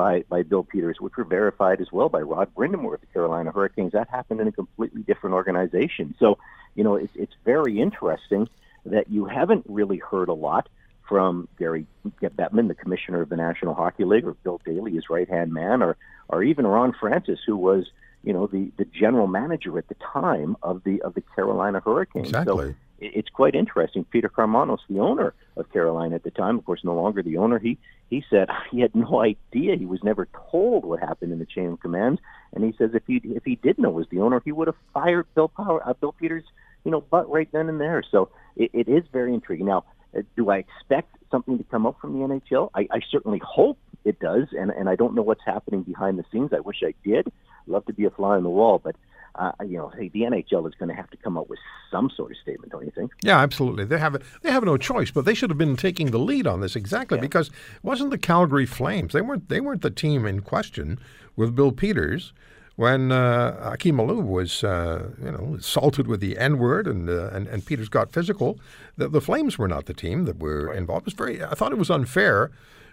by, 0.00 0.24
by 0.30 0.42
Bill 0.42 0.64
Peters, 0.64 0.98
which 0.98 1.18
were 1.18 1.24
verified 1.24 1.78
as 1.82 1.92
well 1.92 2.08
by 2.08 2.22
Rod 2.22 2.54
Brind'Amour 2.54 2.94
of 2.94 3.00
the 3.00 3.06
Carolina 3.08 3.52
Hurricanes. 3.52 3.92
That 3.92 4.08
happened 4.08 4.40
in 4.40 4.48
a 4.48 4.52
completely 4.52 5.02
different 5.02 5.34
organization. 5.34 6.14
So, 6.18 6.38
you 6.74 6.84
know, 6.84 6.94
it's, 6.94 7.14
it's 7.16 7.34
very 7.44 7.78
interesting 7.78 8.48
that 8.86 9.10
you 9.10 9.26
haven't 9.26 9.66
really 9.68 9.98
heard 9.98 10.30
a 10.30 10.32
lot 10.32 10.70
from 11.06 11.48
Gary 11.58 11.84
Bettman, 12.22 12.68
the 12.68 12.74
commissioner 12.74 13.20
of 13.20 13.28
the 13.28 13.36
National 13.36 13.74
Hockey 13.74 14.04
League, 14.04 14.24
or 14.24 14.32
Bill 14.42 14.58
Daly, 14.64 14.92
his 14.92 15.10
right 15.10 15.28
hand 15.28 15.52
man, 15.52 15.82
or, 15.82 15.98
or 16.30 16.42
even 16.42 16.66
Ron 16.66 16.94
Francis, 16.98 17.40
who 17.46 17.58
was, 17.58 17.84
you 18.24 18.32
know, 18.32 18.46
the, 18.46 18.72
the 18.78 18.86
general 18.86 19.26
manager 19.26 19.76
at 19.76 19.88
the 19.88 19.96
time 19.96 20.56
of 20.62 20.82
the 20.82 21.02
of 21.02 21.12
the 21.12 21.20
Carolina 21.20 21.82
Hurricanes. 21.84 22.28
Exactly. 22.28 22.70
So 22.70 22.74
it's 23.00 23.28
quite 23.30 23.54
interesting. 23.54 24.04
Peter 24.04 24.28
Karmanos, 24.28 24.80
the 24.88 25.00
owner 25.00 25.34
of 25.56 25.72
Carolina 25.72 26.14
at 26.14 26.22
the 26.22 26.30
time, 26.30 26.58
of 26.58 26.64
course, 26.64 26.84
no 26.84 26.94
longer 26.94 27.22
the 27.22 27.38
owner, 27.38 27.58
he 27.58 27.78
he 28.08 28.24
said 28.28 28.48
he 28.70 28.80
had 28.80 28.94
no 28.94 29.20
idea. 29.20 29.76
He 29.76 29.86
was 29.86 30.02
never 30.02 30.28
told 30.50 30.84
what 30.84 31.00
happened 31.00 31.32
in 31.32 31.38
the 31.38 31.46
chain 31.46 31.68
of 31.68 31.80
command, 31.80 32.20
and 32.52 32.64
he 32.64 32.74
says 32.76 32.90
if 32.94 33.02
he 33.06 33.20
if 33.24 33.44
he 33.44 33.56
did 33.56 33.78
know 33.78 33.90
was 33.90 34.06
the 34.10 34.20
owner, 34.20 34.42
he 34.44 34.52
would 34.52 34.68
have 34.68 34.76
fired 34.92 35.26
Bill 35.34 35.48
Power, 35.48 35.86
uh, 35.88 35.94
Bill 35.94 36.12
Peters, 36.12 36.44
you 36.84 36.90
know, 36.90 37.00
butt 37.00 37.30
right 37.30 37.48
then 37.52 37.68
and 37.68 37.80
there. 37.80 38.02
So 38.08 38.30
it, 38.56 38.70
it 38.72 38.88
is 38.88 39.04
very 39.12 39.34
intriguing. 39.34 39.66
Now, 39.66 39.84
uh, 40.16 40.22
do 40.36 40.50
I 40.50 40.58
expect 40.58 41.16
something 41.30 41.58
to 41.58 41.64
come 41.64 41.86
up 41.86 42.00
from 42.00 42.12
the 42.12 42.26
NHL? 42.26 42.70
I, 42.74 42.86
I 42.90 43.00
certainly 43.10 43.40
hope 43.44 43.78
it 44.04 44.18
does, 44.20 44.48
and 44.52 44.70
and 44.70 44.88
I 44.88 44.96
don't 44.96 45.14
know 45.14 45.22
what's 45.22 45.44
happening 45.44 45.82
behind 45.82 46.18
the 46.18 46.24
scenes. 46.30 46.50
I 46.52 46.60
wish 46.60 46.82
I 46.84 46.94
did. 47.04 47.32
Love 47.66 47.86
to 47.86 47.92
be 47.92 48.04
a 48.04 48.10
fly 48.10 48.36
on 48.36 48.42
the 48.42 48.50
wall, 48.50 48.80
but 48.82 48.96
uh, 49.34 49.52
you 49.64 49.78
know, 49.78 49.88
hey, 49.88 50.08
the 50.08 50.20
NHL 50.20 50.68
is 50.68 50.74
going 50.74 50.88
to 50.88 50.94
have 50.94 51.10
to 51.10 51.16
come 51.16 51.36
up 51.38 51.48
with 51.48 51.58
some 51.90 52.10
sort 52.16 52.30
of 52.30 52.36
statement, 52.38 52.72
don't 52.72 52.84
you 52.84 52.92
think? 52.94 53.12
Yeah, 53.22 53.38
absolutely. 53.38 53.84
They 53.84 53.98
have 53.98 54.22
they 54.42 54.50
have 54.50 54.64
no 54.64 54.76
choice, 54.76 55.10
but 55.10 55.24
they 55.24 55.34
should 55.34 55.50
have 55.50 55.58
been 55.58 55.76
taking 55.76 56.10
the 56.10 56.18
lead 56.18 56.46
on 56.46 56.60
this 56.60 56.76
exactly 56.76 57.18
yeah. 57.18 57.22
because 57.22 57.48
it 57.48 57.54
wasn't 57.82 58.10
the 58.10 58.18
Calgary 58.18 58.66
Flames. 58.66 59.12
They 59.12 59.20
weren't 59.20 59.48
they 59.48 59.60
weren't 59.60 59.82
the 59.82 59.90
team 59.90 60.26
in 60.26 60.40
question 60.40 60.98
with 61.36 61.54
Bill 61.54 61.72
Peters 61.72 62.32
when 62.76 63.12
uh, 63.12 63.72
Akim 63.74 63.98
Aliu 63.98 64.26
was 64.26 64.64
uh, 64.64 65.10
you 65.22 65.30
know 65.30 65.56
assaulted 65.58 66.06
with 66.06 66.20
the 66.20 66.38
N 66.38 66.58
word 66.58 66.86
and, 66.86 67.08
uh, 67.08 67.30
and 67.32 67.46
and 67.46 67.64
Peters 67.64 67.88
got 67.88 68.12
physical. 68.12 68.58
The, 68.96 69.08
the 69.08 69.20
Flames 69.20 69.58
were 69.58 69.68
not 69.68 69.86
the 69.86 69.94
team 69.94 70.24
that 70.24 70.38
were 70.38 70.66
right. 70.66 70.76
involved. 70.76 71.02
It 71.02 71.06
was 71.06 71.14
very. 71.14 71.42
I 71.42 71.54
thought 71.54 71.72
it 71.72 71.78
was 71.78 71.90
unfair 71.90 72.50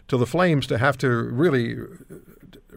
to 0.07 0.17
the 0.17 0.25
Flames 0.25 0.67
to 0.67 0.77
have 0.77 0.97
to 0.99 1.09
really 1.09 1.77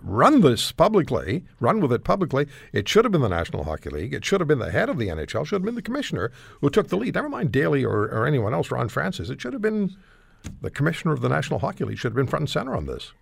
run 0.02 0.40
this 0.40 0.72
publicly, 0.72 1.44
run 1.60 1.80
with 1.80 1.92
it 1.92 2.04
publicly. 2.04 2.46
It 2.72 2.88
should 2.88 3.04
have 3.04 3.12
been 3.12 3.20
the 3.20 3.28
National 3.28 3.64
Hockey 3.64 3.90
League. 3.90 4.14
It 4.14 4.24
should 4.24 4.40
have 4.40 4.48
been 4.48 4.58
the 4.58 4.70
head 4.70 4.88
of 4.88 4.98
the 4.98 5.08
NHL. 5.08 5.46
Should 5.46 5.56
have 5.56 5.64
been 5.64 5.74
the 5.74 5.82
commissioner 5.82 6.30
who 6.60 6.70
took 6.70 6.88
the 6.88 6.96
lead. 6.96 7.14
Never 7.14 7.28
mind 7.28 7.52
Daly 7.52 7.84
or, 7.84 8.04
or 8.04 8.26
anyone 8.26 8.54
else, 8.54 8.70
Ron 8.70 8.88
Francis. 8.88 9.30
It 9.30 9.40
should 9.40 9.52
have 9.52 9.62
been 9.62 9.96
the 10.60 10.70
commissioner 10.70 11.12
of 11.12 11.20
the 11.20 11.28
National 11.28 11.58
Hockey 11.58 11.84
League. 11.84 11.98
Should 11.98 12.10
have 12.10 12.16
been 12.16 12.26
front 12.26 12.42
and 12.42 12.50
center 12.50 12.74
on 12.74 12.86
this. 12.86 13.12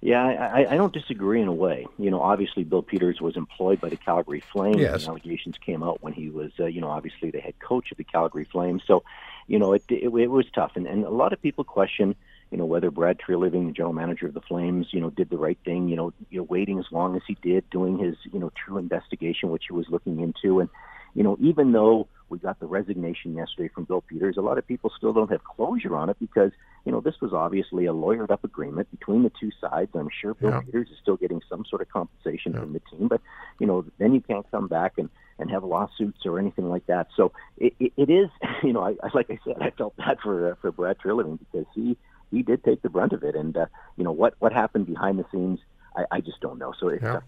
Yeah, 0.00 0.22
I, 0.22 0.74
I 0.74 0.76
don't 0.76 0.92
disagree 0.92 1.40
in 1.40 1.48
a 1.48 1.52
way. 1.52 1.86
You 1.98 2.10
know, 2.10 2.20
obviously 2.20 2.62
Bill 2.62 2.82
Peters 2.82 3.22
was 3.22 3.38
employed 3.38 3.80
by 3.80 3.88
the 3.88 3.96
Calgary 3.96 4.40
Flames. 4.52 4.76
Yes. 4.76 5.04
And 5.04 5.10
allegations 5.10 5.56
came 5.56 5.82
out 5.82 6.02
when 6.02 6.12
he 6.12 6.28
was, 6.28 6.52
uh, 6.60 6.66
you 6.66 6.82
know, 6.82 6.90
obviously 6.90 7.30
the 7.30 7.40
head 7.40 7.58
coach 7.58 7.90
of 7.90 7.96
the 7.96 8.04
Calgary 8.04 8.44
Flames. 8.44 8.82
So, 8.86 9.02
you 9.46 9.58
know, 9.58 9.72
it 9.72 9.82
it, 9.88 10.14
it 10.14 10.30
was 10.30 10.44
tough, 10.54 10.72
and, 10.74 10.86
and 10.86 11.04
a 11.04 11.10
lot 11.10 11.32
of 11.32 11.40
people 11.40 11.64
question 11.64 12.14
you 12.50 12.58
know, 12.58 12.64
whether 12.64 12.90
Brad 12.90 13.18
Treliving, 13.18 13.66
the 13.66 13.72
general 13.72 13.92
manager 13.92 14.26
of 14.26 14.34
the 14.34 14.40
Flames, 14.40 14.88
you 14.92 15.00
know, 15.00 15.10
did 15.10 15.30
the 15.30 15.36
right 15.36 15.58
thing, 15.64 15.88
you 15.88 15.96
know, 15.96 16.12
you 16.30 16.38
know, 16.38 16.46
waiting 16.48 16.78
as 16.78 16.86
long 16.90 17.16
as 17.16 17.22
he 17.26 17.36
did, 17.42 17.68
doing 17.70 17.98
his, 17.98 18.16
you 18.32 18.38
know, 18.38 18.52
true 18.64 18.78
investigation, 18.78 19.50
which 19.50 19.64
he 19.68 19.74
was 19.74 19.86
looking 19.88 20.20
into. 20.20 20.60
And, 20.60 20.68
you 21.14 21.22
know, 21.22 21.36
even 21.40 21.72
though 21.72 22.08
we 22.28 22.38
got 22.38 22.58
the 22.60 22.66
resignation 22.66 23.34
yesterday 23.34 23.70
from 23.74 23.84
Bill 23.84 24.02
Peters, 24.02 24.36
a 24.36 24.40
lot 24.40 24.58
of 24.58 24.66
people 24.66 24.90
still 24.96 25.12
don't 25.12 25.30
have 25.30 25.44
closure 25.44 25.96
on 25.96 26.10
it 26.10 26.16
because, 26.18 26.52
you 26.84 26.92
know, 26.92 27.00
this 27.00 27.14
was 27.20 27.32
obviously 27.32 27.86
a 27.86 27.92
lawyered 27.92 28.30
up 28.30 28.44
agreement 28.44 28.90
between 28.90 29.22
the 29.22 29.32
two 29.38 29.50
sides. 29.60 29.90
I'm 29.94 30.08
sure 30.20 30.34
Bill 30.34 30.50
yeah. 30.50 30.60
Peters 30.60 30.88
is 30.90 30.96
still 31.00 31.16
getting 31.16 31.40
some 31.48 31.64
sort 31.68 31.82
of 31.82 31.88
compensation 31.88 32.52
yeah. 32.52 32.60
from 32.60 32.72
the 32.72 32.80
team, 32.90 33.08
but, 33.08 33.20
you 33.58 33.66
know, 33.66 33.84
then 33.98 34.14
you 34.14 34.20
can't 34.20 34.48
come 34.50 34.68
back 34.68 34.94
and, 34.98 35.08
and 35.38 35.50
have 35.50 35.64
lawsuits 35.64 36.20
or 36.24 36.38
anything 36.38 36.68
like 36.68 36.86
that. 36.86 37.08
So 37.16 37.32
it, 37.58 37.74
it, 37.78 37.92
it 37.96 38.10
is, 38.10 38.28
you 38.62 38.72
know, 38.72 38.82
I, 38.82 39.08
like 39.14 39.30
I 39.30 39.38
said, 39.44 39.56
I 39.60 39.70
felt 39.70 39.96
bad 39.96 40.18
for 40.22 40.52
uh, 40.52 40.54
for 40.60 40.72
Brad 40.72 40.98
Treliving 40.98 41.38
because 41.38 41.66
he 41.74 41.96
he 42.34 42.42
did 42.42 42.62
take 42.64 42.82
the 42.82 42.90
brunt 42.90 43.12
of 43.12 43.22
it. 43.22 43.34
And 43.34 43.56
uh, 43.56 43.66
you 43.96 44.04
know 44.04 44.12
what 44.12 44.34
what 44.38 44.52
happened 44.52 44.86
behind 44.86 45.18
the 45.18 45.24
scenes. 45.30 45.60
I, 45.96 46.04
I 46.10 46.20
just 46.20 46.40
don't 46.40 46.58
know. 46.58 46.72
So 46.78 46.88
it's 46.88 47.02
yeah. 47.02 47.20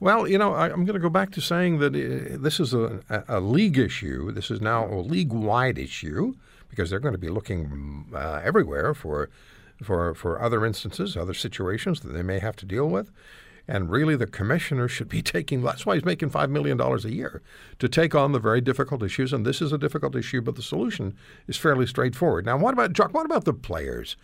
Well, 0.00 0.26
you 0.26 0.38
know, 0.38 0.54
I, 0.54 0.70
am 0.70 0.86
going 0.86 0.94
to 0.94 0.98
go 0.98 1.10
back 1.10 1.32
to 1.32 1.42
saying 1.42 1.80
that 1.80 1.94
uh, 1.94 2.38
this 2.40 2.58
is 2.58 2.72
a, 2.72 3.02
a, 3.28 3.40
league 3.40 3.76
issue. 3.76 4.32
This 4.32 4.50
is 4.50 4.58
now 4.62 4.86
a 4.86 5.00
league-wide 5.00 5.76
issue 5.76 6.34
because 6.70 6.88
they're 6.88 6.98
going 6.98 7.12
to 7.12 7.18
be 7.18 7.28
looking 7.28 8.06
uh, 8.14 8.40
everywhere 8.42 8.94
for 8.94 9.28
for 9.82 10.14
for 10.14 10.40
other 10.40 10.64
instances, 10.64 11.14
other 11.14 11.34
situations 11.34 12.00
that 12.00 12.12
they 12.12 12.22
may 12.22 12.38
have 12.38 12.56
to 12.56 12.64
deal 12.64 12.88
with. 12.88 13.10
And 13.68 13.90
really, 13.90 14.16
the 14.16 14.26
commissioner 14.26 14.88
should 14.88 15.08
be 15.08 15.22
taking, 15.36 15.62
that's 15.62 15.84
why 15.84 15.94
he's 15.94 16.04
making 16.04 16.30
$5 16.30 16.50
million 16.50 16.80
a 16.80 17.08
year, 17.08 17.42
to 17.78 17.88
take 17.88 18.14
on 18.14 18.32
the 18.32 18.38
very 18.38 18.60
difficult 18.60 19.02
issues. 19.02 19.32
And 19.32 19.44
this 19.44 19.60
is 19.60 19.72
a 19.72 19.78
difficult 19.78 20.14
issue, 20.14 20.40
but 20.40 20.56
the 20.56 20.62
solution 20.62 21.14
is 21.46 21.56
fairly 21.56 21.86
straightforward. 21.86 22.46
Now, 22.46 22.56
what 22.56 22.74
about, 22.74 22.92
Jock, 22.92 23.12
what 23.12 23.26
about 23.26 23.44
the 23.44 23.54
players? 23.54 24.16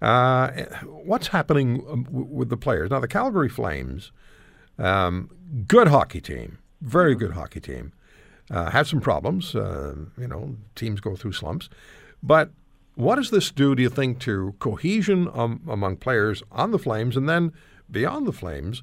Uh, 0.00 0.50
what's 0.84 1.28
happening 1.28 1.84
um, 1.88 2.06
with 2.10 2.48
the 2.48 2.56
players? 2.56 2.90
Now, 2.90 3.00
the 3.00 3.08
Calgary 3.08 3.48
Flames, 3.48 4.12
um, 4.78 5.30
good 5.66 5.88
hockey 5.88 6.20
team, 6.20 6.58
very 6.82 7.14
good 7.14 7.32
hockey 7.32 7.60
team, 7.60 7.92
uh, 8.50 8.70
have 8.70 8.86
some 8.86 9.00
problems. 9.00 9.54
Uh, 9.54 9.94
you 10.18 10.28
know, 10.28 10.56
teams 10.74 11.00
go 11.00 11.16
through 11.16 11.32
slumps. 11.32 11.68
But 12.22 12.50
what 12.94 13.16
does 13.16 13.30
this 13.30 13.50
do, 13.50 13.74
do 13.74 13.82
you 13.82 13.90
think, 13.90 14.18
to 14.20 14.54
cohesion 14.58 15.28
um, 15.34 15.60
among 15.68 15.96
players 15.96 16.42
on 16.50 16.70
the 16.70 16.78
Flames 16.78 17.16
and 17.16 17.28
then 17.28 17.52
beyond 17.90 18.26
the 18.26 18.32
Flames 18.32 18.82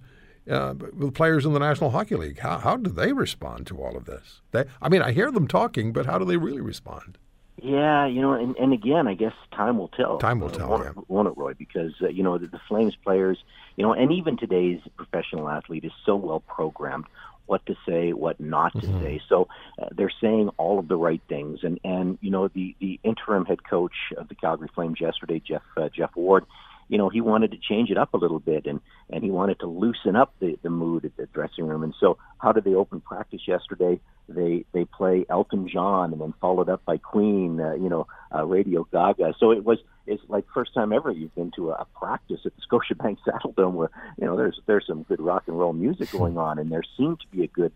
uh, 0.50 0.74
with 0.94 1.14
players 1.14 1.46
in 1.46 1.54
the 1.54 1.60
National 1.60 1.92
Hockey 1.92 2.16
League. 2.16 2.40
How, 2.40 2.58
how 2.58 2.78
do 2.78 2.90
they 2.90 3.14
respond 3.14 3.68
to 3.68 3.82
all 3.82 3.96
of 3.96 4.06
this? 4.06 4.42
They, 4.52 4.66
I 4.82 4.90
mean, 4.90 5.02
I 5.02 5.12
hear 5.12 5.32
them 5.32 5.48
talking, 5.48 5.94
but 5.94 6.06
how 6.06 6.18
do 6.18 6.26
they 6.26 6.38
really 6.38 6.62
respond? 6.62 7.18
Yeah, 7.62 8.08
you 8.08 8.20
know, 8.22 8.34
and, 8.34 8.56
and 8.58 8.74
again, 8.74 9.08
I 9.08 9.14
guess 9.14 9.34
time 9.56 9.78
will 9.78 9.88
tell. 9.90 10.18
Time 10.18 10.40
will 10.40 10.50
uh, 10.50 10.52
tell, 10.52 10.70
won't, 10.70 10.84
yeah. 10.84 11.02
won't 11.08 11.28
it, 11.28 11.38
Roy? 11.38 11.54
Because 11.54 11.94
uh, 12.02 12.08
you 12.08 12.24
know 12.24 12.38
the, 12.38 12.48
the 12.48 12.60
Flames 12.68 12.96
players, 12.96 13.38
you 13.78 13.86
know, 13.86 13.94
and 13.94 14.12
even 14.12 14.38
today's 14.38 14.82
professional 14.98 15.48
athlete 15.48 15.86
is 15.86 15.92
so 16.06 16.16
well 16.16 16.42
programmed 16.42 17.06
what 17.46 17.66
to 17.66 17.76
say, 17.88 18.14
what 18.14 18.40
not 18.40 18.74
to 18.74 18.88
mm-hmm. 18.88 19.04
say. 19.04 19.22
So 19.28 19.48
uh, 19.82 19.88
they're 19.92 20.12
saying 20.22 20.50
all 20.58 20.80
of 20.80 20.88
the 20.88 20.98
right 20.98 21.22
things. 21.30 21.60
And 21.64 21.80
and 21.84 22.18
you 22.22 22.32
know 22.32 22.48
the 22.48 22.76
the 22.80 23.00
interim 23.04 23.46
head 23.46 23.64
coach 23.64 23.94
of 24.18 24.30
the 24.30 24.36
Calgary 24.36 24.70
Flames 24.74 25.00
yesterday, 25.00 25.40
Geoff 25.40 25.62
uh, 25.78 25.90
Geoff 25.90 26.16
Ward, 26.16 26.46
you 26.88 26.98
know, 26.98 27.10
he 27.10 27.22
wanted 27.22 27.52
to 27.52 27.58
change 27.58 27.90
it 27.90 27.98
up 27.98 28.14
a 28.14 28.18
little 28.18 28.40
bit 28.40 28.66
and, 28.66 28.80
and 29.10 29.24
he 29.24 29.32
wanted 29.32 29.60
to 29.60 29.68
loosen 29.68 30.16
up 30.16 30.34
the, 30.40 30.58
the 30.64 30.70
mood 30.70 31.06
at 31.06 31.16
the 31.18 31.26
dressing 31.28 31.66
room. 31.68 31.84
And 31.84 31.94
so 32.00 32.18
how 32.38 32.52
did 32.52 32.64
they 32.64 32.76
open 32.76 33.02
practice 33.02 33.42
yesterday? 33.48 34.00
They, 34.30 34.66
they 34.74 34.86
play 34.86 35.26
Elton 35.30 35.68
John 35.68 36.14
and 36.14 36.22
then 36.22 36.34
followed 36.40 36.70
up 36.70 36.86
by 36.86 36.98
Queen, 36.98 37.60
uh, 37.60 37.74
you 37.74 37.90
know, 37.90 38.08
uh, 38.34 38.46
Radio 38.46 38.88
Gaga. 38.92 39.34
So 39.40 39.52
it 39.52 39.64
was, 39.64 39.80
it's 40.06 40.24
like 40.28 40.46
first 40.54 40.74
time 40.74 40.92
ever 40.92 41.12
you've 41.12 41.34
been 41.36 41.52
to 41.56 41.72
a, 41.72 41.74
a 41.74 41.88
practice 41.98 42.42
at 42.46 42.54
the 42.56 42.62
Scotiabank 42.70 43.18
Saddledome 43.26 43.74
where, 43.74 43.90
you 44.20 44.26
know, 44.26 44.36
there's, 44.36 44.60
there's 44.66 44.86
some 44.88 45.04
good 45.04 45.22
rock 45.22 45.44
and 45.48 45.58
roll 45.58 45.74
music 45.74 46.12
going 46.12 46.38
on 46.38 46.60
and 46.60 46.72
there 46.72 46.84
seemed 46.98 47.20
to 47.22 47.28
be 47.28 47.44
a 47.44 47.48
good, 47.48 47.72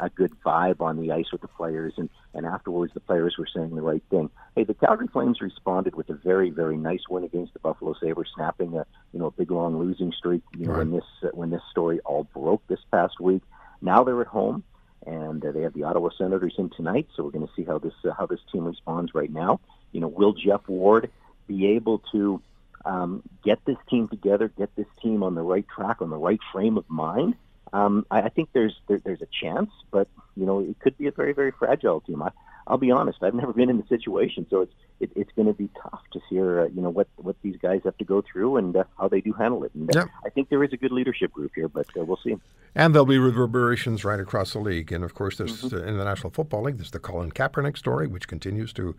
a 0.00 0.08
good 0.08 0.32
vibe 0.44 0.80
on 0.80 1.00
the 1.00 1.12
ice 1.12 1.30
with 1.32 1.40
the 1.40 1.48
players. 1.48 1.94
And, 1.96 2.08
and 2.34 2.46
afterwards 2.46 2.94
the 2.94 3.00
players 3.00 3.36
were 3.38 3.48
saying 3.52 3.74
the 3.74 3.82
right 3.82 4.02
thing. 4.10 4.30
Hey, 4.54 4.64
the 4.64 4.74
Calgary 4.74 5.08
Flames 5.08 5.40
responded 5.40 5.94
with 5.94 6.08
a 6.08 6.14
very, 6.14 6.50
very 6.50 6.76
nice 6.76 7.02
win 7.10 7.24
against 7.24 7.52
the 7.52 7.58
Buffalo 7.58 7.94
Sabres, 8.00 8.30
snapping 8.34 8.76
a, 8.76 8.86
you 9.12 9.18
know, 9.18 9.26
a 9.26 9.32
big 9.32 9.50
long 9.50 9.78
losing 9.78 10.12
streak, 10.12 10.42
you 10.56 10.66
know, 10.66 10.72
right. 10.72 10.78
when 10.78 10.92
this, 10.92 11.04
uh, 11.22 11.28
when 11.32 11.50
this 11.50 11.62
story 11.70 12.00
all 12.00 12.24
broke 12.24 12.66
this 12.68 12.80
past 12.90 13.20
week. 13.20 13.42
Now 13.82 14.02
they're 14.04 14.20
at 14.22 14.26
home 14.26 14.64
and 15.06 15.44
uh, 15.44 15.52
they 15.52 15.62
have 15.62 15.74
the 15.74 15.84
Ottawa 15.84 16.08
Senators 16.16 16.54
in 16.58 16.70
tonight. 16.70 17.08
So 17.14 17.22
we're 17.22 17.30
going 17.30 17.46
to 17.46 17.52
see 17.54 17.64
how 17.64 17.78
this 17.78 17.94
uh, 18.04 18.12
how 18.12 18.26
this 18.26 18.40
team 18.52 18.64
responds 18.64 19.14
right 19.14 19.30
now. 19.30 19.60
You 19.92 20.00
know, 20.00 20.08
will 20.08 20.32
Geoff 20.32 20.68
Ward 20.68 21.10
be 21.46 21.66
able 21.68 21.98
to 22.12 22.40
um, 22.84 23.22
get 23.44 23.64
this 23.64 23.76
team 23.88 24.08
together, 24.08 24.48
get 24.48 24.74
this 24.76 24.86
team 25.02 25.22
on 25.22 25.34
the 25.34 25.42
right 25.42 25.66
track, 25.68 26.00
on 26.00 26.10
the 26.10 26.16
right 26.16 26.40
frame 26.52 26.78
of 26.78 26.88
mind, 26.88 27.34
um, 27.72 28.06
I, 28.10 28.22
I 28.22 28.28
think 28.28 28.50
there's 28.52 28.74
there, 28.88 28.98
there's 28.98 29.22
a 29.22 29.28
chance, 29.40 29.70
but 29.90 30.08
you 30.36 30.46
know 30.46 30.60
it 30.60 30.78
could 30.80 30.96
be 30.96 31.06
a 31.06 31.10
very 31.10 31.32
very 31.32 31.52
fragile 31.52 32.00
team. 32.00 32.22
I, 32.22 32.30
I'll 32.68 32.78
be 32.78 32.90
honest, 32.90 33.22
I've 33.22 33.34
never 33.34 33.52
been 33.52 33.70
in 33.70 33.76
the 33.78 33.86
situation, 33.86 34.46
so 34.50 34.62
it's 34.62 34.72
it, 34.98 35.10
it's 35.14 35.30
going 35.36 35.46
to 35.46 35.52
be 35.52 35.68
tough 35.82 36.00
to 36.12 36.20
see 36.28 36.40
uh, 36.40 36.64
you 36.74 36.80
know 36.80 36.90
what 36.90 37.08
what 37.16 37.36
these 37.42 37.56
guys 37.56 37.82
have 37.84 37.96
to 37.98 38.04
go 38.04 38.22
through 38.22 38.56
and 38.56 38.76
uh, 38.76 38.84
how 38.98 39.08
they 39.08 39.20
do 39.20 39.32
handle 39.32 39.64
it. 39.64 39.72
And 39.74 39.94
uh, 39.94 40.00
Yep. 40.00 40.08
I 40.24 40.30
think 40.30 40.48
there 40.48 40.62
is 40.64 40.72
a 40.72 40.76
good 40.76 40.92
leadership 40.92 41.32
group 41.32 41.52
here, 41.54 41.68
but 41.68 41.86
uh, 41.98 42.04
we'll 42.04 42.20
see. 42.22 42.36
And 42.74 42.94
there'll 42.94 43.06
be 43.06 43.18
reverberations 43.18 44.04
right 44.04 44.20
across 44.20 44.52
the 44.52 44.58
league. 44.58 44.92
And 44.92 45.02
of 45.02 45.14
course, 45.14 45.38
there's 45.38 45.72
uh, 45.72 45.82
in 45.82 45.98
the 45.98 46.04
National 46.04 46.30
Football 46.30 46.62
League, 46.62 46.76
there's 46.76 46.90
the 46.90 46.98
Colin 46.98 47.30
Kaepernick 47.30 47.76
story, 47.76 48.06
which 48.06 48.28
continues 48.28 48.72
to 48.74 48.94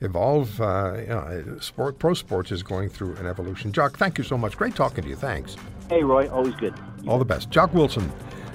evolve. 0.00 0.60
Uh, 0.60 0.94
you 0.98 1.06
know, 1.06 1.58
sport, 1.60 1.98
pro 1.98 2.14
sports 2.14 2.52
is 2.52 2.62
going 2.62 2.88
through 2.88 3.16
an 3.16 3.26
evolution. 3.26 3.72
Jock, 3.72 3.96
thank 3.96 4.18
you 4.18 4.24
so 4.24 4.36
much. 4.36 4.56
Great 4.56 4.74
talking 4.74 5.04
to 5.04 5.10
you. 5.10 5.16
Thanks. 5.16 5.56
Hey, 5.88 6.02
Roy, 6.02 6.28
always 6.30 6.54
good. 6.56 6.74
All 7.06 7.18
the 7.18 7.24
best. 7.24 7.50
Jock 7.50 7.72
Wilson 7.72 8.10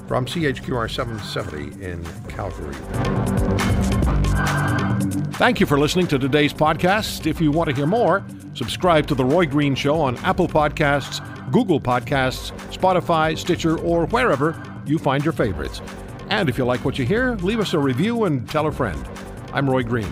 from 0.08 0.26
CHQR 0.26 0.90
770 0.90 1.84
in 1.84 2.04
Calgary. 2.28 2.76
Thank 5.36 5.60
you 5.60 5.66
for 5.66 5.80
listening 5.80 6.08
to 6.08 6.20
today's 6.20 6.54
podcast. 6.54 7.26
If 7.26 7.42
you 7.42 7.52
want 7.52 7.70
to 7.70 7.76
hear 7.76 7.88
more, 7.88 8.24
subscribe 8.54 9.08
to 9.08 9.16
The 9.16 9.26
Roy 9.26 9.46
Green 9.46 9.74
Show 9.74 10.00
on 10.00 10.18
Apple 10.18 10.48
Podcasts, 10.48 11.22
Google 11.52 11.80
Podcasts, 11.80 12.52
Spotify, 12.72 13.38
Stitcher, 13.38 13.80
or 13.80 14.06
wherever 14.08 14.62
you 14.86 15.00
find 15.00 15.24
your 15.24 15.34
favorites. 15.34 15.82
And 16.30 16.48
if 16.50 16.58
you 16.58 16.66
like 16.66 16.86
what 16.86 17.00
you 17.00 17.06
hear, 17.06 17.36
leave 17.38 17.60
us 17.60 17.74
a 17.74 17.80
review 17.80 18.26
and 18.26 18.48
tell 18.50 18.68
a 18.68 18.72
friend. 18.72 19.04
I'm 19.54 19.70
Roy 19.70 19.84
Green. 19.84 20.12